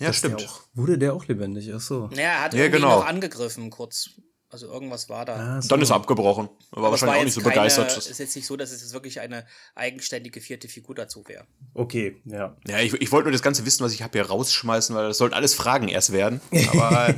ja, 0.00 0.12
stimmt. 0.12 0.40
Der 0.40 0.48
auch, 0.48 0.62
wurde 0.74 0.98
der 0.98 1.14
auch 1.14 1.26
lebendig? 1.26 1.70
Ach 1.74 1.80
so. 1.80 2.08
Ja, 2.12 2.22
er 2.22 2.42
hat 2.44 2.54
ja, 2.54 2.68
genau. 2.68 3.00
noch 3.00 3.06
angegriffen, 3.06 3.70
kurz. 3.70 4.10
Also 4.52 4.66
irgendwas 4.66 5.08
war 5.08 5.24
da. 5.24 5.36
Ah, 5.36 5.62
so. 5.62 5.68
Dann 5.68 5.80
ist 5.80 5.90
er 5.90 5.96
abgebrochen. 5.96 6.48
War 6.70 6.78
Aber 6.78 6.90
wahrscheinlich 6.90 7.14
war 7.14 7.20
auch 7.20 7.24
nicht 7.24 7.34
so 7.34 7.40
keine, 7.40 7.54
begeistert. 7.54 7.96
Es 7.96 8.08
ist 8.08 8.18
jetzt 8.18 8.34
nicht 8.34 8.46
so, 8.46 8.56
dass 8.56 8.72
es 8.72 8.80
jetzt 8.80 8.92
wirklich 8.92 9.20
eine 9.20 9.46
eigenständige 9.76 10.40
vierte 10.40 10.66
Figur 10.66 10.96
dazu 10.96 11.22
wäre. 11.28 11.46
Okay, 11.72 12.20
ja. 12.24 12.56
Ja, 12.66 12.80
ich, 12.80 12.92
ich 12.94 13.12
wollte 13.12 13.26
nur 13.26 13.32
das 13.32 13.42
ganze 13.42 13.64
Wissen, 13.64 13.84
was 13.84 13.92
ich 13.92 14.02
habe, 14.02 14.18
hier 14.18 14.26
rausschmeißen, 14.26 14.96
weil 14.96 15.06
das 15.06 15.18
sollten 15.18 15.34
alles 15.36 15.54
Fragen 15.54 15.86
erst 15.86 16.12
werden. 16.12 16.40
Aber 16.72 17.14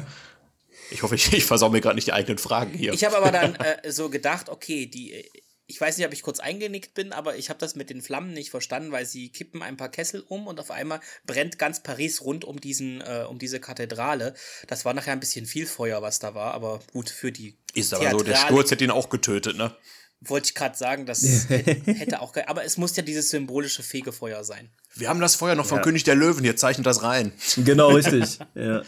ich 0.90 1.02
hoffe, 1.02 1.14
ich, 1.14 1.32
ich 1.32 1.46
versau 1.46 1.70
mir 1.70 1.80
gerade 1.80 1.94
nicht 1.94 2.08
die 2.08 2.12
eigenen 2.12 2.36
Fragen 2.36 2.72
hier. 2.72 2.92
Ich 2.92 3.04
habe 3.04 3.16
aber 3.16 3.32
dann 3.32 3.54
äh, 3.54 3.90
so 3.90 4.10
gedacht, 4.10 4.50
okay, 4.50 4.84
die 4.84 5.24
ich 5.72 5.80
weiß 5.80 5.96
nicht, 5.96 6.06
ob 6.06 6.12
ich 6.12 6.22
kurz 6.22 6.38
eingenickt 6.38 6.92
bin, 6.92 7.14
aber 7.14 7.36
ich 7.36 7.48
habe 7.48 7.58
das 7.58 7.76
mit 7.76 7.88
den 7.88 8.02
Flammen 8.02 8.34
nicht 8.34 8.50
verstanden, 8.50 8.92
weil 8.92 9.06
sie 9.06 9.30
kippen 9.30 9.62
ein 9.62 9.78
paar 9.78 9.88
Kessel 9.88 10.22
um 10.28 10.46
und 10.46 10.60
auf 10.60 10.70
einmal 10.70 11.00
brennt 11.24 11.58
ganz 11.58 11.82
Paris 11.82 12.20
rund 12.20 12.44
um 12.44 12.60
diesen, 12.60 13.00
äh, 13.00 13.24
um 13.26 13.38
diese 13.38 13.58
Kathedrale. 13.58 14.34
Das 14.66 14.84
war 14.84 14.92
nachher 14.92 15.14
ein 15.14 15.20
bisschen 15.20 15.46
viel 15.46 15.64
Feuer, 15.64 16.02
was 16.02 16.18
da 16.18 16.34
war, 16.34 16.52
aber 16.52 16.80
gut 16.92 17.08
für 17.08 17.32
die. 17.32 17.56
Ist 17.72 17.94
aber 17.94 18.10
so, 18.10 18.18
der 18.18 18.36
Sturz 18.36 18.70
hätte 18.70 18.84
ihn 18.84 18.90
auch 18.90 19.08
getötet, 19.08 19.56
ne? 19.56 19.74
Wollte 20.20 20.48
ich 20.48 20.54
gerade 20.54 20.76
sagen, 20.76 21.06
das 21.06 21.22
hätte 21.48 22.20
auch. 22.20 22.36
Aber 22.46 22.64
es 22.64 22.76
muss 22.76 22.94
ja 22.94 23.02
dieses 23.02 23.30
symbolische 23.30 23.82
Fegefeuer 23.82 24.44
sein. 24.44 24.68
Wir 24.94 25.08
haben 25.08 25.20
das 25.20 25.36
Feuer 25.36 25.54
noch 25.54 25.64
vom 25.64 25.78
ja. 25.78 25.84
König 25.84 26.04
der 26.04 26.16
Löwen, 26.16 26.44
hier 26.44 26.56
zeichnet 26.56 26.86
das 26.86 27.02
rein. 27.02 27.32
Genau, 27.56 27.92
richtig. 27.92 28.40
ja. 28.54 28.82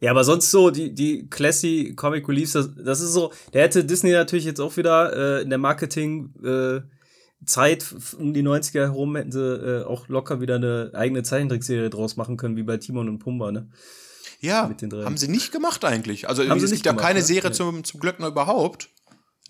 Ja, 0.00 0.12
aber 0.12 0.22
sonst 0.22 0.50
so, 0.50 0.70
die, 0.70 0.94
die 0.94 1.28
Classy 1.28 1.94
Comic 1.96 2.28
Reliefs, 2.28 2.52
das, 2.52 2.70
das 2.76 3.00
ist 3.00 3.12
so, 3.12 3.32
der 3.52 3.62
hätte 3.64 3.84
Disney 3.84 4.12
natürlich 4.12 4.44
jetzt 4.44 4.60
auch 4.60 4.76
wieder 4.76 5.38
äh, 5.38 5.42
in 5.42 5.50
der 5.50 5.58
Marketing 5.58 6.32
äh, 6.44 6.80
Zeit 7.44 7.84
um 8.18 8.32
die 8.34 8.42
90er 8.42 8.80
herum 8.80 9.16
hätten 9.16 9.32
sie 9.32 9.40
äh, 9.40 9.84
auch 9.84 10.08
locker 10.08 10.40
wieder 10.40 10.56
eine 10.56 10.90
eigene 10.94 11.22
Zeichentrickserie 11.22 11.90
draus 11.90 12.16
machen 12.16 12.36
können, 12.36 12.56
wie 12.56 12.62
bei 12.62 12.76
Timon 12.76 13.08
und 13.08 13.18
Pumba, 13.18 13.52
ne? 13.52 13.68
Ja, 14.40 14.70
haben 14.92 15.16
sie 15.16 15.26
nicht 15.26 15.50
gemacht 15.50 15.84
eigentlich. 15.84 16.28
Also 16.28 16.48
haben 16.48 16.62
es 16.62 16.70
gibt 16.70 16.86
ja 16.86 16.92
keine 16.92 17.22
Serie 17.22 17.50
ja. 17.50 17.52
zum, 17.52 17.82
zum 17.82 17.98
Glöckner 17.98 18.28
überhaupt. 18.28 18.88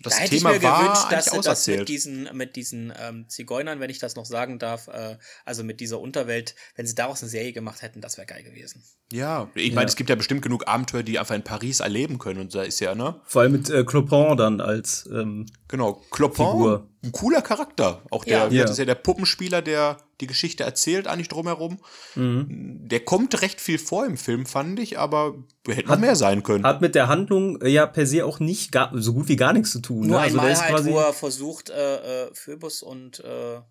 Das 0.01 0.15
da 0.15 0.19
hätte 0.21 0.37
Thema 0.37 0.53
ich 0.53 0.61
mir 0.61 0.69
gewünscht, 0.69 1.11
dass 1.11 1.25
sie 1.25 1.41
das 1.41 1.67
mit 1.67 1.89
diesen, 1.89 2.29
mit 2.33 2.55
diesen 2.55 2.93
ähm, 2.97 3.27
Zigeunern, 3.27 3.79
wenn 3.81 3.89
ich 3.89 3.99
das 3.99 4.15
noch 4.15 4.25
sagen 4.25 4.57
darf, 4.57 4.87
äh, 4.87 5.17
also 5.45 5.63
mit 5.63 5.81
dieser 5.81 5.99
Unterwelt, 5.99 6.55
wenn 6.75 6.85
sie 6.85 6.95
daraus 6.95 7.21
eine 7.21 7.29
Serie 7.29 7.51
gemacht 7.51 7.81
hätten, 7.81 7.99
das 7.99 8.17
wäre 8.17 8.25
geil 8.25 8.43
gewesen. 8.43 8.83
Ja, 9.11 9.49
ich 9.55 9.71
meine, 9.71 9.81
ja. 9.81 9.87
es 9.89 9.95
gibt 9.95 10.09
ja 10.09 10.15
bestimmt 10.15 10.41
genug 10.41 10.67
Abenteuer, 10.67 11.03
die 11.03 11.19
einfach 11.19 11.35
in 11.35 11.43
Paris 11.43 11.81
erleben 11.81 12.17
können 12.17 12.39
und 12.39 12.55
da 12.55 12.63
ist 12.63 12.79
ja, 12.79 12.95
ne? 12.95 13.19
Vor 13.25 13.41
allem 13.41 13.51
mit 13.51 13.69
äh, 13.69 13.83
Clopin 13.83 14.37
dann 14.37 14.61
als 14.61 15.09
ähm, 15.11 15.47
Genau, 15.67 16.01
Clopin, 16.11 16.45
Figur. 16.45 16.87
Ein 17.03 17.11
cooler 17.11 17.41
Charakter. 17.41 18.01
Auch 18.09 18.25
der, 18.25 18.49
ja. 18.51 18.63
das 18.63 18.71
ist 18.71 18.77
ja 18.77 18.85
der 18.85 18.95
Puppenspieler, 18.95 19.61
der 19.61 19.97
die 20.19 20.27
Geschichte 20.27 20.63
erzählt 20.63 21.07
eigentlich 21.07 21.29
drumherum. 21.29 21.79
Mhm. 22.15 22.79
Der 22.89 22.99
kommt 22.99 23.41
recht 23.41 23.61
viel 23.61 23.79
vor 23.79 24.05
im 24.05 24.17
Film, 24.17 24.45
fand 24.45 24.79
ich, 24.79 24.99
aber 24.99 25.35
hätte 25.67 25.87
noch 25.87 25.97
mehr 25.97 26.15
sein 26.15 26.43
können. 26.43 26.65
Hat 26.65 26.81
mit 26.81 26.95
der 26.95 27.07
Handlung 27.07 27.61
äh, 27.61 27.69
ja 27.69 27.85
per 27.85 28.05
se 28.05 28.25
auch 28.25 28.39
nicht 28.39 28.71
gar, 28.71 28.91
so 28.93 29.13
gut 29.13 29.29
wie 29.29 29.37
gar 29.37 29.53
nichts 29.53 29.71
zu 29.71 29.79
tun. 29.79 30.07
Nur 30.07 30.17
ne? 30.17 30.23
also 30.23 30.39
einmal 30.39 30.55
halt, 30.55 30.85
wo 30.85 30.99
er 30.99 31.13
versucht, 31.13 31.69
äh, 31.69 32.25
äh, 32.25 32.29
Phoebus 32.33 32.83
und 32.83 33.23
äh, 33.23 33.61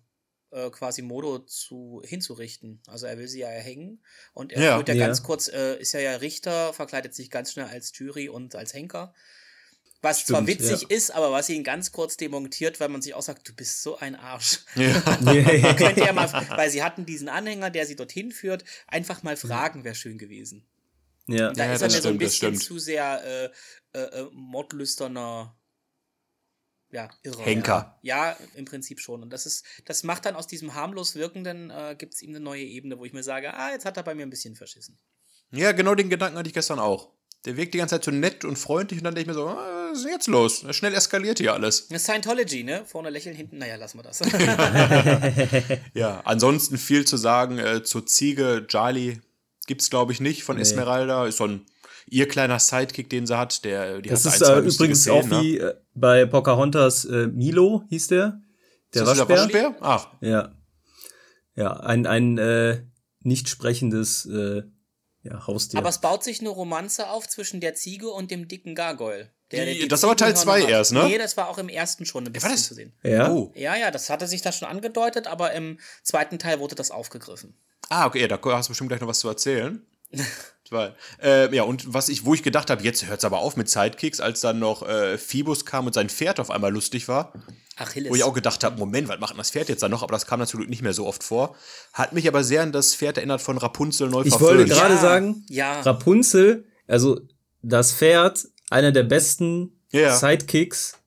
äh, 0.51 0.71
quasi 0.71 1.03
Modo 1.03 1.39
zu, 1.39 2.01
hinzurichten. 2.03 2.81
Also 2.87 3.05
er 3.05 3.19
will 3.19 3.27
sie 3.27 3.39
ja 3.39 3.49
erhängen 3.49 4.01
und 4.33 4.51
er 4.51 4.63
ja, 4.63 4.77
wird 4.77 4.89
ja, 4.89 4.95
ja. 4.95 5.05
ganz 5.05 5.21
kurz, 5.21 5.47
äh, 5.47 5.79
ist 5.79 5.93
ja 5.93 5.99
ja 5.99 6.15
Richter, 6.15 6.73
verkleidet 6.73 7.13
sich 7.13 7.29
ganz 7.29 7.51
schnell 7.51 7.67
als 7.67 7.91
Jury 7.95 8.29
und 8.29 8.55
als 8.55 8.73
Henker 8.73 9.13
was 10.01 10.21
Stimmt, 10.21 10.37
zwar 10.37 10.47
witzig 10.47 10.81
ja. 10.83 10.87
ist, 10.95 11.11
aber 11.11 11.31
was 11.31 11.49
ihn 11.49 11.63
ganz 11.63 11.91
kurz 11.91 12.15
demontiert, 12.15 12.79
weil 12.79 12.89
man 12.89 13.01
sich 13.01 13.13
auch 13.13 13.21
sagt, 13.21 13.47
du 13.47 13.53
bist 13.53 13.83
so 13.83 13.97
ein 13.97 14.15
Arsch. 14.15 14.59
Ja. 14.75 15.01
Könnt 15.75 15.97
ihr 15.97 16.05
ja 16.05 16.13
mal, 16.13 16.31
weil 16.55 16.69
sie 16.69 16.83
hatten 16.83 17.05
diesen 17.05 17.27
Anhänger, 17.27 17.69
der 17.69 17.85
sie 17.85 17.95
dorthin 17.95 18.31
führt, 18.31 18.63
einfach 18.87 19.23
mal 19.23 19.35
fragen, 19.35 19.83
wäre 19.83 19.95
schön 19.95 20.17
gewesen. 20.17 20.65
Ja, 21.27 21.51
da 21.51 21.65
ja, 21.65 21.73
ist 21.73 21.81
er 21.81 21.89
mir 21.89 22.01
so 22.01 22.09
ein 22.09 22.17
bisschen 22.17 22.55
zu 22.55 22.79
sehr 22.79 23.23
äh, 23.23 23.97
äh, 23.97 24.21
äh, 24.21 24.29
mordlüsterner 24.31 25.55
ja, 26.91 27.09
irre. 27.21 27.43
Henker. 27.43 27.99
Ja. 28.01 28.31
ja, 28.31 28.37
im 28.55 28.65
Prinzip 28.65 28.99
schon. 28.99 29.21
Und 29.21 29.31
das 29.31 29.45
ist, 29.45 29.65
das 29.85 30.03
macht 30.03 30.25
dann 30.25 30.35
aus 30.35 30.47
diesem 30.47 30.73
harmlos 30.73 31.15
wirkenden, 31.15 31.69
äh, 31.69 31.95
gibt 31.97 32.15
es 32.15 32.21
ihm 32.21 32.31
eine 32.31 32.39
neue 32.39 32.63
Ebene, 32.63 32.97
wo 32.97 33.05
ich 33.05 33.13
mir 33.13 33.21
sage, 33.21 33.53
ah, 33.53 33.71
jetzt 33.71 33.85
hat 33.85 33.97
er 33.97 34.03
bei 34.03 34.15
mir 34.15 34.23
ein 34.23 34.31
bisschen 34.31 34.55
verschissen. 34.55 34.97
Ja, 35.51 35.71
genau 35.71 35.93
den 35.93 36.09
Gedanken 36.09 36.37
hatte 36.37 36.47
ich 36.47 36.53
gestern 36.53 36.79
auch. 36.79 37.11
Der 37.45 37.55
wirkt 37.55 37.73
die 37.73 37.77
ganze 37.77 37.95
Zeit 37.95 38.03
so 38.03 38.11
nett 38.11 38.43
und 38.43 38.57
freundlich 38.57 38.99
und 38.99 39.05
dann 39.05 39.15
denke 39.15 39.31
ich 39.31 39.35
mir 39.35 39.41
so, 39.41 39.47
ah, 39.47 39.89
was 39.91 39.99
ist 39.99 40.05
jetzt 40.05 40.27
los? 40.27 40.65
Schnell 40.71 40.93
eskaliert 40.93 41.39
hier 41.39 41.53
alles. 41.53 41.87
Scientology, 41.95 42.63
ne? 42.63 42.83
Vorne 42.85 43.09
lächeln, 43.09 43.35
hinten, 43.35 43.59
naja, 43.59 43.75
lassen 43.75 43.97
wir 43.99 44.03
das. 44.03 44.19
ja, 45.93 46.21
ansonsten 46.25 46.77
viel 46.77 47.05
zu 47.05 47.17
sagen 47.17 47.57
äh, 47.57 47.83
zur 47.83 48.05
Ziege. 48.05 48.65
Charlie 48.67 49.19
gibt 49.67 49.81
es, 49.81 49.89
glaube 49.89 50.11
ich, 50.11 50.19
nicht 50.19 50.43
von 50.43 50.57
nee. 50.57 50.63
Esmeralda. 50.63 51.25
Ist 51.25 51.37
so 51.37 51.45
ein 51.45 51.65
ihr 52.07 52.27
kleiner 52.27 52.59
Sidekick, 52.59 53.09
den 53.09 53.25
sie 53.25 53.37
hat. 53.37 53.63
Der, 53.63 54.01
die 54.01 54.09
das 54.09 54.25
ist 54.25 54.43
ein, 54.43 54.65
äh, 54.65 54.67
übrigens 54.67 55.01
Szenen, 55.01 55.19
auch 55.19 55.27
ne? 55.27 55.41
wie 55.41 55.57
äh, 55.59 55.75
bei 55.93 56.25
Pocahontas 56.25 57.05
äh, 57.05 57.27
Milo, 57.27 57.83
hieß 57.89 58.07
der. 58.07 58.41
Der 58.93 59.03
ist 59.03 59.07
das 59.07 59.19
Waschbär. 59.19 59.47
Der 59.47 59.63
Waschbär? 59.63 59.75
Ach. 59.81 60.07
Ja. 60.21 60.51
Ja, 61.55 61.73
ein, 61.73 62.05
ein 62.05 62.37
äh, 62.37 62.81
nicht 63.21 63.49
sprechendes 63.49 64.25
äh, 64.25 64.63
ja, 65.23 65.47
Haustier. 65.47 65.79
Aber 65.79 65.89
es 65.89 65.99
baut 65.99 66.23
sich 66.23 66.39
eine 66.39 66.49
Romanze 66.49 67.09
auf 67.09 67.27
zwischen 67.27 67.59
der 67.59 67.73
Ziege 67.75 68.09
und 68.09 68.31
dem 68.31 68.47
dicken 68.47 68.75
Gargoyle. 68.75 69.31
Der, 69.51 69.65
der 69.65 69.87
das 69.87 70.03
aber 70.03 70.15
Teil 70.15 70.35
2 70.35 70.63
erst, 70.63 70.93
ne? 70.93 71.05
Nee, 71.05 71.17
das 71.17 71.35
war 71.35 71.49
auch 71.49 71.57
im 71.57 71.69
ersten 71.69 72.05
schon 72.05 72.25
ein 72.25 72.31
bisschen 72.31 72.55
zu 72.55 72.75
sehen. 72.75 72.93
Ja? 73.03 73.31
Oh. 73.31 73.51
ja, 73.55 73.75
ja, 73.75 73.89
das 73.89 74.09
hatte 74.09 74.27
sich 74.27 74.41
da 74.41 74.51
schon 74.51 74.67
angedeutet, 74.67 75.25
aber 75.25 75.53
im 75.53 75.79
zweiten 76.03 76.37
Teil 76.37 76.59
wurde 76.59 76.75
das 76.75 76.91
aufgegriffen. 76.91 77.57
Ah, 77.89 78.05
okay, 78.05 78.27
da 78.27 78.39
hast 78.43 78.67
du 78.67 78.71
bestimmt 78.71 78.89
gleich 78.89 79.01
noch 79.01 79.07
was 79.07 79.19
zu 79.19 79.27
erzählen. 79.27 79.83
Weil, 80.71 80.95
äh, 81.23 81.55
ja, 81.55 81.63
und 81.63 81.93
was 81.93 82.09
ich, 82.09 82.25
wo 82.25 82.35
ich 82.35 82.43
gedacht 82.43 82.69
habe, 82.69 82.83
jetzt 82.83 83.07
hört 83.07 83.19
es 83.19 83.25
aber 83.25 83.39
auf 83.39 83.57
mit 83.57 83.69
Sidekicks, 83.69 84.19
als 84.19 84.41
dann 84.41 84.59
noch 84.59 84.87
äh, 84.87 85.17
Phoebus 85.17 85.65
kam 85.65 85.87
und 85.87 85.93
sein 85.93 86.09
Pferd 86.09 86.39
auf 86.39 86.51
einmal 86.51 86.71
lustig 86.71 87.07
war. 87.07 87.33
Achilles. 87.75 88.11
Wo 88.11 88.15
ich 88.15 88.23
auch 88.23 88.33
gedacht 88.33 88.63
habe, 88.63 88.77
Moment, 88.77 89.07
was 89.07 89.19
macht 89.19 89.31
denn 89.31 89.39
das 89.39 89.51
Pferd 89.51 89.69
jetzt 89.69 89.81
dann 89.81 89.89
noch? 89.89 90.03
Aber 90.03 90.11
das 90.11 90.27
kam 90.27 90.39
natürlich 90.39 90.69
nicht 90.69 90.81
mehr 90.81 90.93
so 90.93 91.07
oft 91.07 91.23
vor. 91.23 91.55
Hat 91.93 92.13
mich 92.13 92.27
aber 92.27 92.43
sehr 92.43 92.61
an 92.61 92.71
das 92.71 92.93
Pferd 92.93 93.17
erinnert 93.17 93.41
von 93.41 93.57
Rapunzel 93.57 94.09
neu 94.09 94.21
Ich 94.25 94.39
wollte 94.39 94.65
gerade 94.65 94.95
ja, 94.95 95.01
sagen, 95.01 95.45
ja. 95.49 95.81
Rapunzel, 95.81 96.65
also 96.87 97.19
das 97.61 97.93
Pferd, 97.93 98.47
einer 98.69 98.91
der 98.91 99.03
besten 99.03 99.81
Ja. 99.91 100.15
Sidekicks 100.15 100.99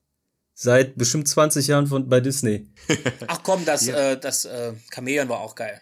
seit 0.55 0.97
bestimmt 0.97 1.27
20 1.27 1.67
Jahren 1.67 1.87
von, 1.87 2.09
bei 2.09 2.19
Disney. 2.19 2.67
Ach 3.27 3.39
komm, 3.43 3.65
das, 3.65 3.87
äh, 3.87 4.17
das 4.17 4.45
äh, 4.45 4.73
Chamäleon 4.93 5.29
war 5.29 5.39
auch 5.39 5.55
geil. 5.55 5.81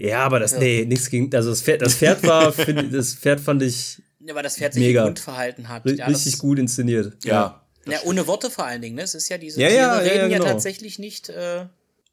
Ja, 0.00 0.20
aber 0.20 0.38
das, 0.38 0.56
nee, 0.58 0.84
nichts 0.84 1.10
gegen, 1.10 1.34
also 1.34 1.50
das 1.50 1.60
Pferd, 1.62 1.82
das 1.82 1.94
Pferd 1.94 2.22
war, 2.22 2.52
find, 2.52 2.94
das 2.94 3.14
Pferd 3.14 3.40
fand 3.40 3.62
ich 3.62 4.00
Ja, 4.20 4.34
weil 4.34 4.44
das 4.44 4.56
Pferd 4.56 4.74
sich 4.74 4.82
Mega. 4.84 5.04
Hund 5.04 5.18
verhalten 5.18 5.68
hat. 5.68 5.84
ja, 5.90 6.06
richtig 6.06 6.32
das, 6.32 6.40
gut 6.40 6.58
inszeniert. 6.58 7.16
Ja. 7.24 7.64
Ja, 7.86 7.98
ohne 8.04 8.26
Worte 8.26 8.50
vor 8.50 8.64
allen 8.66 8.82
Dingen, 8.82 8.96
ne? 8.96 9.02
Es 9.02 9.14
ist 9.14 9.28
ja 9.28 9.38
diese 9.38 9.60
Ja, 9.60 9.68
Tiere 9.68 9.80
ja, 9.80 9.94
ja, 9.94 9.98
reden 10.00 10.30
ja, 10.30 10.38
genau. 10.38 10.50
tatsächlich 10.50 10.98
nicht. 10.98 11.30
Äh, 11.30 11.66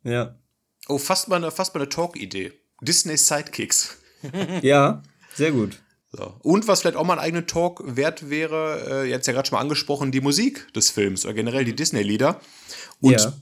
Ja. 0.04 0.36
Oh, 0.88 0.98
fast 0.98 1.28
mal 1.28 1.36
eine, 1.36 1.52
fast 1.52 1.74
mal 1.76 1.82
eine 1.82 1.90
Talk-Idee. 1.90 2.54
Disney 2.82 3.18
Sidekicks. 3.18 3.98
Ja, 4.64 5.04
sehr 5.36 5.52
gut. 5.52 5.80
So. 6.12 6.34
Und 6.42 6.68
was 6.68 6.82
vielleicht 6.82 6.96
auch 6.98 7.04
mal 7.04 7.14
einen 7.14 7.22
eigenen 7.22 7.46
Talk 7.48 7.84
wert 7.96 8.30
wäre, 8.30 9.04
äh, 9.04 9.10
jetzt 9.10 9.28
ja 9.28 9.34
gerade 9.34 9.48
schon 9.48 9.58
mal 9.58 9.62
angesprochen, 9.62 10.12
die 10.12 10.22
Musik 10.22 10.74
des 10.74 10.90
Films 10.90 11.26
oder 11.26 11.34
generell 11.34 11.66
die 11.66 11.76
Disney-Lieder. 11.76 12.40
Und 13.02 13.20
ja. 13.22 13.34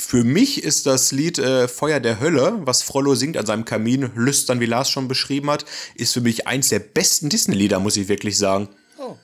Für 0.00 0.24
mich 0.24 0.62
ist 0.64 0.86
das 0.86 1.12
Lied 1.12 1.38
äh, 1.38 1.68
Feuer 1.68 2.00
der 2.00 2.20
Hölle, 2.20 2.60
was 2.64 2.82
Frollo 2.82 3.14
singt 3.14 3.36
an 3.36 3.46
seinem 3.46 3.64
Kamin, 3.64 4.10
lüstern, 4.14 4.60
wie 4.60 4.66
Lars 4.66 4.90
schon 4.90 5.08
beschrieben 5.08 5.50
hat, 5.50 5.64
ist 5.94 6.12
für 6.14 6.20
mich 6.20 6.46
eins 6.46 6.68
der 6.68 6.80
besten 6.80 7.28
Disney-Lieder, 7.28 7.78
muss 7.78 7.96
ich 7.96 8.08
wirklich 8.08 8.36
sagen. 8.36 8.68
oh. 8.98 9.16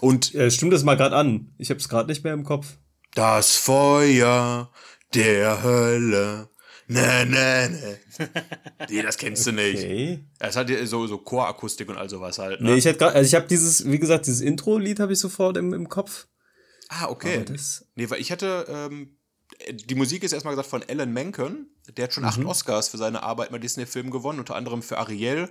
Und 0.00 0.34
Äh, 0.34 0.50
stimmt 0.50 0.72
das 0.72 0.84
mal 0.84 0.96
gerade 0.96 1.16
an. 1.16 1.54
Ich 1.58 1.70
habe 1.70 1.80
es 1.80 1.88
gerade 1.88 2.08
nicht 2.10 2.22
mehr 2.24 2.34
im 2.34 2.44
Kopf. 2.44 2.76
das 3.14 3.56
Feuer 3.56 4.70
der 5.14 5.62
Hölle. 5.62 6.48
Ne, 6.86 7.24
ne, 7.24 7.70
ne. 7.70 8.28
Nee, 8.90 9.00
das 9.02 9.16
kennst 9.16 9.46
du 9.46 9.52
nicht. 9.52 9.78
Okay. 9.78 10.24
Es 10.38 10.54
hat 10.54 10.68
ja 10.68 10.84
so, 10.84 11.06
so 11.06 11.16
Chorakustik 11.16 11.88
und 11.88 11.96
all 11.96 12.10
sowas 12.10 12.38
halt. 12.38 12.60
Ne? 12.60 12.72
Nee, 12.72 12.76
ich 12.76 12.84
hätte 12.84 12.98
gerade, 12.98 13.14
also 13.14 13.26
ich 13.26 13.34
habe 13.34 13.46
dieses, 13.48 13.90
wie 13.90 13.98
gesagt, 13.98 14.26
dieses 14.26 14.42
Intro-Lied 14.42 15.00
habe 15.00 15.14
ich 15.14 15.18
sofort 15.18 15.56
im, 15.56 15.72
im 15.72 15.88
Kopf. 15.88 16.26
ah, 16.90 17.06
okay. 17.08 17.42
Nee, 17.94 18.10
weil 18.10 18.20
ich 18.20 18.30
hatte, 18.30 18.66
ähm, 18.68 19.16
die 19.72 19.94
Musik 19.94 20.22
ist 20.22 20.32
erstmal 20.32 20.54
gesagt 20.54 20.68
von 20.70 20.82
Alan 20.88 21.12
Menken. 21.12 21.68
Der 21.96 22.04
hat 22.04 22.12
schon 22.14 22.24
Mhm. 22.24 22.28
acht 22.30 22.44
Oscars 22.44 22.88
für 22.88 22.98
seine 22.98 23.22
Arbeit 23.22 23.50
mit 23.50 23.62
Disney-Filmen 23.62 24.10
gewonnen, 24.10 24.38
unter 24.40 24.56
anderem 24.56 24.82
für 24.82 24.98
Ariel, 24.98 25.50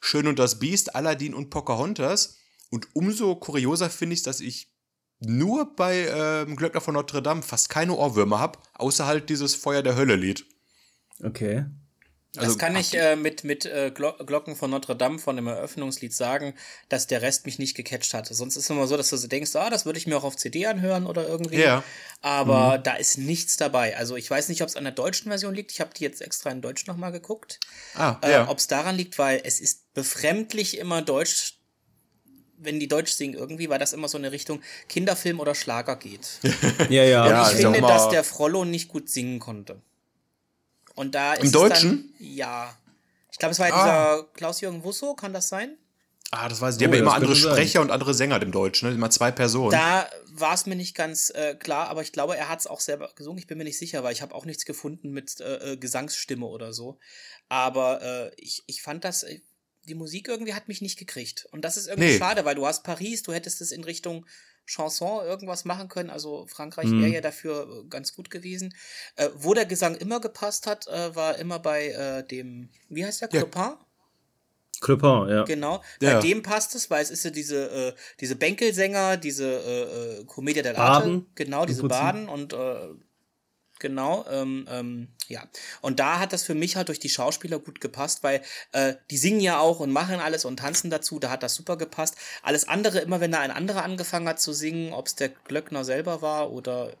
Schön 0.00 0.26
und 0.26 0.38
das 0.38 0.58
Biest, 0.58 0.94
Aladdin 0.94 1.34
und 1.34 1.50
Pocahontas. 1.50 2.36
Und 2.70 2.88
umso 2.94 3.36
kurioser 3.36 3.90
finde 3.90 4.14
ich, 4.14 4.22
dass 4.22 4.40
ich 4.40 4.72
nur 5.18 5.74
bei 5.76 6.06
ähm, 6.08 6.56
Glöckner 6.56 6.80
von 6.80 6.94
Notre 6.94 7.20
Dame 7.22 7.42
fast 7.42 7.68
keine 7.68 7.94
Ohrwürmer 7.94 8.38
habe, 8.38 8.58
außer 8.74 9.06
halt 9.06 9.28
dieses 9.28 9.54
Feuer 9.54 9.82
der 9.82 9.96
Hölle-Lied. 9.96 10.46
okay. 11.22 11.66
Das 12.32 12.44
Also, 12.44 12.58
kann 12.58 12.76
ich 12.76 12.94
äh, 12.96 13.16
mit, 13.16 13.42
mit 13.42 13.64
äh, 13.66 13.90
Glo 13.92 14.12
Glocken 14.24 14.54
von 14.54 14.70
Notre 14.70 14.94
Dame 14.94 15.18
von 15.18 15.34
dem 15.34 15.48
Eröffnungslied 15.48 16.14
sagen, 16.14 16.54
dass 16.88 17.08
der 17.08 17.22
Rest 17.22 17.44
mich 17.44 17.58
nicht 17.58 17.74
gecatcht 17.76 18.14
hat. 18.14 18.28
Sonst 18.28 18.56
ist 18.56 18.64
es 18.64 18.70
immer 18.70 18.86
so, 18.86 18.96
dass 18.96 19.10
du 19.10 19.16
so 19.16 19.26
denkst, 19.26 19.56
ah, 19.56 19.68
das 19.68 19.84
würde 19.84 19.98
ich 19.98 20.06
mir 20.06 20.16
auch 20.16 20.22
auf 20.22 20.36
CD 20.36 20.66
anhören 20.66 21.06
oder 21.06 21.26
irgendwie. 21.26 21.60
Ja. 21.60 21.82
Aber 22.20 22.78
Mhm. 22.78 22.82
da 22.84 22.94
ist 22.94 23.18
nichts 23.18 23.56
dabei. 23.56 23.96
Also 23.96 24.14
ich 24.14 24.30
weiß 24.30 24.48
nicht, 24.48 24.62
ob 24.62 24.68
es 24.68 24.76
an 24.76 24.84
der 24.84 24.92
deutschen 24.92 25.28
Version 25.28 25.54
liegt. 25.54 25.72
Ich 25.72 25.80
habe 25.80 25.90
die 25.92 26.04
jetzt 26.04 26.22
extra 26.22 26.50
in 26.50 26.60
Deutsch 26.62 26.86
nochmal 26.86 27.10
geguckt. 27.10 27.58
Ah, 27.94 28.16
Äh, 28.22 28.30
ja. 28.30 28.48
Ob 28.48 28.58
es 28.58 28.68
daran 28.68 28.94
liegt, 28.96 29.18
weil 29.18 29.40
es 29.42 29.58
ist 29.60 29.92
befremdlich 29.94 30.78
immer 30.78 31.02
Deutsch, 31.02 31.56
wenn 32.58 32.78
die 32.78 32.88
Deutsch 32.88 33.10
singen 33.12 33.34
irgendwie, 33.34 33.68
weil 33.70 33.78
das 33.80 33.92
immer 33.92 34.06
so 34.06 34.18
in 34.18 34.24
eine 34.24 34.32
Richtung 34.32 34.60
Kinderfilm 34.88 35.40
oder 35.40 35.56
Schlager 35.56 35.96
geht. 35.96 36.38
Ja, 36.90 37.02
ja. 37.04 37.26
Ja, 37.28 37.50
ich 37.50 37.56
finde, 37.56 37.80
dass 37.80 38.08
der 38.10 38.22
Frollo 38.22 38.64
nicht 38.64 38.86
gut 38.88 39.08
singen 39.10 39.40
konnte. 39.40 39.80
Und 40.94 41.14
da 41.14 41.34
ist 41.34 41.44
es 41.46 41.52
Deutschen? 41.52 42.12
Dann, 42.18 42.26
ja. 42.28 42.76
Ich 43.32 43.38
glaube, 43.38 43.52
es 43.52 43.58
war 43.58 43.68
ja 43.68 43.74
Ah. 43.74 44.16
dieser 44.16 44.28
Klaus-Jürgen 44.34 44.82
Wusso, 44.84 45.14
kann 45.14 45.32
das 45.32 45.48
sein? 45.48 45.76
Ah, 46.32 46.48
das 46.48 46.60
weiß 46.60 46.74
ich. 46.74 46.78
Die 46.78 46.84
Oh, 46.84 46.88
haben 46.88 46.94
ja 46.94 47.00
immer 47.00 47.14
andere 47.14 47.32
könnte 47.32 47.42
sein. 47.48 47.54
Sprecher 47.56 47.80
und 47.80 47.90
andere 47.90 48.14
Sänger 48.14 48.40
im 48.40 48.52
Deutschen, 48.52 48.88
ne? 48.88 48.94
Immer 48.94 49.10
zwei 49.10 49.32
Personen. 49.32 49.72
Da 49.72 50.08
war 50.32 50.54
es 50.54 50.66
mir 50.66 50.76
nicht 50.76 50.94
ganz 50.94 51.30
äh, 51.30 51.54
klar, 51.56 51.88
aber 51.88 52.02
ich 52.02 52.12
glaube, 52.12 52.36
er 52.36 52.48
hat 52.48 52.60
es 52.60 52.66
auch 52.68 52.78
selber 52.80 53.10
gesungen. 53.16 53.38
Ich 53.38 53.46
bin 53.48 53.58
mir 53.58 53.64
nicht 53.64 53.78
sicher, 53.78 54.04
weil 54.04 54.12
ich 54.12 54.22
habe 54.22 54.34
auch 54.34 54.44
nichts 54.44 54.64
gefunden 54.64 55.10
mit 55.10 55.40
äh, 55.40 55.72
äh, 55.72 55.76
Gesangsstimme 55.76 56.46
oder 56.46 56.72
so. 56.72 56.98
Aber 57.48 58.00
äh, 58.02 58.32
ich, 58.36 58.62
ich 58.66 58.80
fand 58.82 59.04
das, 59.04 59.24
äh, 59.24 59.40
die 59.88 59.94
Musik 59.96 60.28
irgendwie 60.28 60.54
hat 60.54 60.68
mich 60.68 60.80
nicht 60.82 60.98
gekriegt. 60.98 61.46
Und 61.50 61.64
das 61.64 61.76
ist 61.76 61.88
irgendwie 61.88 62.10
Nee. 62.10 62.18
schade, 62.18 62.44
weil 62.44 62.54
du 62.54 62.64
hast 62.66 62.84
Paris, 62.84 63.22
du 63.24 63.32
hättest 63.32 63.60
es 63.60 63.72
in 63.72 63.82
Richtung 63.82 64.24
Chanson 64.70 65.24
irgendwas 65.26 65.64
machen 65.64 65.88
können. 65.88 66.10
Also 66.10 66.46
Frankreich 66.46 66.86
Mhm. 66.86 67.00
wäre 67.02 67.12
ja 67.12 67.20
dafür 67.20 67.68
äh, 67.68 67.88
ganz 67.88 68.14
gut 68.14 68.30
gewesen. 68.30 68.74
Äh, 69.16 69.28
wo 69.34 69.52
der 69.54 69.66
Gesang 69.66 69.96
immer 69.96 70.20
gepasst 70.20 70.66
hat, 70.66 70.86
äh, 70.86 71.14
war 71.16 71.38
immer 71.38 71.58
bei 71.58 71.88
äh, 71.88 72.22
dem, 72.26 72.68
wie 72.88 73.04
heißt 73.04 73.20
der, 73.22 73.28
Ja. 73.32 73.40
Clopin? 73.42 73.76
Clopin, 74.80 75.28
ja. 75.28 75.44
Genau. 75.44 75.82
Ja. 76.00 76.14
Bei 76.14 76.20
dem 76.20 76.42
passt 76.42 76.74
es, 76.74 76.88
weil 76.90 77.02
es 77.02 77.10
ist 77.10 77.24
ja 77.24 77.30
diese, 77.30 77.70
äh, 77.70 77.92
diese 78.20 78.36
Bänkelsänger, 78.36 79.16
diese 79.18 79.44
äh, 79.46 80.20
äh, 80.20 80.24
Commedia 80.24 80.62
dell'arte. 80.62 80.76
Baden, 80.76 81.26
Genau, 81.34 81.66
diese. 81.66 81.82
Baden 81.86 82.28
und 82.28 82.52
äh, 82.54 82.76
genau, 83.80 84.24
ähm, 84.30 84.66
ähm, 84.70 85.08
ja. 85.26 85.42
Und 85.80 85.98
da 85.98 86.20
hat 86.20 86.32
das 86.32 86.44
für 86.44 86.54
mich 86.54 86.76
halt 86.76 86.88
durch 86.88 87.00
die 87.00 87.08
Schauspieler 87.08 87.58
gut 87.58 87.80
gepasst, 87.80 88.22
weil 88.22 88.42
äh, 88.72 88.94
die 89.10 89.16
singen 89.18 89.40
ja 89.40 89.58
auch 89.58 89.80
und 89.80 89.90
machen 89.90 90.20
alles 90.20 90.44
und 90.44 90.58
tanzen 90.58 90.90
dazu, 90.90 91.18
da 91.18 91.30
hat 91.30 91.42
das 91.42 91.54
super 91.56 91.76
gepasst. 91.76 92.14
Alles 92.42 92.68
andere, 92.68 93.00
immer 93.00 93.20
wenn 93.20 93.32
da 93.32 93.40
ein 93.40 93.50
anderer 93.50 93.82
angefangen 93.82 94.28
hat 94.28 94.40
zu 94.40 94.52
singen, 94.52 94.92
ob 94.92 95.08
es 95.08 95.16
der 95.16 95.30
Glöckner 95.30 95.84
selber 95.84 96.22
war 96.22 96.52
oder 96.52 96.92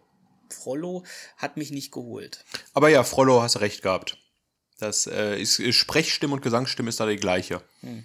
Frollo, 0.48 1.04
hat 1.36 1.56
mich 1.56 1.70
nicht 1.70 1.92
geholt. 1.92 2.44
Aber 2.74 2.88
ja, 2.88 3.04
Frollo, 3.04 3.40
hast 3.42 3.60
recht 3.60 3.82
gehabt. 3.82 4.16
Das 4.78 5.06
äh, 5.06 5.38
ist, 5.40 5.58
ist 5.60 5.76
Sprechstimme 5.76 6.32
und 6.32 6.42
Gesangsstimme 6.42 6.88
ist 6.88 6.98
da 6.98 7.06
die 7.06 7.16
gleiche. 7.16 7.62
Hm. 7.80 8.04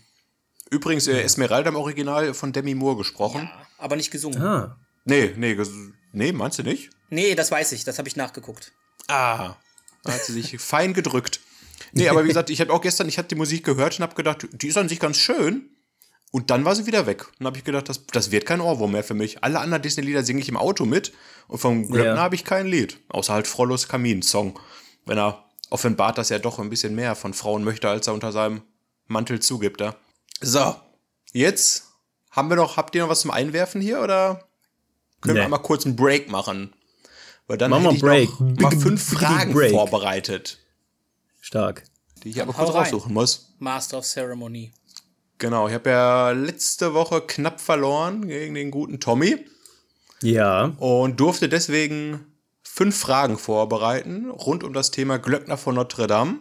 Übrigens, 0.70 1.08
äh, 1.08 1.22
Esmeralda 1.22 1.70
im 1.70 1.76
Original 1.76 2.34
von 2.34 2.52
Demi 2.52 2.76
Moore 2.76 2.98
gesprochen. 2.98 3.44
Ja, 3.44 3.68
aber 3.78 3.96
nicht 3.96 4.12
gesungen. 4.12 4.42
Ah. 4.42 4.78
Nee, 5.06 5.34
nee, 5.38 5.54
ges- 5.54 5.92
nee, 6.12 6.32
meinst 6.32 6.60
du 6.60 6.64
nicht? 6.64 6.90
Nee, 7.10 7.36
das 7.36 7.52
weiß 7.52 7.72
ich, 7.74 7.84
das 7.84 7.98
habe 7.98 8.08
ich 8.08 8.16
nachgeguckt. 8.16 8.72
Ah, 9.08 9.56
da 10.04 10.14
hat 10.14 10.24
sie 10.26 10.34
sich 10.34 10.58
fein 10.60 10.94
gedrückt. 10.94 11.40
Nee, 11.92 12.10
aber 12.10 12.24
wie 12.24 12.30
gesagt, 12.30 12.50
ich 12.50 12.60
habe 12.62 12.74
auch 12.74 12.82
gestern, 12.82 13.08
ich 13.08 13.18
habe 13.18 13.28
die 13.28 13.36
Musik 13.36 13.64
gehört 13.66 13.98
und 14.00 14.04
habe 14.04 14.16
gedacht, 14.16 14.48
die 14.52 14.68
ist 14.68 14.78
an 14.78 14.90
sich 14.90 15.00
ganz 15.00 15.18
schön. 15.18 15.70
Und 16.32 16.50
dann 16.50 16.66
war 16.66 16.76
sie 16.76 16.86
wieder 16.86 17.06
weg. 17.06 17.28
Und 17.40 17.46
habe 17.46 17.58
ich 17.58 17.64
gedacht, 17.64 17.88
das, 17.88 18.06
das 18.08 18.32
wird 18.32 18.46
kein 18.46 18.60
Ohrwurm 18.60 18.92
mehr 18.92 19.04
für 19.06 19.14
mich. 19.14 19.44
Alle 19.44 19.60
anderen 19.60 19.82
Disney-Lieder 19.82 20.24
singe 20.24 20.42
ich 20.42 20.50
im 20.50 20.58
Auto 20.58 20.86
mit. 20.86 21.14
Und 21.48 21.60
vom 21.60 21.88
Glöckner 21.88 22.16
Ja. 22.16 22.22
habe 22.22 22.36
ich 22.36 22.44
kein 22.44 22.68
Lied. 22.68 23.00
Außer 23.08 23.34
halt 23.34 23.48
Frollos 23.48 23.88
Kamin-Song. 23.88 24.60
Wenn 25.06 25.18
er 25.18 25.46
offenbart, 25.70 26.18
dass 26.18 26.32
er 26.32 26.40
doch 26.40 26.60
ein 26.60 26.70
bisschen 26.70 26.94
mehr 26.96 27.16
von 27.16 27.34
Frauen 27.34 27.64
möchte, 27.64 27.88
als 27.88 28.08
er 28.08 28.14
unter 28.14 28.34
seinem 28.34 28.64
Mantel 29.08 29.40
zugibt. 29.40 29.80
Ja. 29.80 29.96
So, 30.42 30.76
jetzt 31.32 31.86
haben 32.32 32.50
wir 32.50 32.58
noch, 32.58 32.76
habt 32.76 32.96
ihr 32.96 33.04
noch 33.04 33.10
was 33.10 33.22
zum 33.22 33.32
Einwerfen 33.32 33.80
hier 33.80 34.02
oder 34.02 34.46
können 35.22 35.36
wir 35.36 35.42
Nee. 35.42 35.46
einmal 35.46 35.62
kurz 35.62 35.86
einen 35.86 35.96
Break 35.96 36.30
machen? 36.30 36.74
Weil 37.48 37.58
dann 37.58 37.72
wir 37.72 37.80
hätte 37.82 37.96
ich 37.96 38.30
noch 38.40 38.50
mal 38.62 38.72
fünf 38.80 39.04
Fragen 39.04 39.54
Break. 39.54 39.72
vorbereitet, 39.72 40.60
Stark. 41.42 41.84
die 42.24 42.30
ich 42.30 42.42
aber 42.42 42.54
Hau 42.58 42.64
kurz 42.66 42.76
rein. 42.76 42.84
raussuchen 42.84 43.14
muss. 43.14 43.54
Master 43.60 44.00
of 44.00 44.06
Ceremony. 44.06 44.74
Genau, 45.38 45.68
ich 45.68 45.74
habe 45.74 45.90
ja 45.90 46.32
letzte 46.32 46.94
Woche 46.94 47.22
knapp 47.22 47.60
verloren 47.62 48.28
gegen 48.28 48.56
den 48.56 48.72
guten 48.72 49.00
Tommy 49.00 49.46
Ja. 50.22 50.74
und 50.80 51.20
durfte 51.20 51.50
deswegen 51.50 52.26
fünf 52.64 52.98
Fragen 52.98 53.38
vorbereiten 53.38 54.30
rund 54.30 54.64
um 54.64 54.74
das 54.74 54.92
Thema 54.92 55.18
Glöckner 55.20 55.58
von 55.58 55.76
Notre 55.76 56.08
Dame. 56.08 56.40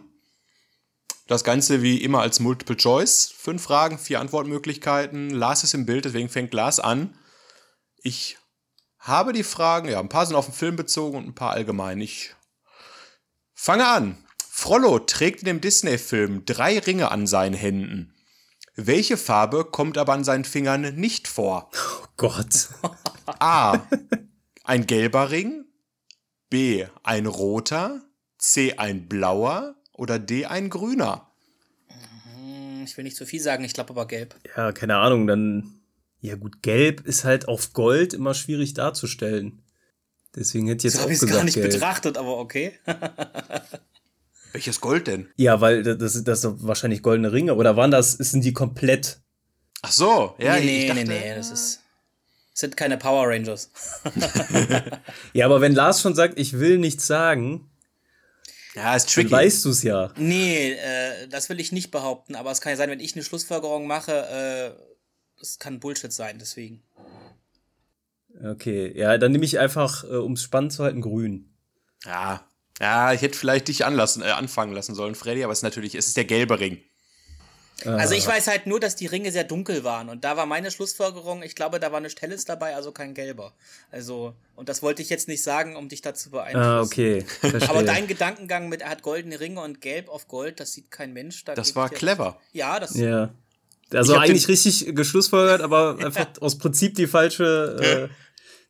Das 1.27 1.43
Ganze 1.43 1.81
wie 1.81 1.97
immer 2.03 2.21
als 2.21 2.39
Multiple 2.39 2.77
Choice. 2.77 3.31
Fünf 3.35 3.63
Fragen, 3.63 3.97
vier 3.97 4.19
Antwortmöglichkeiten. 4.21 5.29
Lars 5.31 5.63
ist 5.63 5.73
im 5.73 5.85
Bild, 5.85 6.05
deswegen 6.05 6.29
fängt 6.29 6.53
Lars 6.53 6.79
an. 6.79 7.15
Ich 8.01 8.37
habe 9.05 9.33
die 9.33 9.43
Fragen, 9.43 9.87
ja, 9.89 9.99
ein 9.99 10.09
paar 10.09 10.25
sind 10.25 10.35
auf 10.35 10.45
den 10.45 10.53
Film 10.53 10.75
bezogen 10.75 11.17
und 11.17 11.27
ein 11.27 11.35
paar 11.35 11.51
allgemein. 11.51 12.01
Ich 12.01 12.35
fange 13.53 13.87
an. 13.87 14.17
Frollo 14.49 14.99
trägt 14.99 15.41
in 15.41 15.45
dem 15.45 15.61
Disney-Film 15.61 16.45
drei 16.45 16.79
Ringe 16.79 17.11
an 17.11 17.27
seinen 17.27 17.53
Händen. 17.53 18.13
Welche 18.75 19.15
Farbe 19.17 19.65
kommt 19.65 19.97
aber 19.97 20.13
an 20.13 20.23
seinen 20.23 20.45
Fingern 20.45 20.95
nicht 20.95 21.27
vor? 21.27 21.69
Oh 22.17 22.17
Gott. 22.17 22.69
A. 23.39 23.85
Ein 24.63 24.87
gelber 24.87 25.29
Ring. 25.29 25.65
B. 26.49 26.85
Ein 27.03 27.25
roter. 27.25 28.01
C. 28.37 28.77
Ein 28.77 29.09
blauer. 29.09 29.75
oder 29.91 30.17
D 30.17 30.45
ein 30.45 30.69
grüner? 30.69 31.29
Hm, 31.89 32.83
ich 32.85 32.95
will 32.95 33.03
nicht 33.03 33.17
zu 33.17 33.25
viel 33.25 33.41
sagen, 33.41 33.65
ich 33.65 33.73
glaube 33.73 33.89
aber 33.89 34.07
gelb. 34.07 34.35
Ja, 34.55 34.71
keine 34.71 34.95
Ahnung, 34.95 35.27
dann. 35.27 35.81
Ja, 36.21 36.35
gut, 36.35 36.61
gelb 36.61 37.05
ist 37.05 37.23
halt 37.23 37.47
auf 37.47 37.73
Gold 37.73 38.13
immer 38.13 38.33
schwierig 38.33 38.73
darzustellen. 38.73 39.61
Deswegen 40.35 40.67
hätte 40.67 40.87
ich 40.87 40.93
jetzt 40.93 41.01
so 41.01 41.05
auch 41.05 41.09
gesagt. 41.09 41.31
gar 41.31 41.43
nicht 41.43 41.55
gelb. 41.55 41.71
betrachtet, 41.71 42.17
aber 42.17 42.37
okay. 42.37 42.73
Welches 44.51 44.81
Gold 44.81 45.07
denn? 45.07 45.27
Ja, 45.35 45.61
weil 45.61 45.83
das, 45.83 46.23
das 46.23 46.41
sind 46.41 46.63
wahrscheinlich 46.63 47.01
goldene 47.01 47.31
Ringe. 47.31 47.55
Oder 47.55 47.75
waren 47.75 47.91
das, 47.91 48.13
sind 48.13 48.43
die 48.43 48.53
komplett? 48.53 49.19
Ach 49.81 49.91
so, 49.91 50.35
ja, 50.39 50.55
nee, 50.55 50.65
nee, 50.65 50.87
dachte, 50.87 51.03
nee, 51.03 51.19
nee, 51.19 51.35
das 51.35 51.51
ist 51.51 51.81
sind 52.55 52.77
keine 52.77 52.97
Power 52.97 53.27
Rangers. 53.27 53.69
ja, 55.33 55.45
aber 55.45 55.59
wenn 55.61 55.75
Lars 55.75 56.01
schon 56.01 56.15
sagt, 56.15 56.39
ich 56.39 56.57
will 56.57 56.77
nichts 56.77 57.05
sagen, 57.05 57.69
ja, 58.75 58.95
ist 58.95 59.13
tricky. 59.13 59.29
Dann 59.29 59.39
weißt 59.39 59.65
du 59.65 59.69
es 59.69 59.83
ja. 59.83 60.11
Nee, 60.17 60.71
äh, 60.71 61.27
das 61.29 61.49
will 61.49 61.59
ich 61.59 61.71
nicht 61.71 61.91
behaupten, 61.91 62.35
aber 62.35 62.51
es 62.51 62.61
kann 62.61 62.71
ja 62.71 62.77
sein, 62.77 62.89
wenn 62.89 62.99
ich 62.99 63.13
eine 63.13 63.23
Schlussfolgerung 63.23 63.87
mache, 63.87 64.11
äh, 64.11 64.94
das 65.39 65.59
kann 65.59 65.79
Bullshit 65.79 66.11
sein, 66.11 66.37
deswegen. 66.39 66.83
Okay, 68.43 68.91
ja, 68.97 69.17
dann 69.17 69.31
nehme 69.31 69.45
ich 69.45 69.59
einfach, 69.59 70.03
äh, 70.03 70.15
um 70.17 70.33
es 70.33 70.43
spannend 70.43 70.73
zu 70.73 70.83
halten, 70.83 71.01
grün. 71.01 71.53
Ja, 72.03 72.45
ja, 72.79 73.13
ich 73.13 73.21
hätte 73.21 73.37
vielleicht 73.37 73.69
dich 73.69 73.85
anlassen, 73.85 74.21
äh, 74.21 74.31
anfangen 74.31 74.73
lassen 74.73 74.95
sollen, 74.95 75.15
Freddy, 75.15 75.43
aber 75.43 75.53
es 75.53 75.59
ist 75.59 75.63
natürlich, 75.63 75.95
es 75.95 76.07
ist 76.07 76.17
der 76.17 76.25
gelbe 76.25 76.59
Ring. 76.59 76.83
Also 77.83 78.15
ich 78.15 78.25
weiß 78.25 78.47
halt 78.47 78.67
nur, 78.67 78.79
dass 78.79 78.95
die 78.95 79.05
Ringe 79.05 79.31
sehr 79.31 79.43
dunkel 79.43 79.83
waren 79.83 80.07
und 80.07 80.23
da 80.23 80.37
war 80.37 80.45
meine 80.45 80.71
Schlussfolgerung, 80.71 81.43
ich 81.43 81.55
glaube, 81.55 81.79
da 81.79 81.91
war 81.91 81.97
eine 81.97 82.07
Helles 82.07 82.45
dabei, 82.45 82.73
also 82.73 82.93
kein 82.93 83.13
gelber. 83.13 83.53
Also, 83.91 84.33
und 84.55 84.69
das 84.69 84.81
wollte 84.81 85.01
ich 85.01 85.09
jetzt 85.09 85.27
nicht 85.27 85.43
sagen, 85.43 85.75
um 85.75 85.89
dich 85.89 86.01
dazu 86.01 86.31
beeinflussen. 86.31 86.69
Ah, 86.69 86.81
okay. 86.81 87.21
Verstehe. 87.21 87.69
Aber 87.69 87.83
dein 87.83 88.07
Gedankengang 88.07 88.69
mit, 88.69 88.81
er 88.81 88.89
hat 88.89 89.01
goldene 89.01 89.39
Ringe 89.41 89.61
und 89.61 89.81
gelb 89.81 90.07
auf 90.07 90.27
Gold, 90.27 90.61
das 90.61 90.71
sieht 90.71 90.89
kein 90.89 91.11
Mensch. 91.11 91.43
Da 91.43 91.53
das 91.53 91.75
war 91.75 91.89
clever. 91.89 92.39
Ja, 92.53 92.79
das 92.79 92.95
Ja. 92.95 93.33
Also 93.93 94.15
eigentlich 94.15 94.47
richtig 94.47 94.95
geschlussfolgert, 94.95 95.61
aber 95.61 95.97
einfach 95.99 96.27
aus 96.41 96.57
Prinzip 96.57 96.95
die 96.95 97.07
falsche. 97.07 98.09
Äh, 98.09 98.15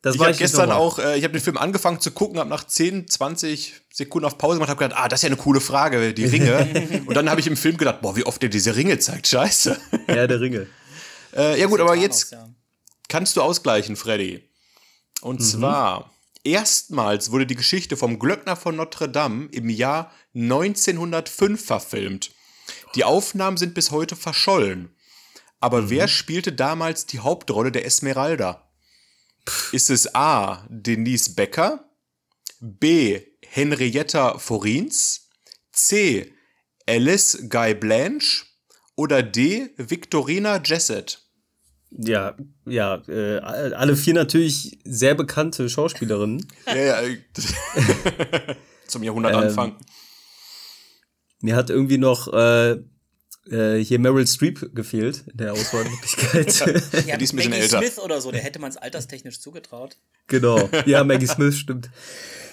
das 0.02 0.16
ich 0.16 0.22
habe 0.22 0.34
gestern 0.34 0.72
auch, 0.72 1.00
äh, 1.00 1.18
ich 1.18 1.24
habe 1.24 1.34
den 1.34 1.42
Film 1.42 1.58
angefangen 1.58 2.00
zu 2.00 2.12
gucken, 2.12 2.38
habe 2.38 2.50
nach 2.50 2.66
10, 2.66 3.08
20 3.08 3.74
Sekunden 3.92 4.26
auf 4.28 4.38
Pause 4.38 4.56
gemacht, 4.56 4.70
habe 4.70 4.84
gedacht, 4.84 5.02
ah, 5.02 5.08
das 5.08 5.20
ist 5.20 5.24
ja 5.24 5.28
eine 5.28 5.38
coole 5.38 5.60
Frage, 5.62 6.14
die 6.14 6.26
Ringe. 6.26 7.02
und 7.08 7.16
dann 7.16 7.28
habe 7.28 7.40
ich 7.40 7.48
im 7.48 7.58
Film 7.58 7.78
gedacht, 7.78 8.02
boah, 8.02 8.16
wie 8.16 8.24
oft 8.24 8.40
der 8.42 8.50
diese 8.50 8.76
Ringe 8.76 9.00
zeigt, 9.00 9.28
scheiße. 9.28 9.80
ja, 10.08 10.28
der 10.28 10.40
Ringe. 10.40 10.68
äh, 11.36 11.60
ja 11.60 11.66
gut, 11.66 11.80
aber 11.80 11.96
jetzt 11.96 12.34
ja. 12.34 12.48
kannst 13.08 13.36
du 13.36 13.42
ausgleichen, 13.42 13.96
Freddy. 13.96 14.48
Und 15.22 15.40
mhm. 15.40 15.44
zwar, 15.44 16.12
erstmals 16.44 17.32
wurde 17.32 17.48
die 17.48 17.56
Geschichte 17.56 17.98
vom 17.98 18.20
Glöckner 18.20 18.56
von 18.56 18.76
Notre 18.76 19.10
Dame 19.10 19.48
im 19.52 19.70
Jahr 19.70 20.12
1905 20.36 21.66
verfilmt. 21.66 22.32
Die 22.94 23.04
Aufnahmen 23.04 23.58
sind 23.58 23.74
bis 23.74 23.90
heute 23.90 24.16
verschollen. 24.16 24.95
Aber 25.60 25.84
mhm. 25.84 25.90
wer 25.90 26.08
spielte 26.08 26.54
damals 26.54 27.06
die 27.06 27.20
Hauptrolle 27.20 27.72
der 27.72 27.86
Esmeralda? 27.86 28.70
Ist 29.72 29.90
es 29.90 30.16
A. 30.16 30.66
Denise 30.70 31.36
Becker, 31.36 31.86
B. 32.60 33.22
Henrietta 33.46 34.38
Forins, 34.38 35.30
C. 35.72 36.34
Alice 36.88 37.48
Guy 37.50 37.74
Blanche 37.76 38.46
oder 38.96 39.24
D. 39.24 39.70
Victorina 39.78 40.62
Jessett? 40.64 41.22
Ja, 41.92 42.36
ja, 42.66 43.02
äh, 43.08 43.40
alle 43.40 43.96
vier 43.96 44.14
natürlich 44.14 44.80
sehr 44.84 45.16
bekannte 45.16 45.70
Schauspielerinnen. 45.70 46.46
ja, 46.68 47.02
ja. 47.02 47.18
Zum 48.88 49.04
Jahrhundertanfang. 49.04 49.70
Ähm, 49.70 49.86
mir 51.42 51.56
hat 51.56 51.70
irgendwie 51.70 51.98
noch 51.98 52.32
äh, 52.34 52.84
äh, 53.50 53.78
hier 53.78 54.00
Meryl 54.00 54.28
Streep 54.28 54.74
gefehlt 54.74 55.24
in 55.28 55.38
der 55.38 55.54
Auswahlmöglichkeit. 55.54 57.06
ja, 57.08 57.18
die 57.18 57.24
ist 57.24 57.34
ein 57.34 57.38
bisschen 57.38 57.52
Maggie 57.52 57.62
älter. 57.64 57.78
Smith 57.80 58.00
oder 58.00 58.22
so, 58.22 58.32
der 58.32 58.42
hätte 58.42 58.60
man 58.60 58.70
es 58.70 58.78
alterstechnisch 58.78 59.40
zugetraut. 59.40 59.98
Genau. 60.28 60.70
Ja, 60.86 61.04
Maggie 61.04 61.28
Smith 61.28 61.58
stimmt. 61.58 61.90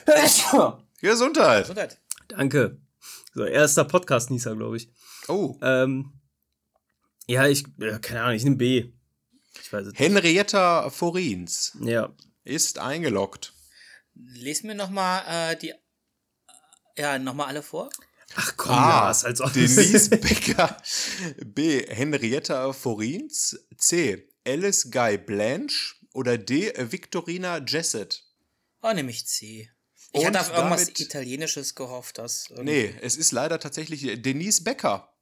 Gesundheit. 1.01 1.62
Gesundheit. 1.62 1.99
Danke. 2.28 2.78
So, 3.34 3.45
erster 3.45 3.84
Podcast-Nieser, 3.84 4.57
glaube 4.57 4.76
ich. 4.76 4.88
Oh. 5.28 5.57
Ähm, 5.62 6.12
ja, 7.26 7.47
ich, 7.47 7.64
ja, 7.78 7.99
keine 7.99 8.22
Ahnung, 8.22 8.36
ich 8.36 8.45
nehme 8.45 8.57
B. 8.57 8.93
Ich 9.61 9.72
weiß 9.72 9.86
es 9.86 9.99
Henrietta 9.99 10.90
Forins. 10.90 11.76
Ja. 11.80 12.12
Ist 12.45 12.78
eingeloggt. 12.78 13.53
Lies 14.14 14.62
mir 14.62 14.74
nochmal 14.74 15.22
äh, 15.26 15.57
die, 15.57 15.72
ja, 16.99 17.18
nochmal 17.18 17.47
alle 17.47 17.62
vor. 17.62 17.90
Ach 18.37 18.57
komm, 18.57 18.72
A. 18.72 19.12
Ja, 19.12 19.26
als 19.26 19.41
ob 19.41 19.53
Denise 19.53 20.11
Becker. 20.11 20.76
B. 21.45 21.85
Henrietta 21.87 22.72
Forins. 22.72 23.59
C. 23.76 24.28
Alice 24.47 24.91
Guy 24.91 25.18
Blanche. 25.18 25.95
Oder 26.14 26.39
D. 26.39 26.72
Victorina 26.76 27.59
Jessett. 27.66 28.22
Oh, 28.83 28.93
nämlich 28.93 29.26
C. 29.26 29.70
Ich 30.12 30.20
Und 30.20 30.26
hatte 30.26 30.41
auf 30.41 30.57
irgendwas 30.57 30.89
Italienisches 30.89 31.74
gehofft, 31.74 32.18
dass. 32.18 32.51
Nee, 32.51 32.95
es 33.01 33.16
ist 33.16 33.33
leider 33.33 33.59
tatsächlich 33.59 34.20
Denise 34.20 34.62
Becker. 34.62 35.14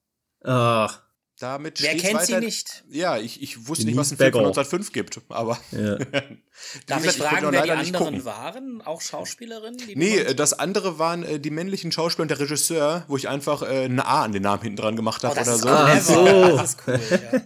Ach. 0.43 1.03
Damit 1.41 1.81
Wer 1.81 1.97
kennt 1.97 2.17
weiter, 2.17 2.27
sie 2.27 2.41
nicht? 2.41 2.85
Ja, 2.91 3.17
ich, 3.17 3.43
ich 3.43 3.67
wusste 3.67 3.87
nicht, 3.87 3.97
was 3.97 4.09
es 4.09 4.13
einen 4.13 4.19
Film 4.19 4.33
von 4.33 4.45
1905 4.45 4.93
gibt, 4.93 5.21
aber. 5.31 5.59
Ja. 5.73 5.97
Darf 6.87 7.03
ich 7.03 7.13
fragen, 7.13 7.51
wer 7.51 7.63
die 7.63 7.71
anderen 7.71 8.27
waren? 8.27 8.83
Auch 8.83 9.01
Schauspielerinnen? 9.01 9.81
nee, 9.95 10.35
das 10.35 10.53
andere 10.53 10.99
waren 10.99 11.23
äh, 11.23 11.41
die 11.41 11.49
männlichen 11.49 11.93
Schauspieler 11.93 12.25
und 12.25 12.29
der 12.29 12.41
Regisseur, 12.41 13.05
wo 13.09 13.17
ich 13.17 13.27
einfach 13.31 13.63
äh, 13.63 13.85
eine 13.85 14.05
A 14.05 14.23
an 14.25 14.33
den 14.33 14.43
Namen 14.43 14.63
hinten 14.65 14.77
dran 14.77 14.97
gemacht 14.97 15.25
habe 15.25 15.35
oh, 15.35 15.41
oder 15.41 15.57
so. 15.57 15.69
Ah, 15.69 15.99
so. 15.99 16.57
Das 16.59 16.75
ist 16.75 16.83
cool, 16.87 17.01
ja. 17.11 17.41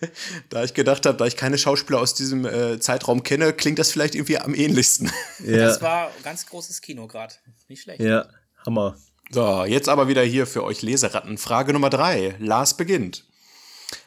da 0.48 0.62
ich 0.62 0.74
gedacht 0.74 1.04
habe, 1.04 1.18
da 1.18 1.26
ich 1.26 1.36
keine 1.36 1.58
Schauspieler 1.58 2.00
aus 2.00 2.14
diesem 2.14 2.44
äh, 2.44 2.78
Zeitraum 2.78 3.24
kenne, 3.24 3.52
klingt 3.52 3.80
das 3.80 3.90
vielleicht 3.90 4.14
irgendwie 4.14 4.38
am 4.38 4.54
ähnlichsten. 4.54 5.10
Ja. 5.44 5.56
Das 5.56 5.80
war 5.80 6.10
ganz 6.22 6.46
großes 6.46 6.82
Kino 6.82 7.06
gerade. 7.06 7.34
Nicht 7.66 7.82
schlecht. 7.82 8.00
Ja, 8.00 8.26
Hammer. 8.66 8.96
So, 9.30 9.64
jetzt 9.64 9.88
aber 9.88 10.06
wieder 10.06 10.22
hier 10.22 10.46
für 10.46 10.64
euch 10.64 10.82
Leseratten. 10.82 11.38
Frage 11.38 11.72
Nummer 11.72 11.88
drei. 11.88 12.36
Lars 12.38 12.76
beginnt. 12.76 13.24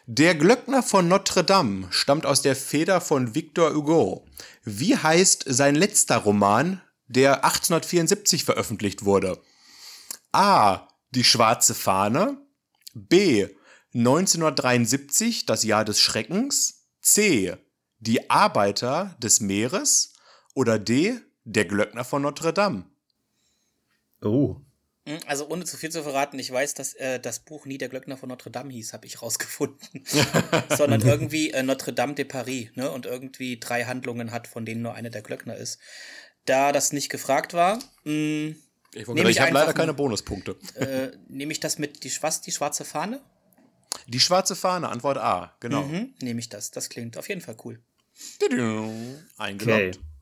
Der 0.06 0.36
Glöckner 0.36 0.84
von 0.84 1.08
Notre 1.08 1.46
Dame 1.46 1.88
stammt 1.90 2.26
aus 2.26 2.42
der 2.42 2.58
Feder 2.58 3.00
von 3.00 3.36
Victor 3.36 3.74
Hugo. 3.74 4.26
Wie 4.66 4.98
heißt 4.98 5.46
sein 5.48 5.76
letzter 5.76 6.18
Roman, 6.18 6.82
der 7.08 7.46
1874 7.46 8.44
veröffentlicht 8.44 9.06
wurde? 9.06 9.42
A. 10.34 10.90
Die 11.12 11.24
schwarze 11.24 11.74
Fahne. 11.74 12.38
B. 12.94 13.48
1973, 13.94 15.46
das 15.46 15.64
Jahr 15.64 15.86
des 15.86 16.02
Schreckens. 16.02 16.90
C. 17.02 17.56
Die 18.00 18.30
Arbeiter 18.30 19.16
des 19.20 19.40
Meeres. 19.40 20.16
Oder 20.54 20.80
D. 20.80 21.18
Der 21.46 21.64
Glöckner 21.64 22.04
von 22.04 22.24
Notre 22.24 22.52
Dame. 22.52 22.84
Oh. 24.22 24.58
Hm, 25.06 25.20
also 25.28 25.50
ohne 25.50 25.66
zu 25.66 25.76
viel 25.76 25.90
zu 25.92 26.04
verraten, 26.04 26.40
ich 26.40 26.52
weiß, 26.52 26.76
dass 26.76 26.94
äh, 26.94 27.20
das 27.20 27.40
Buch 27.40 27.66
nie 27.66 27.78
der 27.78 27.90
Glöckner 27.90 28.18
von 28.18 28.30
Notre 28.30 28.52
Dame 28.52 28.72
hieß, 28.72 28.94
habe 28.94 29.06
ich 29.06 29.22
rausgefunden. 29.22 30.06
Sondern 30.70 31.02
irgendwie 31.02 31.52
äh, 31.52 31.64
Notre 31.64 31.94
Dame 31.94 32.14
de 32.14 32.26
Paris, 32.26 32.70
ne? 32.76 32.90
Und 32.90 33.06
irgendwie 33.06 33.60
drei 33.60 33.84
Handlungen 33.84 34.32
hat, 34.32 34.48
von 34.48 34.66
denen 34.66 34.82
nur 34.82 34.94
eine 34.94 35.10
der 35.10 35.22
Glöckner 35.22 35.58
ist. 35.58 35.80
Da 36.46 36.72
das 36.72 36.94
nicht 36.94 37.10
gefragt 37.10 37.54
war, 37.54 37.78
mh, 38.04 38.12
hm, 38.12 38.56
ich, 38.94 39.08
ich, 39.08 39.26
ich 39.26 39.42
habe 39.42 39.52
leider 39.52 39.74
keine 39.74 39.94
Bonuspunkte. 39.94 40.56
Äh, 40.76 41.12
nehme 41.28 41.52
ich 41.52 41.60
das 41.60 41.80
mit 41.80 42.04
die, 42.04 42.12
was, 42.22 42.42
die 42.42 42.52
schwarze 42.52 42.86
Fahne? 42.86 43.22
Die 44.08 44.20
schwarze 44.20 44.56
Fahne, 44.56 44.90
Antwort 44.90 45.18
A, 45.18 45.56
genau. 45.60 45.84
Mhm, 45.84 46.14
nehme 46.22 46.40
ich 46.40 46.50
das. 46.50 46.72
Das 46.72 46.90
klingt 46.90 47.18
auf 47.18 47.28
jeden 47.30 47.42
Fall 47.42 47.58
cool. 47.64 47.82
Eingeloggt. 49.38 49.98
Okay. 49.98 50.13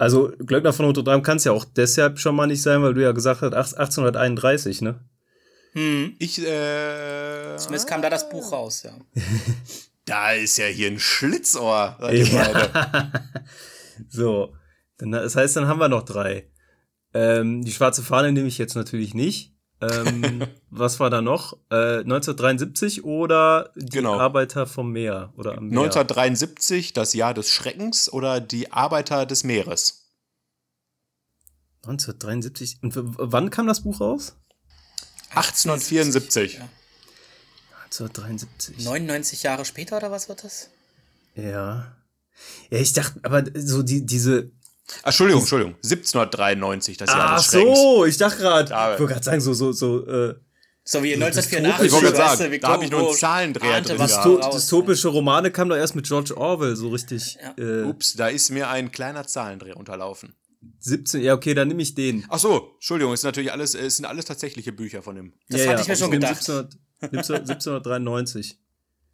Also 0.00 0.32
Glöckner 0.38 0.72
von 0.72 0.86
Notre 0.86 1.04
Dame 1.04 1.20
kann 1.20 1.36
es 1.36 1.44
ja 1.44 1.52
auch 1.52 1.66
deshalb 1.66 2.18
schon 2.18 2.34
mal 2.34 2.46
nicht 2.46 2.62
sein, 2.62 2.82
weil 2.82 2.94
du 2.94 3.02
ja 3.02 3.12
gesagt 3.12 3.42
hast, 3.42 3.74
1831, 3.74 4.80
ne? 4.80 4.98
Hm. 5.72 6.16
Ich, 6.18 6.40
äh. 6.40 7.56
Zumindest 7.58 7.86
kam 7.86 8.00
da 8.00 8.08
das 8.08 8.30
Buch 8.30 8.50
raus, 8.50 8.82
ja. 8.82 8.92
da 10.06 10.32
ist 10.32 10.56
ja 10.56 10.64
hier 10.64 10.90
ein 10.90 10.98
Schlitzohr, 10.98 11.98
seid 12.00 12.14
ihr 12.14 12.24
ja. 12.24 13.12
so. 14.08 14.54
Dann, 14.96 15.12
das 15.12 15.36
heißt, 15.36 15.56
dann 15.56 15.68
haben 15.68 15.80
wir 15.80 15.90
noch 15.90 16.06
drei. 16.06 16.48
Ähm, 17.12 17.62
die 17.62 17.72
schwarze 17.72 18.02
Fahne 18.02 18.32
nehme 18.32 18.48
ich 18.48 18.56
jetzt 18.56 18.76
natürlich 18.76 19.12
nicht. 19.12 19.49
Ähm, 19.80 20.46
was 20.70 21.00
war 21.00 21.10
da 21.10 21.22
noch? 21.22 21.54
Äh, 21.70 22.00
1973 22.00 23.04
oder 23.04 23.72
die 23.76 23.96
genau. 23.96 24.18
Arbeiter 24.18 24.66
vom 24.66 24.92
Meer 24.92 25.32
oder 25.36 25.58
am 25.58 25.68
Meer? 25.68 25.80
1973, 25.80 26.92
das 26.92 27.14
Jahr 27.14 27.34
des 27.34 27.50
Schreckens 27.50 28.12
oder 28.12 28.40
die 28.40 28.72
Arbeiter 28.72 29.26
des 29.26 29.44
Meeres? 29.44 30.08
1973. 31.82 32.78
Und 32.82 32.92
wann 32.96 33.50
kam 33.50 33.66
das 33.66 33.82
Buch 33.82 34.00
raus? 34.00 34.36
1874. 35.30 36.54
Ja. 36.54 36.68
1973. 37.84 38.84
99 38.84 39.42
Jahre 39.42 39.64
später 39.64 39.96
oder 39.96 40.10
was 40.10 40.28
wird 40.28 40.44
das? 40.44 40.70
Ja. 41.34 41.96
Ja, 42.70 42.78
ich 42.78 42.92
dachte, 42.92 43.20
aber 43.22 43.44
so 43.54 43.82
die, 43.82 44.06
diese 44.06 44.50
Entschuldigung, 45.04 45.42
Entschuldigung, 45.42 45.74
1793, 45.76 46.96
das 46.96 47.10
Jahr 47.10 47.30
Ach 47.30 47.36
des 47.36 47.46
Schreckens. 47.46 47.78
so, 47.78 48.04
ich 48.04 48.16
dachte 48.16 48.38
gerade, 48.38 48.64
ich 48.64 49.00
wollte 49.00 49.14
gerade 49.14 49.24
sagen, 49.24 49.40
so, 49.40 49.54
so, 49.54 49.72
so, 49.72 50.06
äh, 50.06 50.34
So 50.84 51.02
wie 51.02 51.14
1984. 51.14 51.86
Ich 51.86 51.92
wollte 51.92 52.12
gerade 52.12 52.36
sagen, 52.38 52.60
da 52.60 52.68
habe 52.68 52.84
ich 52.84 52.90
nur 52.90 53.08
einen 53.08 53.16
Zahlendreher 53.16 53.74
ahnte 53.76 53.90
drin 53.90 53.98
was 53.98 54.22
gehabt. 54.22 54.54
dystopische 54.54 55.08
Romane 55.08 55.50
kamen 55.50 55.70
doch 55.70 55.76
erst 55.76 55.94
mit 55.94 56.06
George 56.06 56.36
Orwell 56.36 56.76
so 56.76 56.88
richtig. 56.88 57.38
Äh, 57.56 57.82
Ups, 57.82 58.14
da 58.14 58.28
ist 58.28 58.50
mir 58.50 58.68
ein 58.68 58.90
kleiner 58.90 59.26
Zahlendreher 59.26 59.76
unterlaufen. 59.76 60.34
17, 60.80 61.22
ja, 61.22 61.34
okay, 61.34 61.54
dann 61.54 61.68
nehme 61.68 61.82
ich 61.82 61.94
den. 61.94 62.26
Ach 62.28 62.38
so, 62.38 62.72
Entschuldigung, 62.74 63.12
es 63.14 63.22
sind 63.22 63.28
natürlich 63.28 63.52
alles, 63.52 63.74
es 63.74 63.96
sind 63.96 64.04
alles 64.04 64.24
tatsächliche 64.24 64.72
Bücher 64.72 65.02
von 65.02 65.14
dem. 65.14 65.32
Das 65.48 65.60
ja, 65.62 65.68
hatte 65.68 65.76
ja, 65.76 65.82
ich 65.82 65.88
mir 65.88 65.96
schon 65.96 66.10
nehm 66.10 66.20
gedacht. 66.20 66.38
1700, 66.38 66.74
1700, 67.02 67.50
1793. 67.50 68.58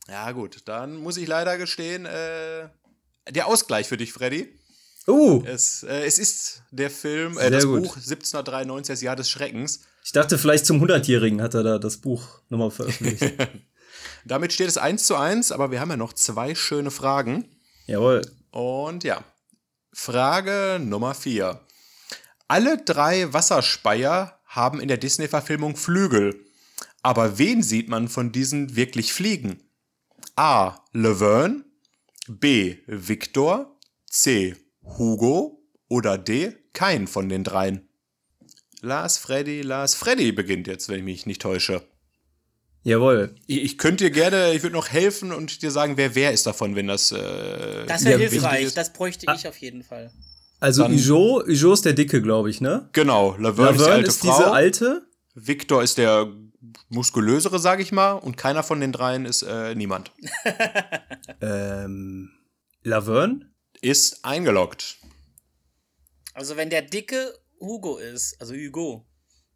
Ja, 0.09 0.31
gut, 0.33 0.63
dann 0.67 0.97
muss 0.97 1.17
ich 1.17 1.27
leider 1.27 1.59
gestehen, 1.59 2.07
äh, 2.07 2.69
der 3.31 3.47
Ausgleich 3.47 3.89
für 3.89 3.97
dich, 3.97 4.13
Freddy. 4.13 4.49
Uh, 5.09 5.43
Es, 5.47 5.85
äh, 5.85 6.05
es 6.05 6.19
ist 6.19 6.63
der 6.71 6.91
Film, 6.91 7.39
äh, 7.39 7.51
das 7.51 7.65
gut. 7.65 7.83
Buch 7.83 7.97
1793, 7.97 8.93
das 8.93 9.03
Jahr 9.03 9.17
des 9.17 9.31
Schreckens. 9.31 9.81
ich 10.05 10.13
dachte, 10.13 10.37
vielleicht 10.37 10.67
zum 10.67 10.83
100-Jährigen 10.83 11.41
hat 11.43 11.55
er 11.55 11.63
da 11.63 11.79
das 11.79 11.99
Buch 11.99 12.41
nochmal 12.49 12.71
veröffentlicht. 12.71 13.35
Damit 14.25 14.53
steht 14.53 14.69
es 14.69 14.79
1 14.79 15.07
zu 15.07 15.15
1, 15.15 15.53
aber 15.53 15.71
wir 15.71 15.81
haben 15.81 15.91
ja 15.91 15.97
noch 15.97 16.13
zwei 16.13 16.55
schöne 16.55 16.91
Fragen. 16.91 17.49
Jawohl. 17.87 18.23
Und 18.51 19.05
ja, 19.05 19.25
Frage 19.93 20.79
Nummer 20.81 21.15
4. 21.15 21.61
Alle 22.49 22.79
drei 22.85 23.33
Wasserspeier 23.33 24.41
haben 24.47 24.81
in 24.81 24.89
der 24.89 24.99
Disney-Verfilmung 24.99 25.77
Flügel. 25.77 26.45
Aber 27.03 27.39
wen 27.39 27.63
sieht 27.63 27.89
man 27.89 28.09
von 28.09 28.33
diesen 28.33 28.75
wirklich 28.75 29.13
fliegen? 29.13 29.63
A. 30.35 30.81
Laverne, 30.93 31.65
B. 32.29 32.79
Victor, 32.87 33.79
C. 34.11 34.57
Hugo 34.99 35.63
oder 35.89 36.19
D. 36.19 36.55
Kein 36.73 37.07
von 37.07 37.29
den 37.29 37.45
dreien. 37.45 37.89
Lars 38.83 39.19
Freddy, 39.19 39.63
Lars 39.63 39.95
Freddy 39.95 40.33
beginnt 40.33 40.67
jetzt, 40.67 40.89
wenn 40.89 40.99
ich 40.99 41.05
mich 41.05 41.27
nicht 41.27 41.43
täusche. 41.43 41.83
Jawohl. 42.83 43.35
Ich, 43.47 43.63
ich 43.63 43.79
könnte 43.79 44.05
dir 44.05 44.11
gerne, 44.11 44.53
ich 44.55 44.63
würde 44.63 44.75
noch 44.77 44.89
helfen 44.91 45.33
und 45.33 45.63
dir 45.63 45.71
sagen, 45.71 45.97
wer 45.97 46.15
wer 46.15 46.33
ist 46.33 46.47
davon, 46.47 46.77
wenn 46.77 46.87
das. 46.87 47.11
Äh, 47.11 47.87
Das 47.87 48.05
wäre 48.05 48.23
Ja, 48.23 48.29
hilfreich, 48.29 48.75
das 48.75 48.93
bräuchte 48.93 49.27
ich 49.35 49.49
auf 49.49 49.57
jeden 49.59 49.83
Fall. 49.83 50.13
Also 50.61 50.83
Dann- 50.83 50.93
Ijo, 50.95 51.43
Ijo 51.47 51.73
ist 51.73 51.85
der 51.85 51.95
Dicke, 51.95 52.23
glaube 52.23 52.49
ich, 52.51 52.61
ne? 52.61 52.89
genau, 52.93 53.37
Laverne, 53.39 53.71
ist 53.73 53.79
die 53.79 53.83
Laverne 53.83 53.93
alte 53.95 54.09
ist 54.09 54.21
Frau. 54.21 54.37
diese 54.39 54.51
alte. 54.53 55.07
Victor 55.35 55.83
ist 55.83 55.99
der 55.99 56.29
muskulösere, 56.89 57.59
sag 57.59 57.81
ich 57.81 57.93
mal, 57.93 58.13
und 58.13 58.37
keiner 58.37 58.63
von 58.63 58.81
den 58.81 58.93
dreien 58.93 59.25
ist 59.27 59.43
äh, 59.43 59.75
niemand. 59.75 60.13
Ähm, 61.41 62.31
Laverne? 62.85 63.51
Ist 63.87 64.25
eingeloggt. 64.25 64.97
Also 66.35 66.57
wenn 66.57 66.71
der 66.71 66.83
dicke 66.83 67.39
Hugo 67.61 67.99
ist, 67.99 68.37
also 68.41 68.53
Hugo, 68.55 69.07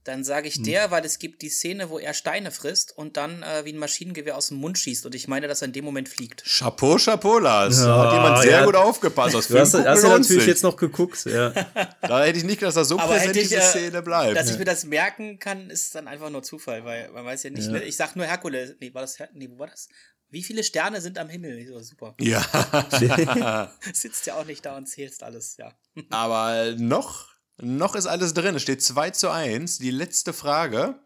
dann 0.04 0.24
sage 0.24 0.48
Hm. 0.48 0.48
ich 0.48 0.62
der, 0.62 0.90
weil 0.90 1.04
es 1.04 1.18
gibt 1.18 1.42
die 1.42 1.50
Szene, 1.50 1.90
wo 1.90 1.98
er 1.98 2.14
Steine 2.14 2.50
frisst 2.52 2.96
und 2.96 3.16
dann 3.18 3.42
äh, 3.42 3.64
wie 3.64 3.72
ein 3.72 3.76
Maschinengewehr 3.78 4.36
aus 4.36 4.48
dem 4.48 4.56
Mund 4.58 4.78
schießt 4.78 5.04
und 5.04 5.14
ich 5.14 5.28
meine, 5.28 5.46
dass 5.46 5.60
er 5.62 5.66
in 5.66 5.72
dem 5.74 5.84
Moment 5.84 6.08
fliegt. 6.08 6.42
Chapeau, 6.44 6.96
Chapeau, 6.96 7.38
Lars. 7.38 7.80
Ja, 7.80 8.04
hat 8.06 8.12
jemand 8.14 8.38
sehr 8.42 8.50
ja. 8.52 8.64
gut 8.64 8.76
aufgepasst. 8.76 9.34
Das 9.34 9.48
Du 9.48 9.58
hast, 9.58 9.74
hast 9.74 10.02
lohnt 10.02 10.20
natürlich 10.22 10.46
jetzt 10.46 10.62
noch 10.62 10.76
geguckt, 10.76 11.22
ja. 11.26 11.50
Da 12.00 12.24
hätte 12.24 12.38
ich 12.38 12.44
nicht 12.44 12.60
gedacht, 12.60 12.76
dass 12.76 12.82
das 12.82 12.88
so 12.88 12.98
Aber 12.98 13.12
präsent 13.12 13.30
hätte 13.30 13.40
ich, 13.40 13.48
diese 13.48 13.60
äh, 13.60 13.62
Szene 13.62 14.00
bleibt. 14.02 14.36
Dass 14.36 14.48
ich 14.50 14.58
mir 14.58 14.64
das 14.64 14.84
merken 14.84 15.38
kann, 15.38 15.68
ist 15.68 15.94
dann 15.94 16.08
einfach 16.08 16.30
nur 16.30 16.42
Zufall, 16.42 16.84
weil 16.84 17.10
man 17.10 17.24
weiß 17.26 17.42
ja 17.42 17.50
nicht, 17.50 17.66
Ja. 17.66 17.72
ne? 17.72 17.82
Ich 17.82 17.96
sag 17.96 18.16
nur 18.16 18.24
Herkules. 18.26 18.76
Nee, 18.80 18.94
war 18.94 19.02
das 19.02 19.18
Her 19.18 19.28
Nee, 19.34 19.50
wo 19.50 19.58
war 19.58 19.66
das? 19.66 19.88
Wie 20.30 20.42
viele 20.42 20.62
Sterne 20.62 21.00
sind 21.00 21.18
am 21.18 21.28
Himmel? 21.28 21.66
So, 21.66 21.80
super. 21.80 22.14
ja. 22.20 23.72
Sitzt 23.92 24.26
ja 24.26 24.34
auch 24.34 24.44
nicht 24.44 24.64
da 24.64 24.76
und 24.76 24.86
zählst 24.86 25.22
alles, 25.22 25.56
ja. 25.56 25.72
Aber 26.10 26.74
noch, 26.78 27.28
noch 27.58 27.96
ist 27.96 28.06
alles 28.06 28.32
drin. 28.32 28.54
Es 28.54 28.62
steht 28.62 28.82
2 28.82 29.10
zu 29.10 29.30
1. 29.30 29.78
Die 29.78 29.90
letzte 29.90 30.32
Frage. 30.32 31.00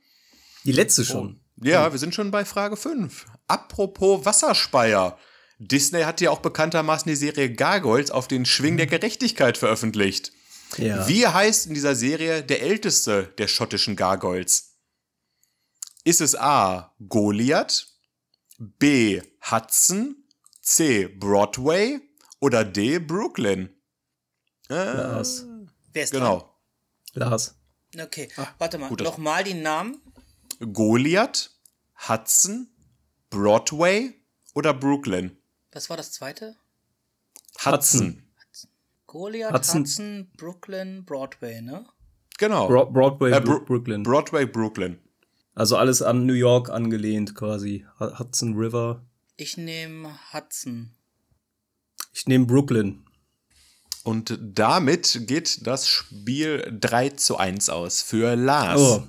Die 0.64 0.72
letzte 0.72 1.04
schon. 1.04 1.40
Ja, 1.62 1.92
wir 1.92 1.98
sind 1.98 2.14
schon 2.14 2.30
bei 2.30 2.44
Frage 2.44 2.76
5. 2.76 3.26
Apropos 3.46 4.24
Wasserspeier. 4.24 5.18
Disney 5.58 6.02
hat 6.02 6.20
ja 6.20 6.30
auch 6.30 6.40
bekanntermaßen 6.40 7.08
die 7.08 7.16
Serie 7.16 7.52
Gargoyles 7.52 8.10
auf 8.10 8.28
den 8.28 8.44
Schwing 8.44 8.76
der 8.76 8.86
Gerechtigkeit 8.86 9.56
veröffentlicht. 9.56 10.32
Ja. 10.76 11.06
Wie 11.08 11.26
heißt 11.26 11.66
in 11.66 11.74
dieser 11.74 11.94
Serie 11.94 12.42
der 12.42 12.62
älteste 12.62 13.32
der 13.38 13.48
schottischen 13.48 13.96
Gargoyles? 13.96 14.74
Ist 16.04 16.20
es 16.20 16.36
A. 16.36 16.94
Goliath, 17.08 17.93
B. 18.58 19.20
Hudson, 19.50 20.24
C. 20.60 21.06
Broadway 21.08 22.00
oder 22.40 22.64
D. 22.64 22.98
Brooklyn? 22.98 23.68
Äh, 24.70 24.74
Lars. 24.74 25.44
Wer 25.92 26.04
ist 26.04 26.12
dran? 26.12 26.20
genau. 26.22 26.58
Lars. 27.14 27.56
Okay, 28.00 28.28
warte 28.58 28.78
mal. 28.78 28.90
Nochmal 28.90 29.44
die 29.44 29.54
Namen. 29.54 30.00
Goliath, 30.72 31.50
Hudson, 32.08 32.68
Broadway 33.30 34.14
oder 34.54 34.74
Brooklyn? 34.74 35.36
Was 35.72 35.90
war 35.90 35.96
das 35.96 36.12
zweite? 36.12 36.56
Hudson. 37.64 38.22
Goliath, 39.06 39.52
Hudson. 39.52 39.80
Hudson, 39.82 40.30
Brooklyn, 40.36 41.04
Broadway, 41.04 41.60
ne? 41.60 41.86
Genau. 42.38 42.66
Bro 42.66 42.86
Broadway, 42.90 43.30
Äh, 43.32 43.40
Bro- 43.40 43.60
Brooklyn. 43.64 44.02
Broadway, 44.02 44.44
Brooklyn. 44.44 44.98
Also 45.54 45.76
alles 45.76 46.02
an 46.02 46.26
New 46.26 46.32
York 46.34 46.70
angelehnt 46.70 47.34
quasi. 47.34 47.86
Hu- 47.98 48.18
Hudson 48.18 48.54
River. 48.54 49.04
Ich 49.36 49.56
nehme 49.56 50.10
Hudson. 50.32 50.90
Ich 52.12 52.26
nehme 52.26 52.46
Brooklyn. 52.46 53.04
Und 54.04 54.38
damit 54.40 55.22
geht 55.26 55.66
das 55.66 55.88
Spiel 55.88 56.76
3 56.78 57.10
zu 57.10 57.36
1 57.38 57.68
aus 57.70 58.02
für 58.02 58.36
Lars. 58.36 58.80
Oh. 58.80 59.02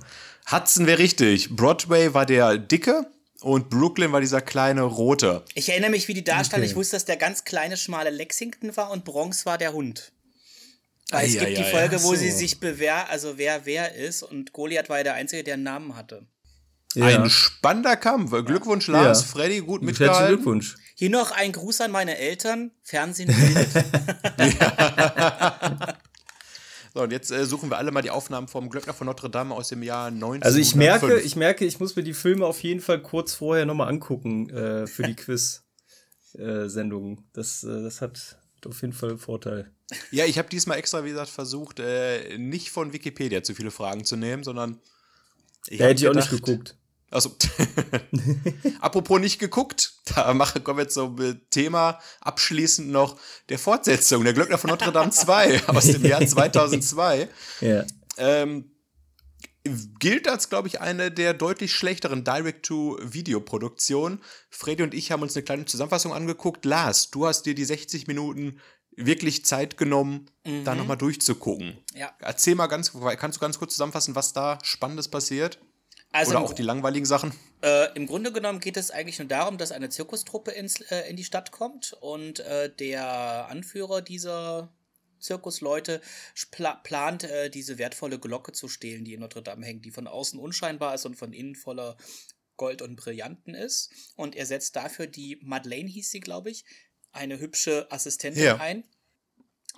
Hudson 0.50 0.86
wäre 0.86 0.98
richtig. 0.98 1.54
Broadway 1.54 2.14
war 2.14 2.24
der 2.24 2.56
dicke 2.56 3.06
und 3.40 3.68
Brooklyn 3.68 4.12
war 4.12 4.20
dieser 4.22 4.40
kleine 4.40 4.82
rote. 4.82 5.44
Ich 5.54 5.68
erinnere 5.68 5.90
mich, 5.90 6.08
wie 6.08 6.14
die 6.14 6.24
darstellen. 6.24 6.62
Okay. 6.62 6.70
Ich 6.70 6.76
wusste, 6.76 6.96
dass 6.96 7.04
der 7.04 7.16
ganz 7.16 7.44
kleine, 7.44 7.76
schmale 7.76 8.10
Lexington 8.10 8.74
war 8.76 8.90
und 8.90 9.04
Bronx 9.04 9.44
war 9.44 9.58
der 9.58 9.72
Hund. 9.74 10.12
Weil 11.10 11.26
es 11.28 11.38
gibt 11.38 11.58
die. 11.58 11.62
Folge, 11.64 12.02
wo 12.02 12.08
Ach 12.12 12.14
so. 12.14 12.20
sie 12.20 12.30
sich 12.32 12.58
bewehr, 12.58 13.08
also 13.10 13.38
wer 13.38 13.64
wer 13.66 13.94
ist 13.94 14.22
und 14.24 14.52
Goliath 14.52 14.88
war 14.88 14.96
ja 14.98 15.04
der 15.04 15.14
Einzige, 15.14 15.44
der 15.44 15.54
einen 15.54 15.62
Namen 15.62 15.94
hatte. 15.94 16.26
Ein 17.02 17.30
spannender 17.30 17.96
Kampf. 17.96 18.30
Glückwunsch, 18.44 18.86
Lars. 18.88 19.22
Ja. 19.22 19.26
Freddy, 19.26 19.60
gut 19.60 19.82
Herzlichen 19.82 19.86
mitgehalten. 19.86 20.36
Glückwunsch. 20.36 20.76
Hier 20.94 21.10
noch 21.10 21.30
ein 21.30 21.52
Gruß 21.52 21.82
an 21.82 21.90
meine 21.90 22.16
Eltern. 22.16 22.70
Fernsehen 22.82 23.34
bildet. 23.34 23.68
So, 26.96 27.02
und 27.02 27.12
jetzt 27.12 27.30
äh, 27.30 27.44
suchen 27.44 27.68
wir 27.68 27.76
alle 27.76 27.90
mal 27.90 28.00
die 28.00 28.08
Aufnahmen 28.08 28.48
vom 28.48 28.70
Glöckner 28.70 28.94
von 28.94 29.06
Notre 29.06 29.28
Dame 29.28 29.54
aus 29.54 29.68
dem 29.68 29.82
Jahr 29.82 30.06
1905. 30.06 30.46
Also 30.46 30.58
ich 30.58 30.74
merke, 30.74 31.20
ich 31.20 31.36
merke, 31.36 31.66
ich 31.66 31.78
muss 31.78 31.94
mir 31.94 32.02
die 32.02 32.14
Filme 32.14 32.46
auf 32.46 32.62
jeden 32.62 32.80
Fall 32.80 33.02
kurz 33.02 33.34
vorher 33.34 33.66
nochmal 33.66 33.88
angucken 33.88 34.48
äh, 34.48 34.86
für 34.86 35.02
die 35.02 35.14
Quiz-Sendung. 36.34 37.22
das, 37.34 37.64
äh, 37.64 37.82
das 37.82 38.00
hat 38.00 38.38
auf 38.64 38.80
jeden 38.80 38.94
Fall 38.94 39.10
einen 39.10 39.18
Vorteil. 39.18 39.70
Ja, 40.10 40.24
ich 40.24 40.38
habe 40.38 40.48
diesmal 40.48 40.78
extra, 40.78 41.04
wie 41.04 41.10
gesagt, 41.10 41.28
versucht, 41.28 41.80
äh, 41.80 42.38
nicht 42.38 42.70
von 42.70 42.94
Wikipedia 42.94 43.42
zu 43.42 43.54
viele 43.54 43.70
Fragen 43.70 44.06
zu 44.06 44.16
nehmen, 44.16 44.42
sondern. 44.42 44.80
Ich 45.68 45.76
Da 45.76 45.84
hab 45.84 45.90
hätte 45.90 46.02
ich 46.02 46.08
auch 46.08 46.14
nicht 46.14 46.30
geguckt. 46.30 46.78
Also, 47.10 47.36
apropos 48.80 49.20
nicht 49.20 49.38
geguckt, 49.38 49.94
da 50.06 50.34
mache, 50.34 50.60
kommen 50.60 50.78
wir 50.78 50.84
jetzt 50.84 50.94
zum 50.94 51.16
Thema 51.50 52.00
abschließend 52.20 52.90
noch 52.90 53.16
der 53.48 53.60
Fortsetzung, 53.60 54.24
der 54.24 54.32
Glöckner 54.32 54.58
von 54.58 54.70
Notre 54.70 54.90
Dame 54.92 55.10
2 55.10 55.68
aus 55.68 55.84
dem 55.84 56.04
Jahr 56.04 56.26
2002. 56.26 57.28
Ja. 57.60 57.84
Ähm, 58.18 58.72
gilt 59.98 60.28
als, 60.28 60.48
glaube 60.48 60.68
ich, 60.68 60.80
eine 60.80 61.12
der 61.12 61.32
deutlich 61.32 61.72
schlechteren 61.72 62.24
Direct-to-Video-Produktionen. 62.24 64.20
Freddy 64.50 64.82
und 64.82 64.94
ich 64.94 65.12
haben 65.12 65.22
uns 65.22 65.36
eine 65.36 65.44
kleine 65.44 65.64
Zusammenfassung 65.64 66.12
angeguckt. 66.12 66.64
Lars, 66.64 67.10
du 67.10 67.26
hast 67.26 67.46
dir 67.46 67.54
die 67.54 67.64
60 67.64 68.08
Minuten 68.08 68.60
wirklich 68.96 69.44
Zeit 69.44 69.76
genommen, 69.76 70.30
da 70.64 70.74
nochmal 70.74 70.96
durchzugucken. 70.96 71.78
Ja. 71.94 72.10
Erzähl 72.18 72.54
mal 72.54 72.66
ganz, 72.66 72.92
kannst 73.18 73.36
du 73.36 73.40
ganz 73.40 73.58
kurz 73.58 73.72
zusammenfassen, 73.74 74.14
was 74.14 74.32
da 74.32 74.58
Spannendes 74.62 75.08
passiert? 75.08 75.58
Also 76.16 76.30
Oder 76.30 76.40
im 76.40 76.46
auch 76.46 76.52
die 76.54 76.62
langweiligen 76.62 77.06
Sachen? 77.06 77.32
Äh, 77.62 77.94
Im 77.94 78.06
Grunde 78.06 78.32
genommen 78.32 78.60
geht 78.60 78.76
es 78.76 78.90
eigentlich 78.90 79.18
nur 79.18 79.28
darum, 79.28 79.58
dass 79.58 79.70
eine 79.70 79.88
Zirkustruppe 79.90 80.50
ins, 80.50 80.80
äh, 80.90 81.08
in 81.10 81.16
die 81.16 81.24
Stadt 81.24 81.52
kommt 81.52 81.94
und 82.00 82.40
äh, 82.40 82.74
der 82.74 83.48
Anführer 83.48 84.00
dieser 84.00 84.72
Zirkusleute 85.18 86.00
pla 86.50 86.74
plant, 86.76 87.24
äh, 87.24 87.50
diese 87.50 87.78
wertvolle 87.78 88.18
Glocke 88.18 88.52
zu 88.52 88.68
stehlen, 88.68 89.04
die 89.04 89.14
in 89.14 89.20
Notre 89.20 89.42
Dame 89.42 89.66
hängt, 89.66 89.84
die 89.84 89.90
von 89.90 90.06
außen 90.06 90.38
unscheinbar 90.38 90.94
ist 90.94 91.04
und 91.04 91.16
von 91.16 91.32
innen 91.32 91.54
voller 91.54 91.96
Gold 92.56 92.80
und 92.80 92.96
Brillanten 92.96 93.54
ist. 93.54 93.90
Und 94.16 94.36
er 94.36 94.46
setzt 94.46 94.76
dafür 94.76 95.06
die 95.06 95.38
Madeleine, 95.42 95.90
hieß 95.90 96.10
sie, 96.10 96.20
glaube 96.20 96.50
ich, 96.50 96.64
eine 97.12 97.38
hübsche 97.38 97.90
Assistentin 97.90 98.42
Ja. 98.42 98.56
ein, 98.56 98.84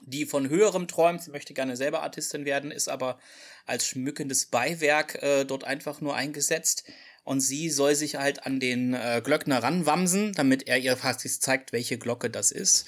die 0.02 0.26
von 0.26 0.48
höherem 0.48 0.88
träumt. 0.88 1.22
Sie 1.22 1.30
möchte 1.30 1.54
gerne 1.54 1.76
selber 1.76 2.02
Artistin 2.02 2.44
werden, 2.44 2.70
ist 2.70 2.88
aber 2.88 3.18
als 3.66 3.86
schmückendes 3.86 4.46
Beiwerk 4.46 5.22
äh, 5.22 5.44
dort 5.44 5.64
einfach 5.64 6.00
nur 6.00 6.14
eingesetzt. 6.14 6.84
Und 7.24 7.40
sie 7.40 7.68
soll 7.68 7.94
sich 7.94 8.16
halt 8.16 8.46
an 8.46 8.58
den 8.58 8.94
äh, 8.94 9.20
Glöckner 9.22 9.62
ranwamsen, 9.62 10.32
damit 10.32 10.66
er 10.66 10.78
ihr 10.78 10.96
fast 10.96 11.42
zeigt, 11.42 11.72
welche 11.72 11.98
Glocke 11.98 12.30
das 12.30 12.50
ist. 12.50 12.86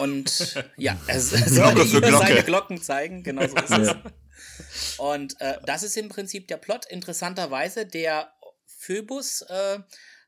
Und 0.00 0.60
ja, 0.76 1.00
er 1.06 1.20
soll 1.20 1.84
hier 1.84 2.00
seine 2.10 2.42
Glocken 2.42 2.82
zeigen, 2.82 3.22
genau 3.22 3.46
so 3.46 3.56
ist 3.56 3.70
es. 3.70 4.98
Und 4.98 5.40
äh, 5.40 5.58
das 5.64 5.84
ist 5.84 5.96
im 5.96 6.08
Prinzip 6.08 6.48
der 6.48 6.56
Plot. 6.56 6.86
Interessanterweise, 6.86 7.86
der 7.86 8.32
Phoebus 8.66 9.42
äh, 9.42 9.78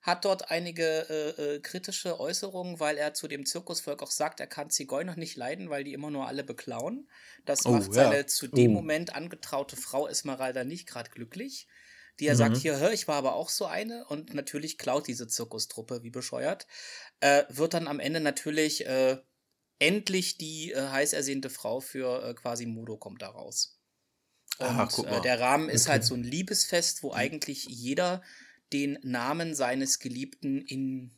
hat 0.04 0.26
dort 0.26 0.50
einige 0.50 0.84
äh, 1.08 1.54
äh, 1.54 1.60
kritische 1.60 2.20
Äußerungen, 2.20 2.78
weil 2.78 2.98
er 2.98 3.14
zu 3.14 3.26
dem 3.26 3.46
Zirkusvolk 3.46 4.02
auch 4.02 4.10
sagt, 4.10 4.38
er 4.38 4.46
kann 4.46 4.68
Zigeuner 4.68 5.16
nicht 5.16 5.36
leiden, 5.36 5.70
weil 5.70 5.82
die 5.82 5.94
immer 5.94 6.10
nur 6.10 6.28
alle 6.28 6.44
beklauen. 6.44 7.08
Das 7.46 7.64
oh, 7.64 7.70
macht 7.70 7.92
seine 7.92 8.18
ja. 8.18 8.26
zu 8.26 8.46
dem 8.46 8.72
oh. 8.72 8.74
Moment 8.74 9.14
angetraute 9.14 9.76
Frau 9.76 10.06
Esmeralda 10.06 10.62
nicht 10.62 10.86
gerade 10.86 11.08
glücklich. 11.08 11.66
Die 12.20 12.26
er 12.26 12.34
mhm. 12.34 12.38
sagt, 12.38 12.56
hier, 12.58 12.78
hör, 12.78 12.92
ich 12.92 13.08
war 13.08 13.16
aber 13.16 13.34
auch 13.34 13.48
so 13.48 13.64
eine 13.64 14.04
und 14.04 14.34
natürlich 14.34 14.76
klaut 14.76 15.08
diese 15.08 15.26
Zirkustruppe 15.26 16.02
wie 16.02 16.10
bescheuert. 16.10 16.66
Äh, 17.20 17.44
wird 17.48 17.72
dann 17.72 17.88
am 17.88 17.98
Ende 17.98 18.20
natürlich 18.20 18.86
äh, 18.86 19.16
endlich 19.78 20.36
die 20.36 20.72
äh, 20.72 20.86
heiß 20.86 21.14
ersehnte 21.14 21.48
Frau 21.48 21.80
für 21.80 22.22
äh, 22.22 22.34
quasi 22.34 22.66
Modo 22.66 22.98
kommt 22.98 23.22
da 23.22 23.28
raus. 23.28 23.80
Und 24.58 24.66
Aha, 24.66 25.20
der 25.20 25.40
Rahmen 25.40 25.70
ist 25.70 25.88
halt 25.88 26.04
so 26.04 26.14
ein 26.14 26.22
Liebesfest, 26.22 27.02
wo 27.02 27.12
eigentlich 27.12 27.64
jeder 27.64 28.22
den 28.72 28.98
Namen 29.02 29.54
seines 29.54 29.98
Geliebten 29.98 30.62
in, 30.62 31.12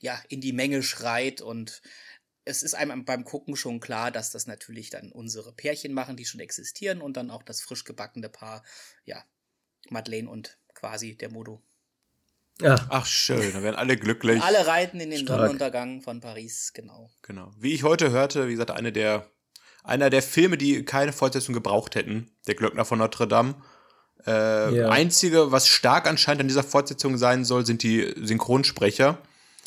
ja, 0.00 0.20
in 0.28 0.40
die 0.40 0.52
Menge 0.52 0.82
schreit 0.82 1.40
und 1.40 1.82
es 2.44 2.62
ist 2.62 2.74
einem 2.74 3.04
beim 3.04 3.24
Gucken 3.24 3.56
schon 3.56 3.80
klar, 3.80 4.10
dass 4.10 4.30
das 4.30 4.46
natürlich 4.46 4.90
dann 4.90 5.12
unsere 5.12 5.52
Pärchen 5.52 5.92
machen, 5.92 6.16
die 6.16 6.24
schon 6.24 6.40
existieren 6.40 7.00
und 7.00 7.16
dann 7.16 7.30
auch 7.30 7.42
das 7.42 7.60
frisch 7.60 7.84
gebackene 7.84 8.28
Paar, 8.28 8.64
ja, 9.04 9.24
Madeleine 9.90 10.28
und 10.28 10.58
quasi 10.74 11.16
der 11.16 11.30
Modo. 11.30 11.62
Ja. 12.60 12.76
Ach, 12.90 13.06
schön, 13.06 13.52
da 13.52 13.62
werden 13.62 13.76
alle 13.76 13.96
glücklich. 13.96 14.42
alle 14.42 14.66
reiten 14.66 15.00
in 15.00 15.10
den 15.10 15.20
Stark. 15.20 15.38
Sonnenuntergang 15.40 16.02
von 16.02 16.20
Paris, 16.20 16.72
genau. 16.74 17.10
Genau. 17.22 17.52
Wie 17.58 17.72
ich 17.72 17.82
heute 17.82 18.10
hörte, 18.10 18.48
wie 18.48 18.52
gesagt, 18.52 18.70
eine 18.70 18.92
der, 18.92 19.30
einer 19.82 20.10
der 20.10 20.22
Filme, 20.22 20.58
die 20.58 20.84
keine 20.84 21.12
Fortsetzung 21.12 21.54
gebraucht 21.54 21.94
hätten, 21.94 22.30
der 22.46 22.54
Glöckner 22.54 22.84
von 22.84 22.98
Notre 22.98 23.26
Dame. 23.26 23.62
Äh, 24.26 24.76
ja. 24.76 24.88
Einzige, 24.88 25.52
was 25.52 25.68
stark 25.68 26.06
anscheinend 26.06 26.42
an 26.42 26.48
dieser 26.48 26.62
Fortsetzung 26.62 27.18
sein 27.18 27.44
soll, 27.44 27.66
sind 27.66 27.82
die 27.82 28.14
Synchronsprecher. 28.16 29.18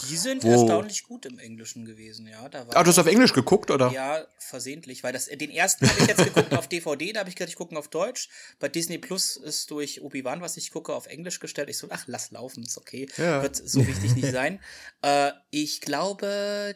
Die 0.10 0.18
sind 0.18 0.43
wo, 0.43 0.51
erstaunlich 0.51 1.03
gut 1.03 1.26
im 1.26 1.39
Englischen 1.39 1.86
gewesen, 1.86 2.28
ja. 2.28 2.49
Da 2.49 2.66
ah, 2.74 2.84
du 2.84 2.89
hast 2.89 2.99
auf 2.99 3.08
Englisch 3.08 3.32
geguckt, 3.32 3.72
oder? 3.72 3.91
Ja, 3.91 4.26
versehentlich, 4.38 5.03
weil 5.03 5.14
das, 5.14 5.28
den 5.28 5.49
ersten 5.49 5.89
habe 5.89 5.99
ich 6.01 6.08
jetzt 6.08 6.24
geguckt 6.24 6.53
auf 6.53 6.68
DVD, 6.68 7.14
da 7.14 7.22
habe 7.22 7.30
ich 7.30 7.36
gedacht, 7.36 7.49
ich 7.49 7.56
gucke 7.56 7.78
auf 7.78 7.88
Deutsch. 7.88 8.28
Bei 8.60 8.68
Disney 8.68 8.97
Plus 8.97 9.38
ist 9.38 9.72
durch 9.72 10.01
Obi-Wan, 10.01 10.41
was 10.41 10.58
ich 10.58 10.72
gucke, 10.72 10.93
auf 10.93 11.08
Englisch 11.08 11.39
gestellt. 11.39 11.70
Ich 11.70 11.78
so, 11.78 11.88
ach, 11.89 12.03
lass 12.08 12.32
laufen, 12.32 12.64
ist 12.64 12.78
okay. 12.78 13.08
Ja. 13.16 13.41
Wird 13.41 13.56
so 13.56 13.86
wichtig 13.88 14.16
nicht 14.16 14.32
sein. 14.32 14.60
Äh, 15.01 15.32
ich 15.51 15.82
glaube, 15.82 16.76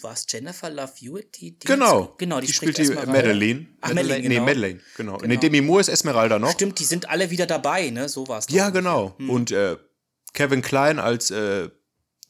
war 0.00 0.12
es 0.12 0.26
Jennifer 0.28 0.70
Love 0.70 0.92
Hewitt? 0.96 1.40
Die, 1.40 1.58
die 1.58 1.66
genau. 1.66 2.14
genau, 2.18 2.40
die, 2.40 2.46
die 2.46 2.52
spielt 2.52 2.78
die 2.78 2.88
Madeline. 2.88 3.66
Ach, 3.80 3.94
Madeline, 3.94 4.22
genau. 4.22 4.34
Nee, 4.34 4.40
Madeline, 4.40 4.80
genau. 4.96 5.16
genau. 5.18 5.28
Nee, 5.28 5.36
Demi 5.36 5.60
Moore 5.60 5.82
ist 5.82 5.88
Esmeralda 5.88 6.38
noch. 6.38 6.52
Stimmt, 6.52 6.78
die 6.78 6.84
sind 6.84 7.08
alle 7.08 7.30
wieder 7.30 7.46
dabei, 7.46 7.90
ne? 7.90 8.08
So 8.08 8.26
war 8.28 8.38
es. 8.38 8.46
Ja, 8.50 8.70
genau. 8.70 9.14
Hm. 9.18 9.30
Und 9.30 9.50
äh, 9.50 9.76
Kevin 10.32 10.62
Klein 10.62 10.98
als 10.98 11.30
äh, 11.30 11.68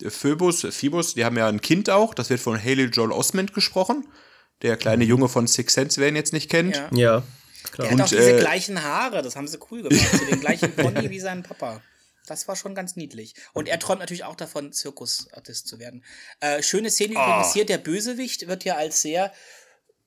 Phoebus, 0.07 0.67
Phoebus, 0.71 1.15
die 1.15 1.25
haben 1.25 1.37
ja 1.37 1.49
ein 1.49 1.61
Kind 1.61 1.89
auch, 1.91 2.15
das 2.15 2.31
wird 2.31 2.41
von 2.41 2.63
Haley 2.63 2.87
Joel 2.87 3.13
Osment 3.13 3.55
gesprochen. 3.55 4.07
Der 4.63 4.77
kleine 4.77 5.05
mhm. 5.05 5.11
Junge 5.11 5.29
von 5.29 5.47
Six 5.47 5.75
Sense, 5.75 6.01
wer 6.01 6.09
ihn 6.09 6.17
jetzt 6.17 6.33
nicht 6.33 6.51
kennt. 6.51 6.77
Ja. 6.77 6.89
ja 6.93 7.23
klar. 7.73 7.89
Der 7.89 7.99
hat 7.99 8.05
auch 8.05 8.09
diese 8.09 8.37
äh, 8.37 8.41
gleichen 8.41 8.83
Haare, 8.83 9.23
das 9.23 9.37
haben 9.37 9.49
sie 9.49 9.59
cool 9.71 9.83
gemacht. 9.83 10.07
so 10.13 10.25
den 10.25 10.41
gleichen 10.41 10.73
Pony 10.73 11.11
wie 11.11 11.21
sein 11.21 11.43
Papa. 11.43 11.83
Das 12.27 12.49
war 12.49 12.57
schon 12.57 12.75
ganz 12.75 12.97
niedlich. 12.97 13.35
Und 13.53 13.69
er 13.69 13.79
träumt 13.79 14.01
natürlich 14.01 14.25
auch 14.25 14.37
davon, 14.37 14.73
Zirkusartist 14.73 15.69
zu 15.69 15.79
werden. 15.79 16.05
Äh, 16.41 16.63
schöne 16.63 16.91
Szene 16.91 17.15
oh. 17.17 17.23
übrigens 17.23 17.53
hier, 17.53 17.67
der 17.67 17.79
Bösewicht 17.79 18.49
wird 18.49 18.65
ja 18.65 18.77
als 18.77 19.03
sehr 19.03 19.33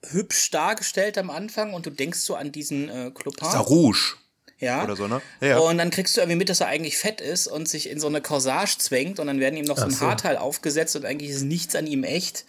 hübsch 0.10 0.52
dargestellt 0.52 1.18
am 1.18 1.30
Anfang 1.30 1.74
und 1.74 1.86
du 1.86 1.90
denkst 1.90 2.20
so 2.20 2.36
an 2.36 2.52
diesen 2.52 2.90
äh, 2.90 3.12
Clopin. 3.12 3.48
Rouge. 3.48 4.16
Ja. 4.60 4.84
Oder 4.84 4.96
so, 4.96 5.08
ne? 5.08 5.22
Ja. 5.40 5.60
Und 5.60 5.78
dann 5.78 5.92
kriegst 5.92 6.18
du 6.18 6.22
irgendwie 6.22 6.38
mit, 6.38 6.50
dass 6.50 6.62
er 6.62 6.68
eigentlich 6.68 6.98
fett 6.98 7.22
ist 7.22 7.48
und 7.48 7.70
sich 7.70 7.90
in 7.90 8.00
so 8.00 8.08
eine 8.08 8.22
Corsage 8.22 8.80
zwängt 8.80 9.20
und 9.20 9.28
dann 9.28 9.40
werden 9.40 9.56
ihm 9.56 9.66
noch 9.66 9.78
so 9.78 9.86
ein 9.86 9.92
so. 9.92 10.08
Haarteil 10.08 10.38
aufgesetzt 10.38 10.96
und 10.96 11.06
eigentlich 11.06 11.30
ist 11.30 11.44
nichts 11.44 11.76
an 11.76 11.86
ihm 11.86 12.04
echt. 12.04 12.46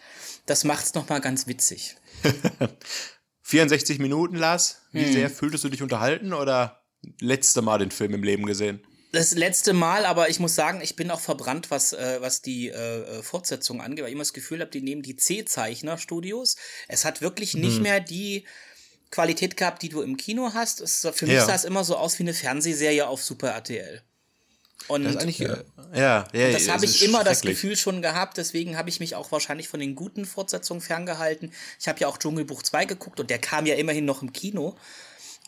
Das 0.47 0.65
macht's 0.65 0.95
nochmal 0.95 1.21
ganz 1.21 1.47
witzig. 1.47 1.97
64 3.43 3.99
Minuten, 3.99 4.37
Lars. 4.37 4.83
Wie 4.93 5.05
hm. 5.05 5.13
sehr 5.13 5.31
fühltest 5.31 5.65
du 5.65 5.69
dich 5.69 5.83
unterhalten 5.83 6.33
oder 6.33 6.83
letzte 7.21 7.61
Mal 7.61 7.79
den 7.79 7.91
Film 7.91 8.15
im 8.15 8.23
Leben 8.23 8.47
gesehen? 8.47 8.83
Das 9.11 9.33
letzte 9.33 9.73
Mal, 9.73 10.05
aber 10.05 10.29
ich 10.29 10.39
muss 10.39 10.55
sagen, 10.55 10.81
ich 10.83 10.95
bin 10.95 11.11
auch 11.11 11.21
verbrannt, 11.21 11.71
was, 11.71 11.95
äh, 11.95 12.19
was 12.21 12.43
die 12.43 12.69
äh, 12.69 12.73
äh 13.19 13.23
Fortsetzung 13.23 13.81
angeht, 13.81 14.03
weil 14.03 14.11
ich 14.11 14.15
immer 14.15 14.23
das 14.23 14.35
Gefühl 14.35 14.61
habe, 14.61 14.71
die 14.71 14.83
nehmen 14.83 15.03
die 15.03 15.17
C-Zeichner-Studios. 15.17 16.57
Es 16.89 17.05
hat 17.07 17.23
wirklich 17.23 17.55
nicht 17.55 17.77
hm. 17.77 17.83
mehr 17.83 18.01
die 18.01 18.45
Qualität 19.11 19.57
gehabt, 19.57 19.83
die 19.83 19.89
du 19.89 20.03
im 20.03 20.19
Kino 20.19 20.51
hast. 20.53 20.83
Es, 20.83 21.09
für 21.13 21.27
mich 21.27 21.37
ja. 21.37 21.47
sah 21.47 21.55
es 21.55 21.65
immer 21.65 21.85
so 21.85 21.97
aus 21.97 22.19
wie 22.19 22.25
eine 22.25 22.35
Fernsehserie 22.35 23.07
auf 23.07 23.23
Super 23.23 23.49
RTL. 23.51 24.03
Und 24.87 25.05
das, 25.05 25.17
eigentlich, 25.17 25.39
ja, 25.39 25.59
ja, 25.95 26.29
ja, 26.33 26.51
das 26.53 26.69
habe 26.69 26.85
ich 26.85 27.05
immer 27.05 27.25
das 27.25 27.41
Gefühl 27.43 27.77
schon 27.77 28.01
gehabt, 28.01 28.37
deswegen 28.37 28.77
habe 28.77 28.89
ich 28.89 29.01
mich 29.01 29.17
auch 29.17 29.33
wahrscheinlich 29.33 29.69
von 29.69 29.81
den 29.81 29.95
guten 29.95 30.25
Fortsetzungen 30.25 30.81
ferngehalten. 30.81 31.53
Ich 31.81 31.89
habe 31.89 31.99
ja 31.99 32.09
auch 32.09 32.17
Dschungelbuch 32.17 32.63
2 32.63 32.85
geguckt 32.85 33.21
und 33.21 33.29
der 33.29 33.39
kam 33.39 33.67
ja 33.67 33.75
immerhin 33.75 34.05
noch 34.05 34.23
im 34.23 34.33
Kino. 34.33 34.77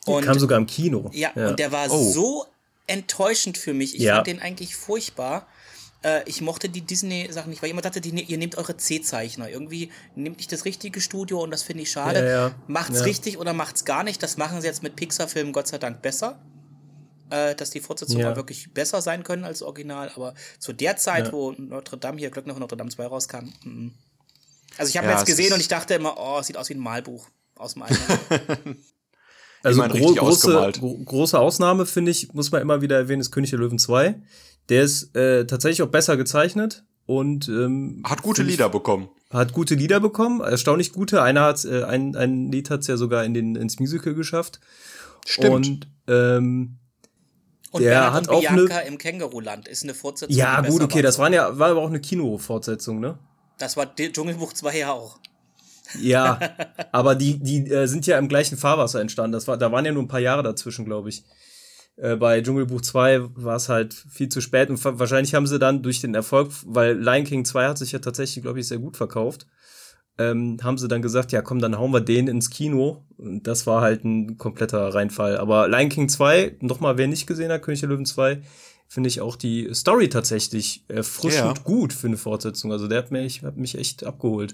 Und, 0.04 0.24
der 0.24 0.32
kam 0.32 0.40
sogar 0.40 0.58
im 0.58 0.66
Kino. 0.66 1.10
Ja, 1.14 1.30
ja. 1.34 1.48
und 1.48 1.58
der 1.58 1.72
war 1.72 1.90
oh. 1.90 2.12
so 2.12 2.46
enttäuschend 2.90 3.56
für 3.56 3.72
mich. 3.72 3.94
Ich 3.94 4.02
ja. 4.02 4.16
fand 4.16 4.26
den 4.26 4.40
eigentlich 4.40 4.76
furchtbar. 4.76 5.46
Äh, 6.02 6.28
ich 6.28 6.40
mochte 6.40 6.68
die 6.68 6.80
Disney-Sachen 6.80 7.50
nicht, 7.50 7.62
weil 7.62 7.68
ich 7.68 7.72
immer 7.72 7.82
dachte, 7.82 8.00
die, 8.00 8.10
ihr 8.10 8.38
nehmt 8.38 8.56
eure 8.56 8.76
C-Zeichner. 8.76 9.48
Irgendwie 9.48 9.90
nehmt 10.14 10.38
nicht 10.38 10.52
das 10.52 10.64
richtige 10.64 11.00
Studio 11.00 11.42
und 11.42 11.50
das 11.50 11.62
finde 11.62 11.82
ich 11.84 11.90
schade. 11.90 12.20
Ja, 12.20 12.48
ja. 12.48 12.54
Macht's 12.66 13.04
richtig 13.04 13.38
oder 13.38 13.52
macht's 13.52 13.84
gar 13.84 14.02
nicht. 14.02 14.22
Das 14.22 14.36
machen 14.36 14.60
sie 14.60 14.66
jetzt 14.66 14.82
mit 14.82 14.96
Pixar-Filmen 14.96 15.52
Gott 15.52 15.68
sei 15.68 15.78
Dank 15.78 16.02
besser. 16.02 16.42
Äh, 17.30 17.54
dass 17.54 17.70
die 17.70 17.80
Fortsetzungen 17.80 18.22
ja. 18.22 18.34
wirklich 18.34 18.74
besser 18.74 19.00
sein 19.00 19.22
können 19.22 19.44
als 19.44 19.62
Original. 19.62 20.10
Aber 20.16 20.34
zu 20.58 20.72
der 20.72 20.96
Zeit, 20.96 21.32
wo 21.32 21.52
Notre 21.52 21.96
Dame 21.96 22.18
hier, 22.18 22.30
Glück 22.30 22.46
noch 22.46 22.58
Notre 22.58 22.76
Dame 22.76 22.90
2 22.90 23.06
rauskam, 23.06 23.36
m 23.36 23.52
-m. 23.64 23.90
Also 24.78 24.90
ich 24.90 24.96
habe 24.96 25.08
ja, 25.08 25.14
jetzt 25.14 25.26
gesehen 25.26 25.52
und 25.52 25.60
ich 25.60 25.68
dachte 25.68 25.94
immer, 25.94 26.16
oh, 26.16 26.40
sieht 26.42 26.56
aus 26.56 26.68
wie 26.68 26.74
ein 26.74 26.80
Malbuch 26.80 27.28
aus 27.56 27.74
dem 27.74 27.82
alten. 27.82 28.84
Also 29.62 29.82
gro 29.82 30.14
große, 30.14 30.72
gro 30.78 30.98
große 31.04 31.38
Ausnahme, 31.38 31.86
finde 31.86 32.10
ich, 32.10 32.32
muss 32.32 32.50
man 32.50 32.62
immer 32.62 32.80
wieder 32.80 32.96
erwähnen, 32.96 33.20
ist 33.20 33.30
König 33.30 33.50
der 33.50 33.58
Löwen 33.58 33.78
2. 33.78 34.14
Der 34.68 34.82
ist 34.82 35.14
äh, 35.16 35.46
tatsächlich 35.46 35.82
auch 35.82 35.90
besser 35.90 36.16
gezeichnet 36.16 36.84
und 37.06 37.48
ähm, 37.48 38.02
hat 38.04 38.22
gute 38.22 38.42
Lieder 38.42 38.68
bekommen. 38.68 39.08
Hat 39.30 39.52
gute 39.52 39.74
Lieder 39.74 40.00
bekommen, 40.00 40.40
erstaunlich 40.40 40.92
gute. 40.92 41.22
Einer 41.22 41.42
hat 41.42 41.64
äh, 41.64 41.84
ein, 41.84 42.16
ein 42.16 42.50
Lied 42.50 42.70
hat's 42.70 42.86
ja 42.86 42.96
sogar 42.96 43.24
in 43.24 43.34
den 43.34 43.56
ins 43.56 43.78
Musical 43.78 44.14
geschafft. 44.14 44.60
Stimmt. 45.26 45.54
Und 45.54 45.88
ähm, 46.08 46.76
und 47.72 47.82
der 47.82 47.90
Bernhard 47.90 48.14
hat 48.14 48.28
und 48.28 48.34
auch 48.34 48.40
Bianca 48.40 48.76
eine, 48.78 48.88
im 48.88 48.98
Känguruland 48.98 49.68
ist 49.68 49.84
eine 49.84 49.94
Fortsetzung. 49.94 50.36
Ja, 50.36 50.60
gut, 50.60 50.82
okay, 50.82 51.02
das 51.02 51.18
waren 51.18 51.32
ja, 51.32 51.56
war 51.58 51.70
aber 51.70 51.82
auch 51.82 51.88
eine 51.88 52.00
Kino-Fortsetzung, 52.00 52.98
ne? 52.98 53.18
Das 53.58 53.76
war 53.76 53.94
Dschungelbuch 53.94 54.52
2 54.52 54.78
ja 54.78 54.92
auch. 54.92 55.18
Ja, 55.98 56.38
aber 56.92 57.14
die, 57.14 57.38
die 57.38 57.70
äh, 57.70 57.86
sind 57.86 58.06
ja 58.06 58.18
im 58.18 58.28
gleichen 58.28 58.56
Fahrwasser 58.56 59.00
entstanden. 59.00 59.32
Das 59.32 59.48
war, 59.48 59.56
da 59.56 59.72
waren 59.72 59.84
ja 59.84 59.92
nur 59.92 60.02
ein 60.02 60.08
paar 60.08 60.20
Jahre 60.20 60.42
dazwischen, 60.42 60.84
glaube 60.84 61.08
ich. 61.08 61.24
Äh, 61.96 62.16
bei 62.16 62.40
Dschungelbuch 62.40 62.80
2 62.80 63.20
war 63.34 63.56
es 63.56 63.68
halt 63.68 63.94
viel 63.94 64.28
zu 64.28 64.40
spät 64.40 64.70
und 64.70 64.82
wahrscheinlich 64.84 65.34
haben 65.34 65.46
sie 65.46 65.58
dann 65.58 65.82
durch 65.82 66.00
den 66.00 66.14
Erfolg, 66.14 66.50
weil 66.64 66.98
Lion 66.98 67.24
King 67.24 67.44
2 67.44 67.68
hat 67.68 67.78
sich 67.78 67.92
ja 67.92 67.98
tatsächlich, 67.98 68.42
glaube 68.42 68.60
ich, 68.60 68.68
sehr 68.68 68.78
gut 68.78 68.96
verkauft, 68.96 69.46
ähm, 70.18 70.58
haben 70.62 70.78
sie 70.78 70.88
dann 70.88 71.02
gesagt, 71.02 71.32
ja 71.32 71.42
komm, 71.42 71.60
dann 71.60 71.78
hauen 71.78 71.92
wir 71.92 72.00
den 72.00 72.28
ins 72.28 72.50
Kino. 72.50 73.04
Und 73.16 73.46
das 73.46 73.66
war 73.66 73.82
halt 73.82 74.04
ein 74.04 74.38
kompletter 74.38 74.94
Reinfall. 74.94 75.36
Aber 75.36 75.68
Lion 75.68 75.88
King 75.88 76.08
2, 76.08 76.56
nochmal, 76.60 76.96
wer 76.98 77.08
nicht 77.08 77.26
gesehen 77.26 77.52
hat, 77.52 77.62
König 77.62 77.80
der 77.80 77.88
Löwen 77.88 78.06
2, 78.06 78.42
finde 78.88 79.08
ich 79.08 79.20
auch 79.20 79.36
die 79.36 79.72
Story 79.72 80.08
tatsächlich 80.08 80.84
erfrischend 80.88 81.58
ja. 81.58 81.64
gut 81.64 81.92
für 81.92 82.08
eine 82.08 82.16
Fortsetzung. 82.16 82.72
Also 82.72 82.88
der 82.88 82.98
hat 82.98 83.10
mich, 83.12 83.42
hat 83.42 83.56
mich 83.56 83.78
echt 83.78 84.04
abgeholt. 84.04 84.52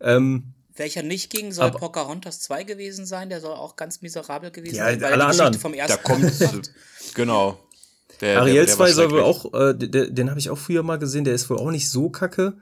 Ähm, 0.00 0.54
welcher 0.78 1.02
nicht 1.02 1.30
ging, 1.30 1.52
soll 1.52 1.66
aber, 1.66 1.78
Pocahontas 1.78 2.40
2 2.40 2.64
gewesen 2.64 3.06
sein. 3.06 3.28
Der 3.28 3.40
soll 3.40 3.54
auch 3.54 3.76
ganz 3.76 4.02
miserabel 4.02 4.50
gewesen 4.50 4.76
ja, 4.76 4.84
sein, 4.84 5.00
weil 5.00 5.12
alle 5.12 5.34
die 5.34 5.40
anderen. 5.40 5.60
vom 5.60 5.74
ersten 5.74 6.02
Da 6.02 6.02
kommt, 6.02 6.72
genau. 7.14 7.58
Der, 8.20 8.40
Ariel 8.40 8.54
der, 8.54 8.66
der 8.66 8.74
2 8.74 8.92
soll 8.92 9.10
wohl 9.10 9.22
auch, 9.22 9.52
äh, 9.52 9.74
den, 9.74 10.14
den 10.14 10.30
habe 10.30 10.38
ich 10.38 10.50
auch 10.50 10.58
früher 10.58 10.82
mal 10.82 10.98
gesehen, 10.98 11.24
der 11.24 11.34
ist 11.34 11.48
wohl 11.50 11.58
auch 11.58 11.70
nicht 11.70 11.88
so 11.90 12.08
kacke. 12.08 12.54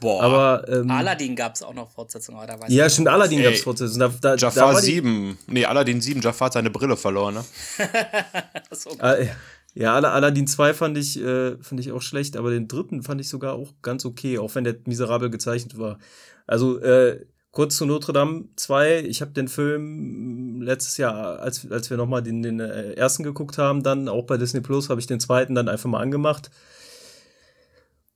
Boah. 0.00 0.22
Aber, 0.22 0.68
ähm, 0.68 0.90
Aladdin 0.90 1.34
gab 1.34 1.54
es 1.54 1.62
auch 1.62 1.74
noch 1.74 1.90
Fortsetzungen, 1.90 2.38
aber 2.38 2.46
da 2.46 2.60
weiß 2.60 2.72
Ja, 2.72 2.88
stimmt, 2.88 3.08
Aladdin 3.08 3.42
gab 3.42 3.52
es 3.52 3.62
Fortsetzungen. 3.62 4.12
Da, 4.20 4.36
da, 4.36 4.36
Jafar 4.36 4.74
da 4.74 4.80
7. 4.80 5.36
Nee, 5.48 5.64
Aladdin 5.64 6.00
7, 6.00 6.20
Jafar 6.20 6.46
hat 6.46 6.52
seine 6.52 6.70
Brille 6.70 6.96
verloren, 6.96 7.34
ne? 7.34 7.44
so 8.70 8.90
äh, 9.00 9.28
ja, 9.74 9.94
Aladdin 9.94 10.46
2 10.46 10.74
fand 10.74 10.98
ich, 10.98 11.20
äh, 11.20 11.56
fand 11.62 11.80
ich 11.80 11.92
auch 11.92 12.02
schlecht, 12.02 12.36
aber 12.36 12.50
den 12.50 12.68
dritten 12.68 13.02
fand 13.02 13.20
ich 13.20 13.28
sogar 13.28 13.54
auch 13.54 13.74
ganz 13.82 14.04
okay, 14.04 14.38
auch 14.38 14.54
wenn 14.54 14.64
der 14.64 14.76
miserabel 14.86 15.30
gezeichnet 15.30 15.78
war. 15.78 15.98
Also, 16.46 16.80
äh, 16.80 17.24
Kurz 17.50 17.76
zu 17.76 17.86
Notre 17.86 18.12
Dame 18.12 18.44
2. 18.56 19.00
Ich 19.00 19.20
habe 19.20 19.32
den 19.32 19.48
Film 19.48 20.60
letztes 20.62 20.98
Jahr, 20.98 21.40
als, 21.40 21.70
als 21.70 21.88
wir 21.90 21.96
nochmal 21.96 22.22
den, 22.22 22.42
den 22.42 22.60
äh, 22.60 22.92
ersten 22.92 23.22
geguckt 23.22 23.58
haben, 23.58 23.82
dann 23.82 24.08
auch 24.08 24.24
bei 24.26 24.36
Disney 24.36 24.60
Plus, 24.60 24.90
habe 24.90 25.00
ich 25.00 25.06
den 25.06 25.18
zweiten 25.18 25.54
dann 25.54 25.68
einfach 25.68 25.88
mal 25.88 26.00
angemacht. 26.00 26.50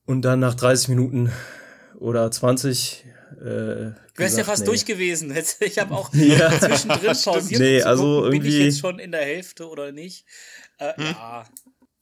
Und 0.04 0.22
dann 0.22 0.40
nach 0.40 0.54
30 0.54 0.88
Minuten 0.88 1.32
oder 1.98 2.30
20 2.30 3.04
Äh, 3.40 3.44
du 3.44 3.94
wärst 4.16 4.36
ja 4.36 4.44
fast 4.44 4.62
nee. 4.62 4.66
durch 4.66 4.84
gewesen. 4.84 5.34
Ich 5.60 5.78
habe 5.78 5.94
auch 5.94 6.12
ja. 6.14 6.50
zwischendrin 6.60 7.16
pausiert. 7.24 7.60
Nee, 7.60 7.82
also 7.82 8.02
gucken, 8.02 8.32
irgendwie. 8.32 8.50
Bin 8.50 8.58
ich 8.58 8.64
jetzt 8.66 8.80
schon 8.80 8.98
in 8.98 9.12
der 9.12 9.22
Hälfte 9.22 9.68
oder 9.68 9.92
nicht? 9.92 10.26
Äh, 10.78 10.94
hm. 10.96 11.04
Ja. 11.04 11.44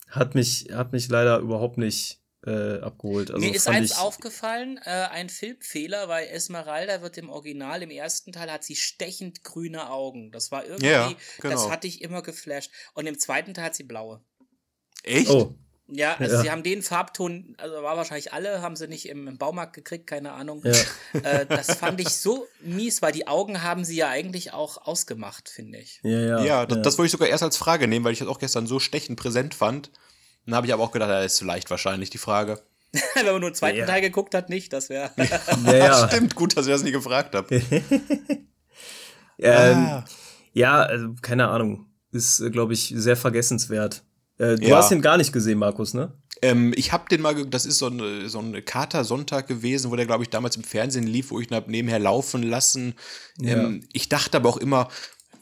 Hat 0.09 0.35
mich, 0.35 0.68
hat 0.72 0.93
mich 0.93 1.09
leider 1.09 1.39
überhaupt 1.39 1.78
nicht 1.78 2.20
äh, 2.47 2.80
abgeholt. 2.80 3.30
Also 3.30 3.45
Mir 3.45 3.55
ist 3.55 3.68
eins 3.68 3.97
aufgefallen, 3.97 4.78
äh, 4.84 4.91
ein 4.91 5.28
Filmfehler, 5.28 6.09
weil 6.09 6.28
Esmeralda 6.28 7.03
wird 7.03 7.18
im 7.18 7.28
Original, 7.28 7.82
im 7.82 7.91
ersten 7.91 8.32
Teil 8.32 8.51
hat 8.51 8.64
sie 8.64 8.76
stechend 8.76 9.45
grüne 9.45 9.91
Augen. 9.91 10.32
Das 10.32 10.51
war 10.51 10.64
irgendwie, 10.64 10.86
ja, 10.86 11.12
genau. 11.41 11.55
das 11.55 11.70
hatte 11.70 11.86
ich 11.86 12.03
immer 12.03 12.22
geflasht. 12.22 12.70
Und 12.95 13.07
im 13.07 13.18
zweiten 13.18 13.55
Teil 13.55 13.66
hat 13.66 13.74
sie 13.74 13.84
blaue. 13.84 14.22
Echt? 15.03 15.30
Oh. 15.30 15.55
Ja, 15.93 16.16
also 16.18 16.36
ja. 16.36 16.43
sie 16.43 16.51
haben 16.51 16.62
den 16.62 16.82
Farbton, 16.82 17.57
also 17.59 17.82
war 17.82 17.97
wahrscheinlich 17.97 18.32
alle, 18.32 18.62
haben 18.62 18.76
sie 18.76 18.86
nicht 18.86 19.09
im, 19.09 19.26
im 19.26 19.38
Baumarkt 19.38 19.72
gekriegt, 19.72 20.07
keine 20.07 20.32
Ahnung. 20.32 20.62
Ja. 20.64 20.72
Äh, 21.22 21.47
das 21.47 21.74
fand 21.74 22.01
ich 22.01 22.11
so 22.11 22.47
mies, 22.61 23.03
weil 23.03 23.11
die 23.11 23.26
Augen 23.26 23.62
haben 23.62 23.84
sie 23.84 23.97
ja 23.97 24.09
eigentlich 24.09 24.53
auch 24.53 24.86
ausgemacht, 24.86 25.49
finde 25.49 25.78
ich. 25.78 25.99
Ja, 26.05 26.20
ja. 26.20 26.45
Ja, 26.45 26.66
das, 26.66 26.82
das 26.82 26.99
wollte 26.99 27.07
ich 27.07 27.12
sogar 27.12 27.28
erst 27.28 27.43
als 27.43 27.57
Frage 27.57 27.88
nehmen, 27.88 28.05
weil 28.05 28.12
ich 28.12 28.20
das 28.20 28.28
auch 28.28 28.38
gestern 28.38 28.68
so 28.68 28.78
stechend 28.78 29.18
präsent 29.18 29.55
fand. 29.55 29.91
Dann 30.51 30.57
habe 30.57 30.67
ich 30.67 30.73
aber 30.73 30.83
auch 30.83 30.91
gedacht, 30.91 31.11
das 31.11 31.27
ist 31.27 31.37
zu 31.37 31.45
leicht 31.45 31.71
wahrscheinlich, 31.71 32.11
die 32.11 32.19
Frage. 32.19 32.61
Wenn 33.15 33.25
man 33.25 33.41
nur 33.41 33.51
den 33.51 33.55
zweiten 33.55 33.79
ja. 33.79 33.87
Teil 33.87 34.01
geguckt 34.01 34.35
hat, 34.35 34.49
nicht, 34.49 34.73
das 34.73 34.89
wäre. 34.89 35.13
ja, 35.65 35.77
ja. 35.77 36.09
Stimmt, 36.09 36.35
gut, 36.35 36.57
dass 36.57 36.67
ich 36.67 36.73
das 36.73 36.83
nie 36.83 36.91
gefragt 36.91 37.37
habe. 37.37 37.55
ähm, 39.39 39.77
ah. 39.77 40.05
Ja, 40.53 40.83
also, 40.83 41.15
keine 41.23 41.47
Ahnung. 41.47 41.87
Ist, 42.11 42.41
äh, 42.41 42.51
glaube 42.51 42.73
ich, 42.73 42.93
sehr 42.97 43.17
vergessenswert. 43.17 44.03
Äh, 44.39 44.57
du 44.57 44.67
ja. 44.67 44.79
hast 44.79 44.91
ihn 44.91 45.03
gar 45.03 45.19
nicht 45.19 45.33
gesehen, 45.33 45.59
Markus, 45.59 45.95
ne? 45.95 46.15
Ähm, 46.43 46.73
ich 46.75 46.93
habe 46.93 47.09
den 47.09 47.21
mal, 47.21 47.47
das 47.47 47.65
ist 47.65 47.79
so 47.79 47.87
ein, 47.87 48.29
so 48.29 48.41
ein 48.41 48.65
Kater-Sonntag 48.65 49.47
gewesen, 49.47 49.93
wo 49.93 49.97
der, 49.97 50.07
glaube 50.07 50.25
ich, 50.25 50.31
damals 50.31 50.57
im 50.57 50.65
Fernsehen 50.65 51.07
lief, 51.07 51.31
wo 51.31 51.39
ich 51.39 51.49
ihn 51.49 51.55
habe 51.55 51.71
nebenher 51.71 52.01
laufen 52.01 52.43
lassen. 52.43 52.95
Ähm, 53.41 53.87
ich 53.93 54.09
dachte 54.09 54.39
aber 54.39 54.49
auch 54.49 54.57
immer, 54.57 54.89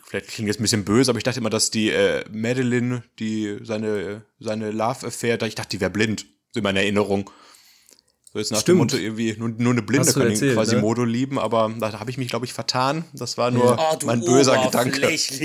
vielleicht 0.09 0.29
klingt 0.29 0.49
jetzt 0.49 0.59
ein 0.59 0.63
bisschen 0.63 0.85
böse, 0.85 1.11
aber 1.11 1.19
ich 1.19 1.25
dachte 1.25 1.41
immer, 1.41 1.51
dass 1.51 1.71
die 1.71 1.91
äh, 1.91 2.25
Madeline, 2.31 3.03
die 3.19 3.59
seine, 3.63 4.25
seine 4.41 4.71
Love 4.71 5.07
Affair, 5.07 5.41
ich 5.43 5.55
dachte, 5.55 5.77
die 5.77 5.81
wäre 5.81 5.91
blind, 5.91 6.25
so 6.53 6.61
in 6.61 6.65
meiner 6.65 6.81
Erinnerung. 6.81 7.31
So 8.33 8.39
jetzt 8.39 8.51
nach 8.51 8.61
Stimmt. 8.61 8.77
dem 8.77 8.79
Motto 8.79 8.97
irgendwie, 8.97 9.35
nur, 9.39 9.49
nur 9.51 9.73
eine 9.73 9.83
Blinde 9.83 10.13
kann 10.13 10.31
erzählt, 10.31 10.55
quasi 10.55 10.77
ne? 10.77 10.83
Modo 10.83 11.05
lieben, 11.05 11.39
aber 11.39 11.75
da 11.79 11.99
habe 11.99 12.11
ich 12.11 12.19
mich, 12.19 12.29
glaube 12.29 12.45
ich, 12.45 12.53
vertan. 12.53 13.05
Das 13.15 13.39
war 13.39 13.51
nur 13.51 13.79
oh, 13.79 13.99
mein 14.05 14.21
böser 14.21 14.63
Gedanke. 14.65 15.11
ich, 15.11 15.41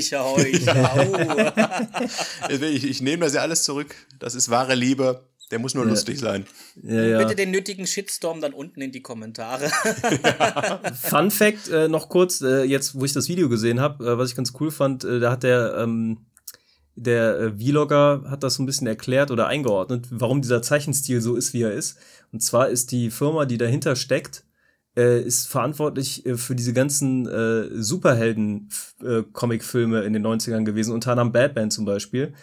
ich 2.84 3.01
nehme 3.01 3.24
das 3.24 3.34
ja 3.34 3.41
alles 3.41 3.64
zurück. 3.64 3.95
Das 4.20 4.36
ist 4.36 4.49
wahre 4.49 4.76
Liebe. 4.76 5.30
Der 5.51 5.59
muss 5.59 5.75
nur 5.75 5.83
ja. 5.83 5.91
lustig 5.91 6.19
sein. 6.19 6.45
Ja, 6.81 7.03
ja. 7.03 7.17
Bitte 7.19 7.35
den 7.35 7.51
nötigen 7.51 7.85
Shitstorm 7.85 8.41
dann 8.41 8.53
unten 8.53 8.81
in 8.81 8.91
die 8.91 9.01
Kommentare. 9.01 9.69
Fun 11.01 11.29
Fact 11.29 11.69
äh, 11.69 11.87
noch 11.87 12.09
kurz, 12.09 12.41
äh, 12.41 12.63
jetzt 12.63 12.95
wo 12.95 13.05
ich 13.05 13.13
das 13.13 13.27
Video 13.27 13.49
gesehen 13.49 13.79
habe, 13.79 14.03
äh, 14.05 14.17
was 14.17 14.29
ich 14.29 14.35
ganz 14.35 14.53
cool 14.59 14.71
fand, 14.71 15.03
äh, 15.03 15.19
da 15.19 15.31
hat 15.31 15.43
der 15.43 15.75
ähm, 15.77 16.25
der 16.95 17.39
äh, 17.39 17.51
Vlogger 17.57 18.23
hat 18.29 18.43
das 18.43 18.55
so 18.55 18.63
ein 18.63 18.65
bisschen 18.65 18.87
erklärt 18.87 19.31
oder 19.31 19.47
eingeordnet, 19.47 20.07
warum 20.11 20.41
dieser 20.41 20.61
Zeichenstil 20.61 21.21
so 21.21 21.35
ist, 21.35 21.53
wie 21.53 21.61
er 21.63 21.71
ist. 21.73 21.97
Und 22.31 22.41
zwar 22.41 22.69
ist 22.69 22.91
die 22.91 23.09
Firma, 23.09 23.45
die 23.45 23.57
dahinter 23.57 23.95
steckt, 23.95 24.43
äh, 24.95 25.21
ist 25.21 25.47
verantwortlich 25.47 26.23
äh, 26.25 26.37
für 26.37 26.55
diese 26.55 26.73
ganzen 26.73 27.27
äh, 27.27 27.67
Superhelden-Comic-Filme 27.71 30.03
äh, 30.03 30.05
in 30.05 30.13
den 30.13 30.25
90ern 30.25 30.63
gewesen, 30.65 30.93
unter 30.93 31.11
anderem 31.11 31.31
Batman 31.31 31.71
zum 31.71 31.85
Beispiel. 31.85 32.33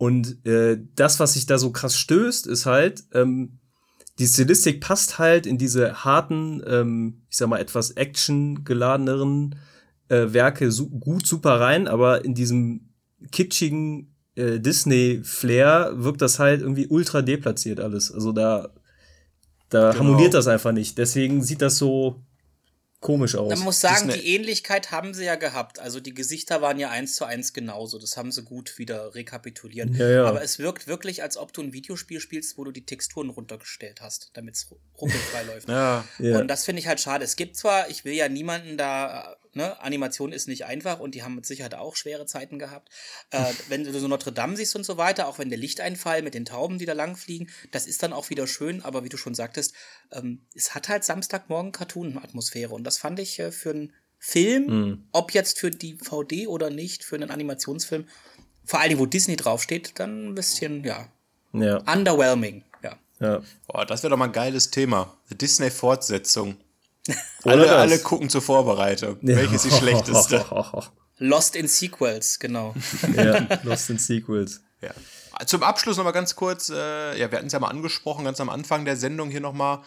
Und 0.00 0.46
äh, 0.46 0.78
das, 0.96 1.20
was 1.20 1.34
sich 1.34 1.44
da 1.44 1.58
so 1.58 1.72
krass 1.72 1.94
stößt, 1.94 2.46
ist 2.46 2.64
halt, 2.64 3.04
ähm, 3.12 3.58
die 4.18 4.26
Stilistik 4.26 4.80
passt 4.80 5.18
halt 5.18 5.44
in 5.44 5.58
diese 5.58 6.04
harten, 6.04 6.62
ähm, 6.66 7.20
ich 7.28 7.36
sag 7.36 7.50
mal, 7.50 7.60
etwas 7.60 7.98
actiongeladeneren 7.98 9.56
äh, 10.08 10.32
Werke 10.32 10.72
su 10.72 10.88
gut 10.88 11.26
super 11.26 11.60
rein, 11.60 11.86
aber 11.86 12.24
in 12.24 12.34
diesem 12.34 12.94
kitschigen 13.30 14.14
äh, 14.36 14.58
Disney-Flair 14.58 15.92
wirkt 15.96 16.22
das 16.22 16.38
halt 16.38 16.62
irgendwie 16.62 16.86
ultra 16.86 17.20
deplatziert 17.20 17.78
alles. 17.78 18.10
Also 18.10 18.32
da, 18.32 18.70
da 19.68 19.90
genau. 19.90 20.02
harmoniert 20.02 20.32
das 20.32 20.48
einfach 20.48 20.72
nicht. 20.72 20.96
Deswegen 20.96 21.42
sieht 21.42 21.60
das 21.60 21.76
so 21.76 22.24
komisch 23.00 23.34
aus. 23.34 23.48
Man 23.50 23.60
muss 23.60 23.80
sagen, 23.80 24.08
die 24.08 24.34
Ähnlichkeit 24.34 24.90
haben 24.90 25.14
sie 25.14 25.24
ja 25.24 25.36
gehabt. 25.36 25.78
Also 25.78 26.00
die 26.00 26.14
Gesichter 26.14 26.62
waren 26.62 26.78
ja 26.78 26.90
eins 26.90 27.14
zu 27.14 27.24
eins 27.24 27.52
genauso. 27.52 27.98
Das 27.98 28.16
haben 28.16 28.30
sie 28.30 28.42
gut 28.42 28.78
wieder 28.78 29.14
rekapituliert. 29.14 29.90
Ja, 29.96 30.08
ja. 30.08 30.24
Aber 30.26 30.42
es 30.42 30.58
wirkt 30.58 30.86
wirklich, 30.86 31.22
als 31.22 31.36
ob 31.36 31.52
du 31.52 31.62
ein 31.62 31.72
Videospiel 31.72 32.20
spielst, 32.20 32.58
wo 32.58 32.64
du 32.64 32.72
die 32.72 32.84
Texturen 32.84 33.30
runtergestellt 33.30 34.00
hast, 34.00 34.30
damit 34.34 34.56
es 34.56 34.70
ruckelfrei 35.00 35.42
läuft. 35.46 35.68
Ja. 35.68 36.04
Und 36.18 36.48
das 36.48 36.64
finde 36.64 36.80
ich 36.80 36.86
halt 36.86 37.00
schade. 37.00 37.24
Es 37.24 37.36
gibt 37.36 37.56
zwar, 37.56 37.88
ich 37.88 38.04
will 38.04 38.14
ja 38.14 38.28
niemanden 38.28 38.76
da 38.76 39.36
ne, 39.54 39.80
Animation 39.80 40.32
ist 40.32 40.48
nicht 40.48 40.64
einfach 40.64 41.00
und 41.00 41.14
die 41.14 41.22
haben 41.22 41.34
mit 41.34 41.46
Sicherheit 41.46 41.74
auch 41.74 41.96
schwere 41.96 42.26
Zeiten 42.26 42.58
gehabt. 42.58 42.88
Äh, 43.30 43.44
wenn 43.68 43.84
du 43.84 43.98
so 43.98 44.08
Notre 44.08 44.32
Dame 44.32 44.56
siehst 44.56 44.76
und 44.76 44.84
so 44.84 44.96
weiter, 44.96 45.28
auch 45.28 45.38
wenn 45.38 45.48
der 45.48 45.58
Lichteinfall 45.58 46.22
mit 46.22 46.34
den 46.34 46.44
Tauben, 46.44 46.78
die 46.78 46.86
da 46.86 46.92
langfliegen, 46.92 47.50
das 47.70 47.86
ist 47.86 48.02
dann 48.02 48.12
auch 48.12 48.30
wieder 48.30 48.46
schön, 48.46 48.82
aber 48.82 49.04
wie 49.04 49.08
du 49.08 49.16
schon 49.16 49.34
sagtest, 49.34 49.74
ähm, 50.12 50.46
es 50.54 50.74
hat 50.74 50.88
halt 50.88 51.04
Samstagmorgen 51.04 51.72
Cartoon-Atmosphäre 51.72 52.74
und 52.74 52.84
das 52.84 52.98
fand 52.98 53.18
ich 53.20 53.38
äh, 53.38 53.52
für 53.52 53.70
einen 53.70 53.92
Film, 54.18 54.66
mhm. 54.66 55.04
ob 55.12 55.32
jetzt 55.32 55.58
für 55.58 55.70
die 55.70 55.96
VD 55.96 56.46
oder 56.46 56.68
nicht, 56.68 57.04
für 57.04 57.16
einen 57.16 57.30
Animationsfilm, 57.30 58.06
vor 58.64 58.80
allem 58.80 58.98
wo 58.98 59.06
Disney 59.06 59.36
draufsteht, 59.36 59.98
dann 59.98 60.28
ein 60.28 60.34
bisschen, 60.34 60.84
ja, 60.84 61.08
ja. 61.52 61.78
underwhelming. 61.92 62.62
Ja. 62.82 62.98
ja. 63.18 63.42
Boah, 63.66 63.86
das 63.86 64.02
wäre 64.02 64.10
doch 64.10 64.18
mal 64.18 64.26
ein 64.26 64.32
geiles 64.32 64.70
Thema. 64.70 65.16
Disney-Fortsetzung. 65.30 66.58
alle, 67.44 67.70
alle 67.74 67.98
gucken 67.98 68.28
zur 68.28 68.42
Vorbereitung. 68.42 69.18
Ja. 69.22 69.36
Welches 69.36 69.64
ist 69.64 69.74
die 69.74 69.78
schlechteste? 69.78 70.44
Lost 71.18 71.54
in 71.54 71.68
Sequels, 71.68 72.38
genau. 72.38 72.74
ja, 73.16 73.46
Lost 73.62 73.90
in 73.90 73.98
Sequels. 73.98 74.62
Ja. 74.80 74.94
Zum 75.46 75.62
Abschluss 75.62 75.96
nochmal 75.96 76.12
ganz 76.12 76.34
kurz, 76.34 76.70
äh, 76.70 77.18
ja, 77.18 77.30
wir 77.30 77.38
hatten 77.38 77.46
es 77.46 77.52
ja 77.52 77.60
mal 77.60 77.68
angesprochen, 77.68 78.24
ganz 78.24 78.40
am 78.40 78.48
Anfang 78.48 78.84
der 78.84 78.96
Sendung 78.96 79.30
hier 79.30 79.40
nochmal. 79.40 79.82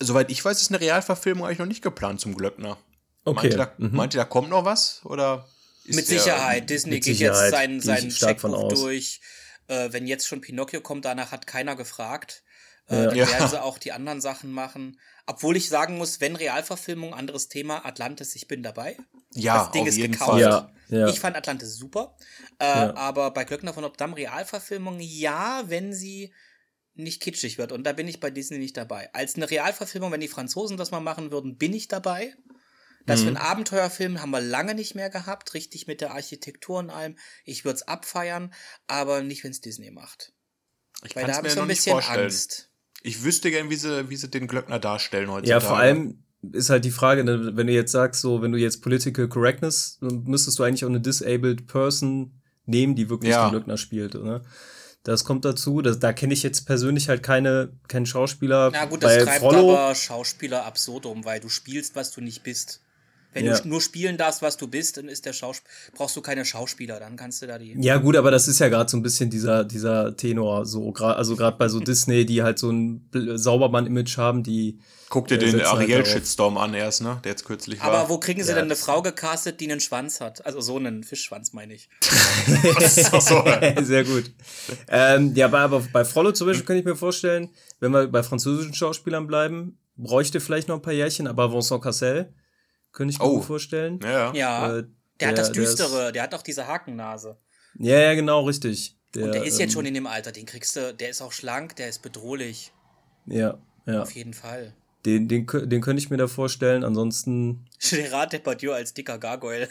Soweit 0.00 0.30
ich 0.30 0.44
weiß, 0.44 0.60
ist 0.60 0.70
eine 0.70 0.80
Realverfilmung 0.80 1.46
eigentlich 1.46 1.58
noch 1.58 1.66
nicht 1.66 1.82
geplant 1.82 2.20
zum 2.20 2.34
Glöckner. 2.34 2.76
Okay. 3.24 3.34
Meint 3.34 3.52
ihr, 3.52 3.58
da, 3.58 3.72
mhm. 3.78 3.96
meint 3.96 4.14
ihr, 4.14 4.18
da 4.18 4.24
kommt 4.24 4.50
noch 4.50 4.64
was? 4.64 5.00
Oder 5.04 5.46
mit 5.86 6.06
Sicherheit. 6.06 6.70
Disney 6.70 6.94
mit 6.94 7.04
geht 7.04 7.16
Sicherheit. 7.16 7.42
jetzt 7.42 7.50
seinen, 7.50 7.80
seinen 7.80 8.10
Checkbuch 8.10 8.68
durch. 8.68 9.20
Äh, 9.68 9.92
wenn 9.92 10.06
jetzt 10.06 10.26
schon 10.26 10.40
Pinocchio 10.40 10.80
kommt, 10.80 11.04
danach 11.04 11.32
hat 11.32 11.46
keiner 11.46 11.76
gefragt. 11.76 12.42
Äh, 12.90 13.16
ja. 13.16 13.24
Dann 13.24 13.34
werden 13.34 13.48
sie 13.48 13.62
auch 13.62 13.78
die 13.78 13.92
anderen 13.92 14.20
Sachen 14.20 14.50
machen. 14.50 14.98
Obwohl 15.26 15.56
ich 15.56 15.68
sagen 15.68 15.98
muss, 15.98 16.20
wenn 16.20 16.36
Realverfilmung, 16.36 17.14
anderes 17.14 17.48
Thema, 17.48 17.84
Atlantis, 17.84 18.34
ich 18.34 18.48
bin 18.48 18.62
dabei. 18.62 18.96
Ja, 19.34 19.64
das 19.64 19.72
Ding 19.72 19.82
auf 19.82 19.88
ist 19.88 19.96
jeden 19.96 20.12
gekauft. 20.12 20.30
Fall. 20.30 20.40
Ja, 20.40 20.72
ja. 20.88 21.08
Ich 21.08 21.20
fand 21.20 21.36
Atlantis 21.36 21.76
super. 21.76 22.16
Äh, 22.58 22.64
ja. 22.64 22.96
Aber 22.96 23.30
bei 23.32 23.44
Glöckner 23.44 23.74
von 23.74 23.82
Notre 23.82 23.98
Dame 23.98 24.16
Realverfilmung, 24.16 24.98
ja, 25.00 25.64
wenn 25.66 25.92
sie 25.92 26.32
nicht 26.94 27.22
kitschig 27.22 27.58
wird. 27.58 27.72
Und 27.72 27.84
da 27.84 27.92
bin 27.92 28.08
ich 28.08 28.20
bei 28.20 28.30
Disney 28.30 28.58
nicht 28.58 28.76
dabei. 28.76 29.12
Als 29.12 29.36
eine 29.36 29.50
Realverfilmung, 29.50 30.10
wenn 30.10 30.20
die 30.20 30.28
Franzosen 30.28 30.76
das 30.76 30.90
mal 30.90 31.00
machen 31.00 31.30
würden, 31.30 31.56
bin 31.56 31.72
ich 31.72 31.88
dabei. 31.88 32.34
Das 33.06 33.20
mhm. 33.20 33.24
für 33.24 33.28
einen 33.28 33.36
Abenteuerfilm 33.36 34.20
haben 34.20 34.30
wir 34.30 34.40
lange 34.40 34.74
nicht 34.74 34.94
mehr 34.94 35.08
gehabt, 35.08 35.54
richtig 35.54 35.86
mit 35.86 36.00
der 36.00 36.12
Architektur 36.12 36.78
und 36.78 36.90
allem. 36.90 37.16
Ich 37.44 37.64
würde 37.64 37.76
es 37.76 37.82
abfeiern, 37.82 38.52
aber 38.86 39.22
nicht, 39.22 39.44
wenn 39.44 39.50
es 39.50 39.60
Disney 39.60 39.90
macht. 39.90 40.32
Ich 41.04 41.14
Weil 41.14 41.26
da 41.26 41.36
habe 41.36 41.46
ich 41.46 41.54
so 41.54 41.60
ein 41.60 41.68
bisschen 41.68 41.98
Angst. 42.00 42.67
Ich 43.02 43.22
wüsste 43.22 43.50
gern, 43.50 43.70
wie 43.70 43.76
sie, 43.76 44.10
wie 44.10 44.16
sie 44.16 44.28
den 44.28 44.46
Glöckner 44.46 44.78
darstellen 44.78 45.30
heute. 45.30 45.48
Ja, 45.48 45.60
vor 45.60 45.76
allem 45.76 46.22
ist 46.52 46.70
halt 46.70 46.84
die 46.84 46.90
Frage, 46.90 47.24
ne, 47.24 47.56
wenn 47.56 47.66
du 47.66 47.72
jetzt 47.72 47.92
sagst, 47.92 48.20
so, 48.20 48.42
wenn 48.42 48.52
du 48.52 48.58
jetzt 48.58 48.82
Political 48.82 49.28
Correctness, 49.28 49.98
dann 50.00 50.24
müsstest 50.24 50.58
du 50.58 50.62
eigentlich 50.62 50.84
auch 50.84 50.88
eine 50.88 51.00
disabled 51.00 51.66
Person 51.66 52.40
nehmen, 52.66 52.94
die 52.94 53.08
wirklich 53.08 53.32
ja. 53.32 53.46
den 53.46 53.52
Glöckner 53.52 53.76
spielt, 53.76 54.14
oder? 54.14 54.42
Das 55.04 55.24
kommt 55.24 55.44
dazu. 55.44 55.80
Das, 55.80 55.98
da 55.98 56.12
kenne 56.12 56.34
ich 56.34 56.42
jetzt 56.42 56.66
persönlich 56.66 57.08
halt 57.08 57.22
keine, 57.22 57.72
keinen 57.88 58.06
Schauspieler. 58.06 58.70
Na 58.72 58.84
gut, 58.84 59.02
das 59.02 59.16
Bei 59.16 59.24
treibt 59.24 59.40
Frollo, 59.40 59.76
aber 59.76 59.94
Schauspieler 59.94 60.66
absurdum, 60.66 61.24
weil 61.24 61.40
du 61.40 61.48
spielst, 61.48 61.96
was 61.96 62.10
du 62.10 62.20
nicht 62.20 62.42
bist. 62.42 62.82
Wenn 63.32 63.44
ja. 63.44 63.58
du 63.58 63.68
nur 63.68 63.80
spielen 63.82 64.16
darfst, 64.16 64.40
was 64.40 64.56
du 64.56 64.68
bist, 64.68 64.96
dann 64.96 65.08
ist 65.08 65.26
der 65.26 65.34
Schaus 65.34 65.62
brauchst 65.94 66.16
du 66.16 66.22
keine 66.22 66.44
Schauspieler, 66.44 66.98
dann 66.98 67.16
kannst 67.16 67.42
du 67.42 67.46
da 67.46 67.58
die. 67.58 67.76
Ja, 67.78 67.98
gut, 67.98 68.16
aber 68.16 68.30
das 68.30 68.48
ist 68.48 68.58
ja 68.58 68.68
gerade 68.68 68.90
so 68.90 68.96
ein 68.96 69.02
bisschen 69.02 69.28
dieser, 69.28 69.64
dieser 69.64 70.16
Tenor, 70.16 70.64
so, 70.64 70.92
also 70.94 71.36
gerade 71.36 71.56
bei 71.58 71.68
so 71.68 71.78
Disney, 71.78 72.24
die 72.24 72.42
halt 72.42 72.58
so 72.58 72.70
ein 72.70 73.08
Saubermann-Image 73.12 74.16
haben, 74.16 74.42
die. 74.42 74.78
Guck 75.10 75.28
dir 75.28 75.38
den 75.38 75.54
halt 75.54 75.64
Ariel-Shitstorm 75.64 76.58
an 76.58 76.74
erst, 76.74 77.00
ne? 77.02 77.18
Der 77.24 77.32
jetzt 77.32 77.44
kürzlich 77.44 77.80
aber 77.80 77.92
war. 77.92 78.00
Aber 78.00 78.08
wo 78.10 78.18
kriegen 78.18 78.42
sie 78.42 78.50
ja. 78.50 78.56
denn 78.56 78.66
eine 78.66 78.76
Frau 78.76 79.00
gecastet, 79.00 79.58
die 79.60 79.70
einen 79.70 79.80
Schwanz 79.80 80.20
hat? 80.20 80.44
Also 80.44 80.60
so 80.60 80.76
einen 80.76 81.02
Fischschwanz, 81.02 81.54
meine 81.54 81.72
ich. 81.72 81.88
so. 82.82 83.44
Sehr 83.82 84.04
gut. 84.04 84.30
Ähm, 84.88 85.34
ja, 85.34 85.46
aber, 85.46 85.60
aber 85.60 85.80
bei 85.92 86.04
Frollo 86.04 86.32
zum 86.32 86.46
Beispiel 86.46 86.66
kann 86.66 86.76
ich 86.76 86.84
mir 86.84 86.96
vorstellen, 86.96 87.50
wenn 87.80 87.92
wir 87.92 88.06
bei 88.08 88.22
französischen 88.22 88.74
Schauspielern 88.74 89.26
bleiben, 89.26 89.78
bräuchte 89.96 90.40
vielleicht 90.40 90.68
noch 90.68 90.76
ein 90.76 90.82
paar 90.82 90.92
Jährchen, 90.92 91.26
aber 91.26 91.52
Vincent 91.52 91.82
Cassel 91.82 92.34
könnte 92.92 93.12
ich 93.12 93.18
mir 93.18 93.26
oh. 93.26 93.40
vorstellen. 93.40 94.00
Ja, 94.02 94.32
ja. 94.32 94.78
Äh, 94.78 94.82
der, 94.82 94.88
der, 95.18 95.28
hat 95.28 95.38
das 95.38 95.52
Düstere, 95.52 95.88
der, 95.90 96.06
ist, 96.06 96.14
der, 96.14 96.22
hat 96.22 96.34
auch 96.34 96.42
diese 96.42 96.66
Hakennase. 96.66 97.38
Ja, 97.78 97.98
ja, 97.98 98.14
genau, 98.14 98.44
richtig. 98.44 98.96
Der, 99.14 99.24
Und 99.24 99.34
der 99.34 99.44
ist 99.44 99.58
jetzt 99.58 99.70
ähm, 99.70 99.74
schon 99.74 99.86
in 99.86 99.94
dem 99.94 100.06
Alter, 100.06 100.32
den 100.32 100.46
kriegst 100.46 100.76
du, 100.76 100.94
der 100.94 101.10
ist 101.10 101.22
auch 101.22 101.32
schlank, 101.32 101.76
der 101.76 101.88
ist 101.88 102.02
bedrohlich. 102.02 102.72
Ja, 103.26 103.58
ja. 103.86 104.02
Auf 104.02 104.12
jeden 104.12 104.34
Fall. 104.34 104.74
Den, 105.06 105.28
den, 105.28 105.46
den 105.46 105.80
könnte 105.80 106.02
ich 106.02 106.10
mir 106.10 106.16
da 106.16 106.26
vorstellen. 106.26 106.84
Ansonsten. 106.84 107.66
Gerard 107.80 108.32
Depardieu 108.32 108.72
als 108.72 108.92
dicker 108.94 109.18
Gargoyle. 109.18 109.68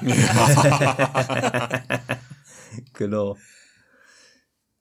genau. 2.94 3.36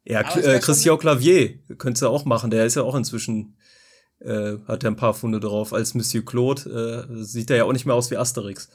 Ja, 0.06 0.22
äh, 0.22 0.60
Christian 0.60 0.98
Clavier 0.98 1.60
könntest 1.78 2.02
du 2.02 2.08
auch 2.08 2.26
machen. 2.26 2.50
Der 2.50 2.66
ist 2.66 2.76
ja 2.76 2.82
auch 2.84 2.96
inzwischen, 2.96 3.58
äh, 4.20 4.58
hat 4.68 4.84
ja 4.84 4.90
ein 4.90 4.96
paar 4.96 5.14
Funde 5.14 5.40
drauf. 5.40 5.74
Als 5.74 5.94
Monsieur 5.94 6.24
Claude 6.24 7.08
äh, 7.10 7.24
sieht 7.24 7.50
er 7.50 7.58
ja 7.58 7.64
auch 7.64 7.74
nicht 7.74 7.86
mehr 7.86 7.96
aus 7.96 8.12
wie 8.12 8.18
Asterix. 8.18 8.70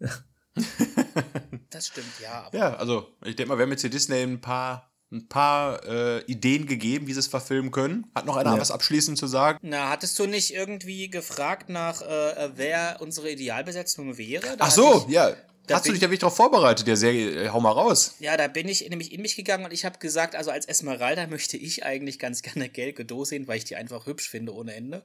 das 1.70 1.86
stimmt, 1.86 2.20
ja. 2.22 2.48
ja, 2.52 2.74
also 2.74 3.08
ich 3.24 3.36
denke 3.36 3.50
mal, 3.50 3.58
wir 3.58 3.62
haben 3.62 3.70
jetzt 3.70 3.82
hier 3.82 3.90
Disney 3.90 4.22
ein 4.22 4.40
paar 4.40 4.90
ein 5.14 5.28
paar 5.28 5.84
äh, 5.86 6.24
Ideen 6.24 6.66
gegeben, 6.66 7.06
wie 7.06 7.12
sie 7.12 7.20
es 7.20 7.28
verfilmen 7.28 7.70
können. 7.70 8.06
Hat 8.14 8.26
noch 8.26 8.36
einer 8.36 8.54
ja. 8.54 8.60
was 8.60 8.70
abschließend 8.70 9.16
zu 9.16 9.26
sagen? 9.26 9.58
Na, 9.62 9.88
hattest 9.88 10.18
du 10.18 10.26
nicht 10.26 10.52
irgendwie 10.52 11.08
gefragt 11.08 11.68
nach, 11.68 12.02
äh, 12.02 12.50
wer 12.56 12.96
unsere 13.00 13.30
Idealbesetzung 13.30 14.18
wäre? 14.18 14.56
Da 14.56 14.56
Ach 14.58 14.70
so, 14.70 15.04
ich, 15.06 15.14
ja. 15.14 15.30
Hast 15.70 15.86
du 15.86 15.92
dich 15.92 16.00
da 16.00 16.06
wirklich 16.06 16.20
darauf 16.20 16.36
vorbereitet, 16.36 16.86
der 16.86 16.96
Serie? 16.96 17.44
Äh, 17.44 17.48
hau 17.48 17.60
mal 17.60 17.70
raus. 17.70 18.16
Ja, 18.18 18.36
da 18.36 18.48
bin 18.48 18.68
ich 18.68 18.88
nämlich 18.88 19.12
in 19.12 19.22
mich 19.22 19.36
gegangen 19.36 19.64
und 19.64 19.72
ich 19.72 19.84
habe 19.84 19.98
gesagt, 19.98 20.36
also 20.36 20.50
als 20.50 20.66
Esmeralda 20.66 21.26
möchte 21.28 21.56
ich 21.56 21.84
eigentlich 21.84 22.18
ganz 22.18 22.42
gerne 22.42 22.68
Gal 22.68 22.92
Gadot 22.92 23.28
sehen, 23.28 23.48
weil 23.48 23.58
ich 23.58 23.64
die 23.64 23.76
einfach 23.76 24.06
hübsch 24.06 24.28
finde 24.28 24.54
ohne 24.54 24.74
Ende. 24.74 25.04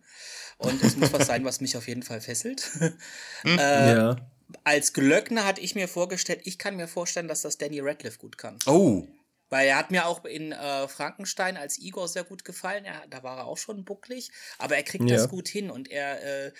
Und 0.57 0.84
es 0.84 0.97
muss 0.97 1.14
was 1.14 1.28
sein, 1.28 1.45
was 1.45 1.62
mich 1.62 1.78
auf 1.78 1.88
jeden 1.88 2.03
Fall 2.03 2.22
fesselt. 2.22 2.70
hm? 3.41 3.60
äh, 3.60 3.93
ja. 3.93 4.16
Als 4.64 4.93
Glöckner 4.93 5.45
hatte 5.45 5.62
ich 5.62 5.76
mir 5.76 5.88
vorgestellt, 5.88 6.41
ich 6.43 6.57
kann 6.57 6.76
mir 6.76 6.88
vorstellen, 6.88 7.28
dass 7.28 7.41
das 7.41 7.57
Danny 7.57 7.80
Radcliffe 7.80 8.18
gut 8.18 8.38
kann. 8.38 8.57
Oh. 8.66 9.07
Weil 9.49 9.68
er 9.68 9.78
hat 9.78 9.89
mir 9.89 10.05
auch 10.05 10.26
in 10.26 10.51
äh, 10.51 10.88
Frankenstein 10.88 11.57
als 11.57 11.80
Igor 11.80 12.07
sehr 12.07 12.24
gut 12.24 12.45
gefallen. 12.45 12.86
Er, 12.86 13.01
da 13.10 13.24
war 13.24 13.38
er 13.38 13.45
auch 13.47 13.57
schon 13.57 13.84
bucklig, 13.84 14.32
aber 14.60 14.76
er 14.76 14.84
kriegt 14.84 15.10
ja. 15.10 15.18
das 15.18 15.30
gut 15.30 15.47
hin 15.47 15.72
und 15.72 15.89
er 15.89 16.47
äh, 16.47 16.51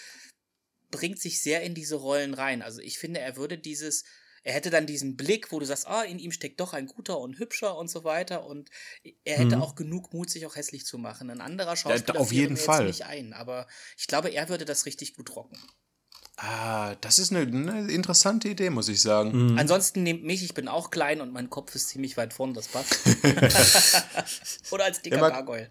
bringt 0.92 1.20
sich 1.20 1.42
sehr 1.42 1.62
in 1.62 1.74
diese 1.74 1.96
Rollen 1.96 2.34
rein. 2.34 2.62
Also 2.62 2.82
ich 2.82 3.00
finde, 3.00 3.20
er 3.20 3.36
würde 3.36 3.58
dieses, 3.58 4.04
er 4.44 4.54
hätte 4.54 4.70
dann 4.70 4.88
diesen 4.88 5.18
Blick, 5.18 5.52
wo 5.52 5.60
du 5.60 5.66
sagst, 5.66 5.88
ah, 5.88 6.04
in 6.04 6.20
ihm 6.20 6.32
steckt 6.32 6.60
doch 6.60 6.74
ein 6.74 6.88
guter 6.88 7.20
und 7.20 7.40
hübscher 7.40 7.78
und 7.78 7.90
so 7.90 8.04
weiter. 8.04 8.46
Und 8.46 8.70
er 9.24 9.38
hätte 9.38 9.58
mhm. 9.58 9.62
auch 9.62 9.76
genug 9.76 10.14
Mut, 10.14 10.30
sich 10.30 10.46
auch 10.46 10.56
hässlich 10.56 10.86
zu 10.86 10.98
machen. 10.98 11.30
Ein 11.30 11.42
anderer 11.42 11.76
Schauspieler 11.76 12.16
ja, 12.16 12.22
auf 12.22 12.32
jeden 12.32 12.58
Fall. 12.58 12.86
nicht 12.86 13.06
ein, 13.06 13.34
aber 13.34 13.68
ich 13.98 14.08
glaube, 14.08 14.30
er 14.30 14.50
würde 14.50 14.66
das 14.66 14.86
richtig 14.86 15.16
gut 15.16 15.36
rocken. 15.36 15.60
Ah, 16.42 16.96
das 17.02 17.20
ist 17.20 17.34
eine, 17.34 17.42
eine, 17.42 17.92
interessante 17.92 18.48
Idee, 18.48 18.70
muss 18.70 18.88
ich 18.88 19.02
sagen. 19.02 19.52
Mhm. 19.52 19.58
Ansonsten 19.58 20.04
nehmt 20.04 20.24
mich, 20.24 20.42
ich 20.42 20.54
bin 20.54 20.70
auch 20.70 20.90
klein 20.90 21.20
und 21.20 21.34
mein 21.34 21.50
Kopf 21.50 21.76
ist 21.76 21.90
ziemlich 21.90 22.16
weit 22.16 22.32
vorn, 22.32 22.54
das 22.54 22.70
passt. 22.70 22.98
Oder 24.72 24.86
als 24.86 25.02
dicker 25.02 25.18
ja, 25.18 25.30
Gargoyle. 25.30 25.68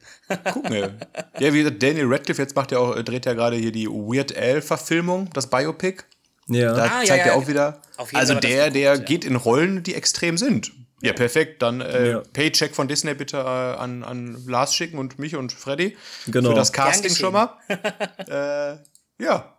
Gucken 0.52 0.70
wir. 0.70 0.98
Ja, 1.38 1.54
wie 1.54 1.62
gesagt, 1.62 1.82
Daniel 1.82 2.04
Radcliffe 2.08 2.42
jetzt 2.42 2.54
macht 2.54 2.70
ja 2.72 2.80
auch, 2.80 2.94
dreht 3.02 3.24
ja 3.24 3.32
gerade 3.32 3.56
hier 3.56 3.72
die 3.72 3.88
Weird 3.88 4.36
Al-Verfilmung, 4.36 5.30
das 5.32 5.48
Biopic. 5.48 6.04
Ja. 6.48 6.74
Da 6.74 6.84
ah, 6.84 7.04
zeigt 7.04 7.24
ja, 7.24 7.32
er 7.32 7.36
auch 7.36 7.48
wieder. 7.48 7.80
Also 8.12 8.34
der, 8.34 8.70
der 8.70 8.98
gut, 8.98 9.06
geht 9.06 9.24
in 9.24 9.36
Rollen, 9.36 9.82
die 9.82 9.94
extrem 9.94 10.36
sind. 10.36 10.72
Ja, 11.00 11.14
perfekt. 11.14 11.62
Dann 11.62 11.80
äh, 11.80 12.10
ja. 12.10 12.22
Paycheck 12.34 12.74
von 12.74 12.88
Disney 12.88 13.14
bitte 13.14 13.38
äh, 13.38 13.40
an, 13.40 14.02
an 14.04 14.44
Lars 14.46 14.74
schicken 14.74 14.98
und 14.98 15.18
mich 15.18 15.34
und 15.34 15.52
Freddy. 15.52 15.96
Genau. 16.26 16.50
Für 16.50 16.56
das 16.56 16.74
Casting 16.74 17.14
schon 17.14 17.32
mal. 17.32 17.56
äh, 18.28 18.76
ja, 19.22 19.57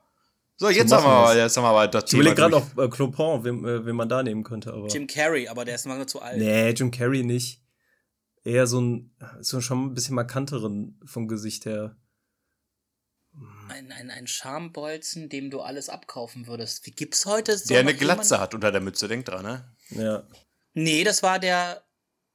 so, 0.60 0.70
jetzt 0.70 0.92
haben, 0.92 1.06
wir, 1.06 1.38
jetzt 1.38 1.56
haben 1.56 1.64
wir 1.64 1.70
aber 1.70 1.88
das 1.88 2.04
Ich 2.08 2.14
überlege 2.14 2.36
gerade 2.36 2.52
noch 2.52 2.78
äh, 2.78 2.90
Clopin, 2.90 3.46
wen, 3.46 3.66
äh, 3.66 3.86
wen 3.86 3.96
man 3.96 4.10
da 4.10 4.22
nehmen 4.22 4.44
könnte. 4.44 4.74
Aber 4.74 4.88
Jim 4.88 5.08
Carrey, 5.08 5.48
aber 5.48 5.64
der 5.64 5.76
ist 5.76 5.86
noch 5.86 6.06
zu 6.06 6.22
alt. 6.22 6.38
Nee, 6.38 6.72
Jim 6.72 6.92
Carrey 6.92 7.24
nicht. 7.24 7.64
Eher 8.44 8.68
so 8.68 8.82
ein, 8.82 9.16
so 9.40 9.62
schon 9.62 9.86
ein 9.86 9.94
bisschen 9.94 10.16
markanteren 10.16 11.00
vom 11.06 11.30
Gesicht 11.30 11.66
her. 11.66 11.96
Ein, 13.70 13.94
ein, 13.94 14.10
ein 14.10 14.28
Schambolzen, 14.28 15.30
dem 15.30 15.50
du 15.50 15.62
alles 15.62 15.88
abkaufen 15.88 16.46
würdest. 16.46 16.86
Wie 16.86 16.92
gibt's 16.92 17.26
heute 17.26 17.58
so? 17.58 17.70
Der 17.70 17.80
eine 17.80 17.94
Glatze 17.94 18.34
jemand? 18.34 18.42
hat 18.42 18.54
unter 18.54 18.72
der 18.74 18.82
Mütze, 18.82 19.08
denk 19.08 19.26
dran, 19.26 19.44
ne? 19.44 19.76
Ja. 19.92 20.24
Nee, 20.74 21.06
das 21.06 21.24
war 21.24 21.40
der. 21.40 21.84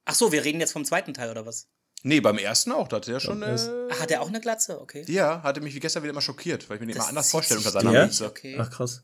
Ach 0.05 0.15
so, 0.15 0.31
wir 0.31 0.43
reden 0.43 0.59
jetzt 0.59 0.71
vom 0.71 0.85
zweiten 0.85 1.13
Teil, 1.13 1.29
oder 1.29 1.45
was? 1.45 1.69
Nee, 2.07 2.19
beim 2.19 2.37
ersten 2.37 2.71
auch. 2.71 2.87
Da 2.87 2.97
hatte 2.97 3.11
er 3.11 3.19
schon. 3.19 3.41
Äh, 3.41 3.57
hat 3.99 4.11
er 4.11 4.21
auch 4.21 4.27
eine 4.27 4.39
Glatze? 4.39 4.79
Okay. 4.79 5.03
Ja, 5.07 5.41
hatte 5.41 5.59
mich 5.59 5.73
wie 5.73 5.79
gestern 5.79 6.03
wieder 6.03 6.11
immer 6.11 6.21
schockiert, 6.21 6.69
weil 6.69 6.75
ich 6.75 6.81
mir 6.81 6.85
den 6.85 6.97
immer 6.97 7.07
anders 7.07 7.31
vorstelle 7.31 7.57
unter 7.57 7.71
seiner 7.71 7.91
ja? 7.91 8.05
Mütze. 8.05 8.27
Okay. 8.27 8.57
Ach, 8.59 8.69
krass. 8.69 9.03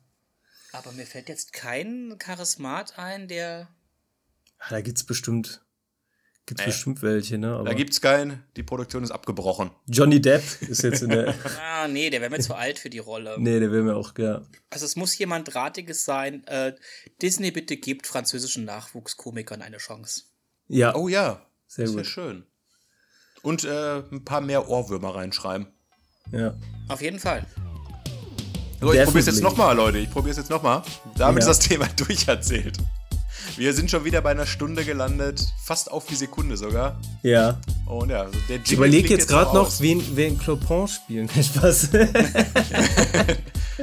Aber 0.72 0.91
mir 0.91 1.08
fällt 1.08 1.28
jetzt 1.28 1.52
kein 1.52 2.16
Charismat 2.20 2.99
ein, 2.99 3.28
der. 3.28 3.70
Ach, 4.60 4.70
da 4.70 4.82
gibt's 4.82 5.04
bestimmt. 5.04 5.66
Gibt's 6.45 6.62
äh, 6.62 6.68
bestimmt 6.68 7.02
welche, 7.02 7.39
ne? 7.39 7.56
Aber 7.56 7.70
da 7.70 7.74
gibt's 7.74 8.02
keinen. 8.02 8.43
Die 8.56 8.62
Produktion 8.62 9.04
ist 9.04 9.10
abgebrochen. 9.10 9.72
Johnny 9.88 10.22
Depp 10.22 10.43
ist 10.62 10.84
jetzt 10.84 11.02
in 11.02 11.10
der. 11.10 11.34
ah, 11.60 11.88
nee, 11.88 12.12
der 12.12 12.22
wäre 12.22 12.30
mir 12.30 12.39
zu 12.39 12.54
alt 12.54 12.78
für 12.78 12.91
die 12.91 12.99
Rolle. 12.99 13.36
Nee, 13.39 13.60
der 13.60 13.72
wäre 13.72 13.82
mir 13.82 13.95
auch, 13.95 14.16
ja. 14.20 14.43
Also 14.70 14.86
es 14.86 14.95
muss 14.95 15.18
jemand 15.18 15.52
Drahtiges 15.52 16.06
sein. 16.06 16.45
Äh, 16.45 16.76
Disney 17.20 17.49
bitte 17.49 17.78
gibt 17.78 18.06
französischen 18.06 18.64
Nachwuchskomikern 18.66 19.64
eine 19.64 19.78
Chance. 19.78 20.26
Ja. 20.68 20.93
Oh 20.93 21.08
ja. 21.08 21.43
Sehr 21.66 21.86
das 21.86 21.95
gut. 21.95 22.06
schön. 22.06 22.45
Und 23.43 23.63
äh, 23.63 24.03
ein 24.11 24.23
paar 24.23 24.41
mehr 24.41 24.69
Ohrwürmer 24.69 25.15
reinschreiben. 25.15 25.67
Ja. 26.31 26.53
Auf 26.87 27.01
jeden 27.01 27.19
Fall. 27.19 27.45
So, 28.79 28.93
ich 28.93 29.03
probiere 29.03 29.19
es 29.19 29.25
jetzt 29.27 29.43
nochmal, 29.43 29.75
Leute. 29.75 29.99
Ich 29.99 30.09
probiere 30.09 30.31
es 30.31 30.37
jetzt 30.37 30.49
nochmal. 30.49 30.81
Damit 31.17 31.43
ja. 31.43 31.49
ist 31.49 31.59
das 31.59 31.67
Thema 31.67 31.87
durcherzählt. 31.95 32.77
Wir 33.57 33.73
sind 33.73 33.91
schon 33.91 34.05
wieder 34.05 34.21
bei 34.21 34.31
einer 34.31 34.45
Stunde 34.45 34.83
gelandet, 34.83 35.45
fast 35.63 35.91
auf 35.91 36.05
die 36.05 36.15
Sekunde 36.15 36.57
sogar. 36.57 36.99
Ja. 37.23 37.59
Und 37.85 38.09
ja, 38.09 38.21
also 38.21 38.37
der 38.47 38.57
Jingle 38.57 38.63
Ich 38.65 38.71
überlege 38.73 39.09
jetzt 39.09 39.27
gerade 39.27 39.53
noch, 39.55 39.79
wen, 39.79 40.03
wen 40.15 40.37
Clopin 40.37 40.87
spielen. 40.87 41.29
Spaß. 41.43 41.89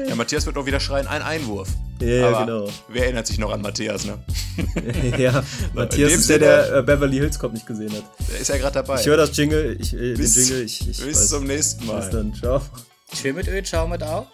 ja, 0.09 0.15
Matthias 0.15 0.47
wird 0.47 0.57
auch 0.57 0.67
wieder 0.67 0.81
schreien, 0.81 1.07
ein 1.07 1.23
Einwurf. 1.23 1.69
Ja, 2.01 2.29
Aber 2.29 2.47
genau. 2.47 2.69
Wer 2.89 3.05
erinnert 3.05 3.27
sich 3.27 3.39
noch 3.39 3.53
an 3.53 3.61
Matthias, 3.61 4.05
ne? 4.05 4.19
ja, 5.19 5.43
Matthias 5.75 6.13
ist 6.13 6.31
der, 6.31 6.39
der 6.39 6.77
äh, 6.77 6.83
Beverly 6.83 7.19
Hills 7.19 7.39
Cop 7.39 7.53
nicht 7.53 7.67
gesehen 7.67 7.93
hat. 7.93 8.05
Der 8.31 8.41
ist 8.41 8.49
ja 8.49 8.57
gerade 8.57 8.75
dabei. 8.75 9.01
Ich 9.01 9.07
höre 9.07 9.17
das 9.17 9.37
Jingle, 9.37 9.77
ich, 9.81 9.95
äh, 9.95 10.15
bis, 10.15 10.35
den 10.35 10.45
Jingle, 10.45 10.63
ich, 10.65 10.81
ich 10.89 10.99
Bis 10.99 11.07
weiß. 11.07 11.29
zum 11.29 11.45
nächsten 11.45 11.87
Mal. 11.87 12.01
Bis 12.01 12.11
dann, 12.11 12.35
ciao. 12.35 12.61
Tschö 13.13 13.33
mit 13.33 13.49
Ö, 13.49 13.63
ciao 13.63 13.87
mit 13.87 14.03
Au. 14.03 14.27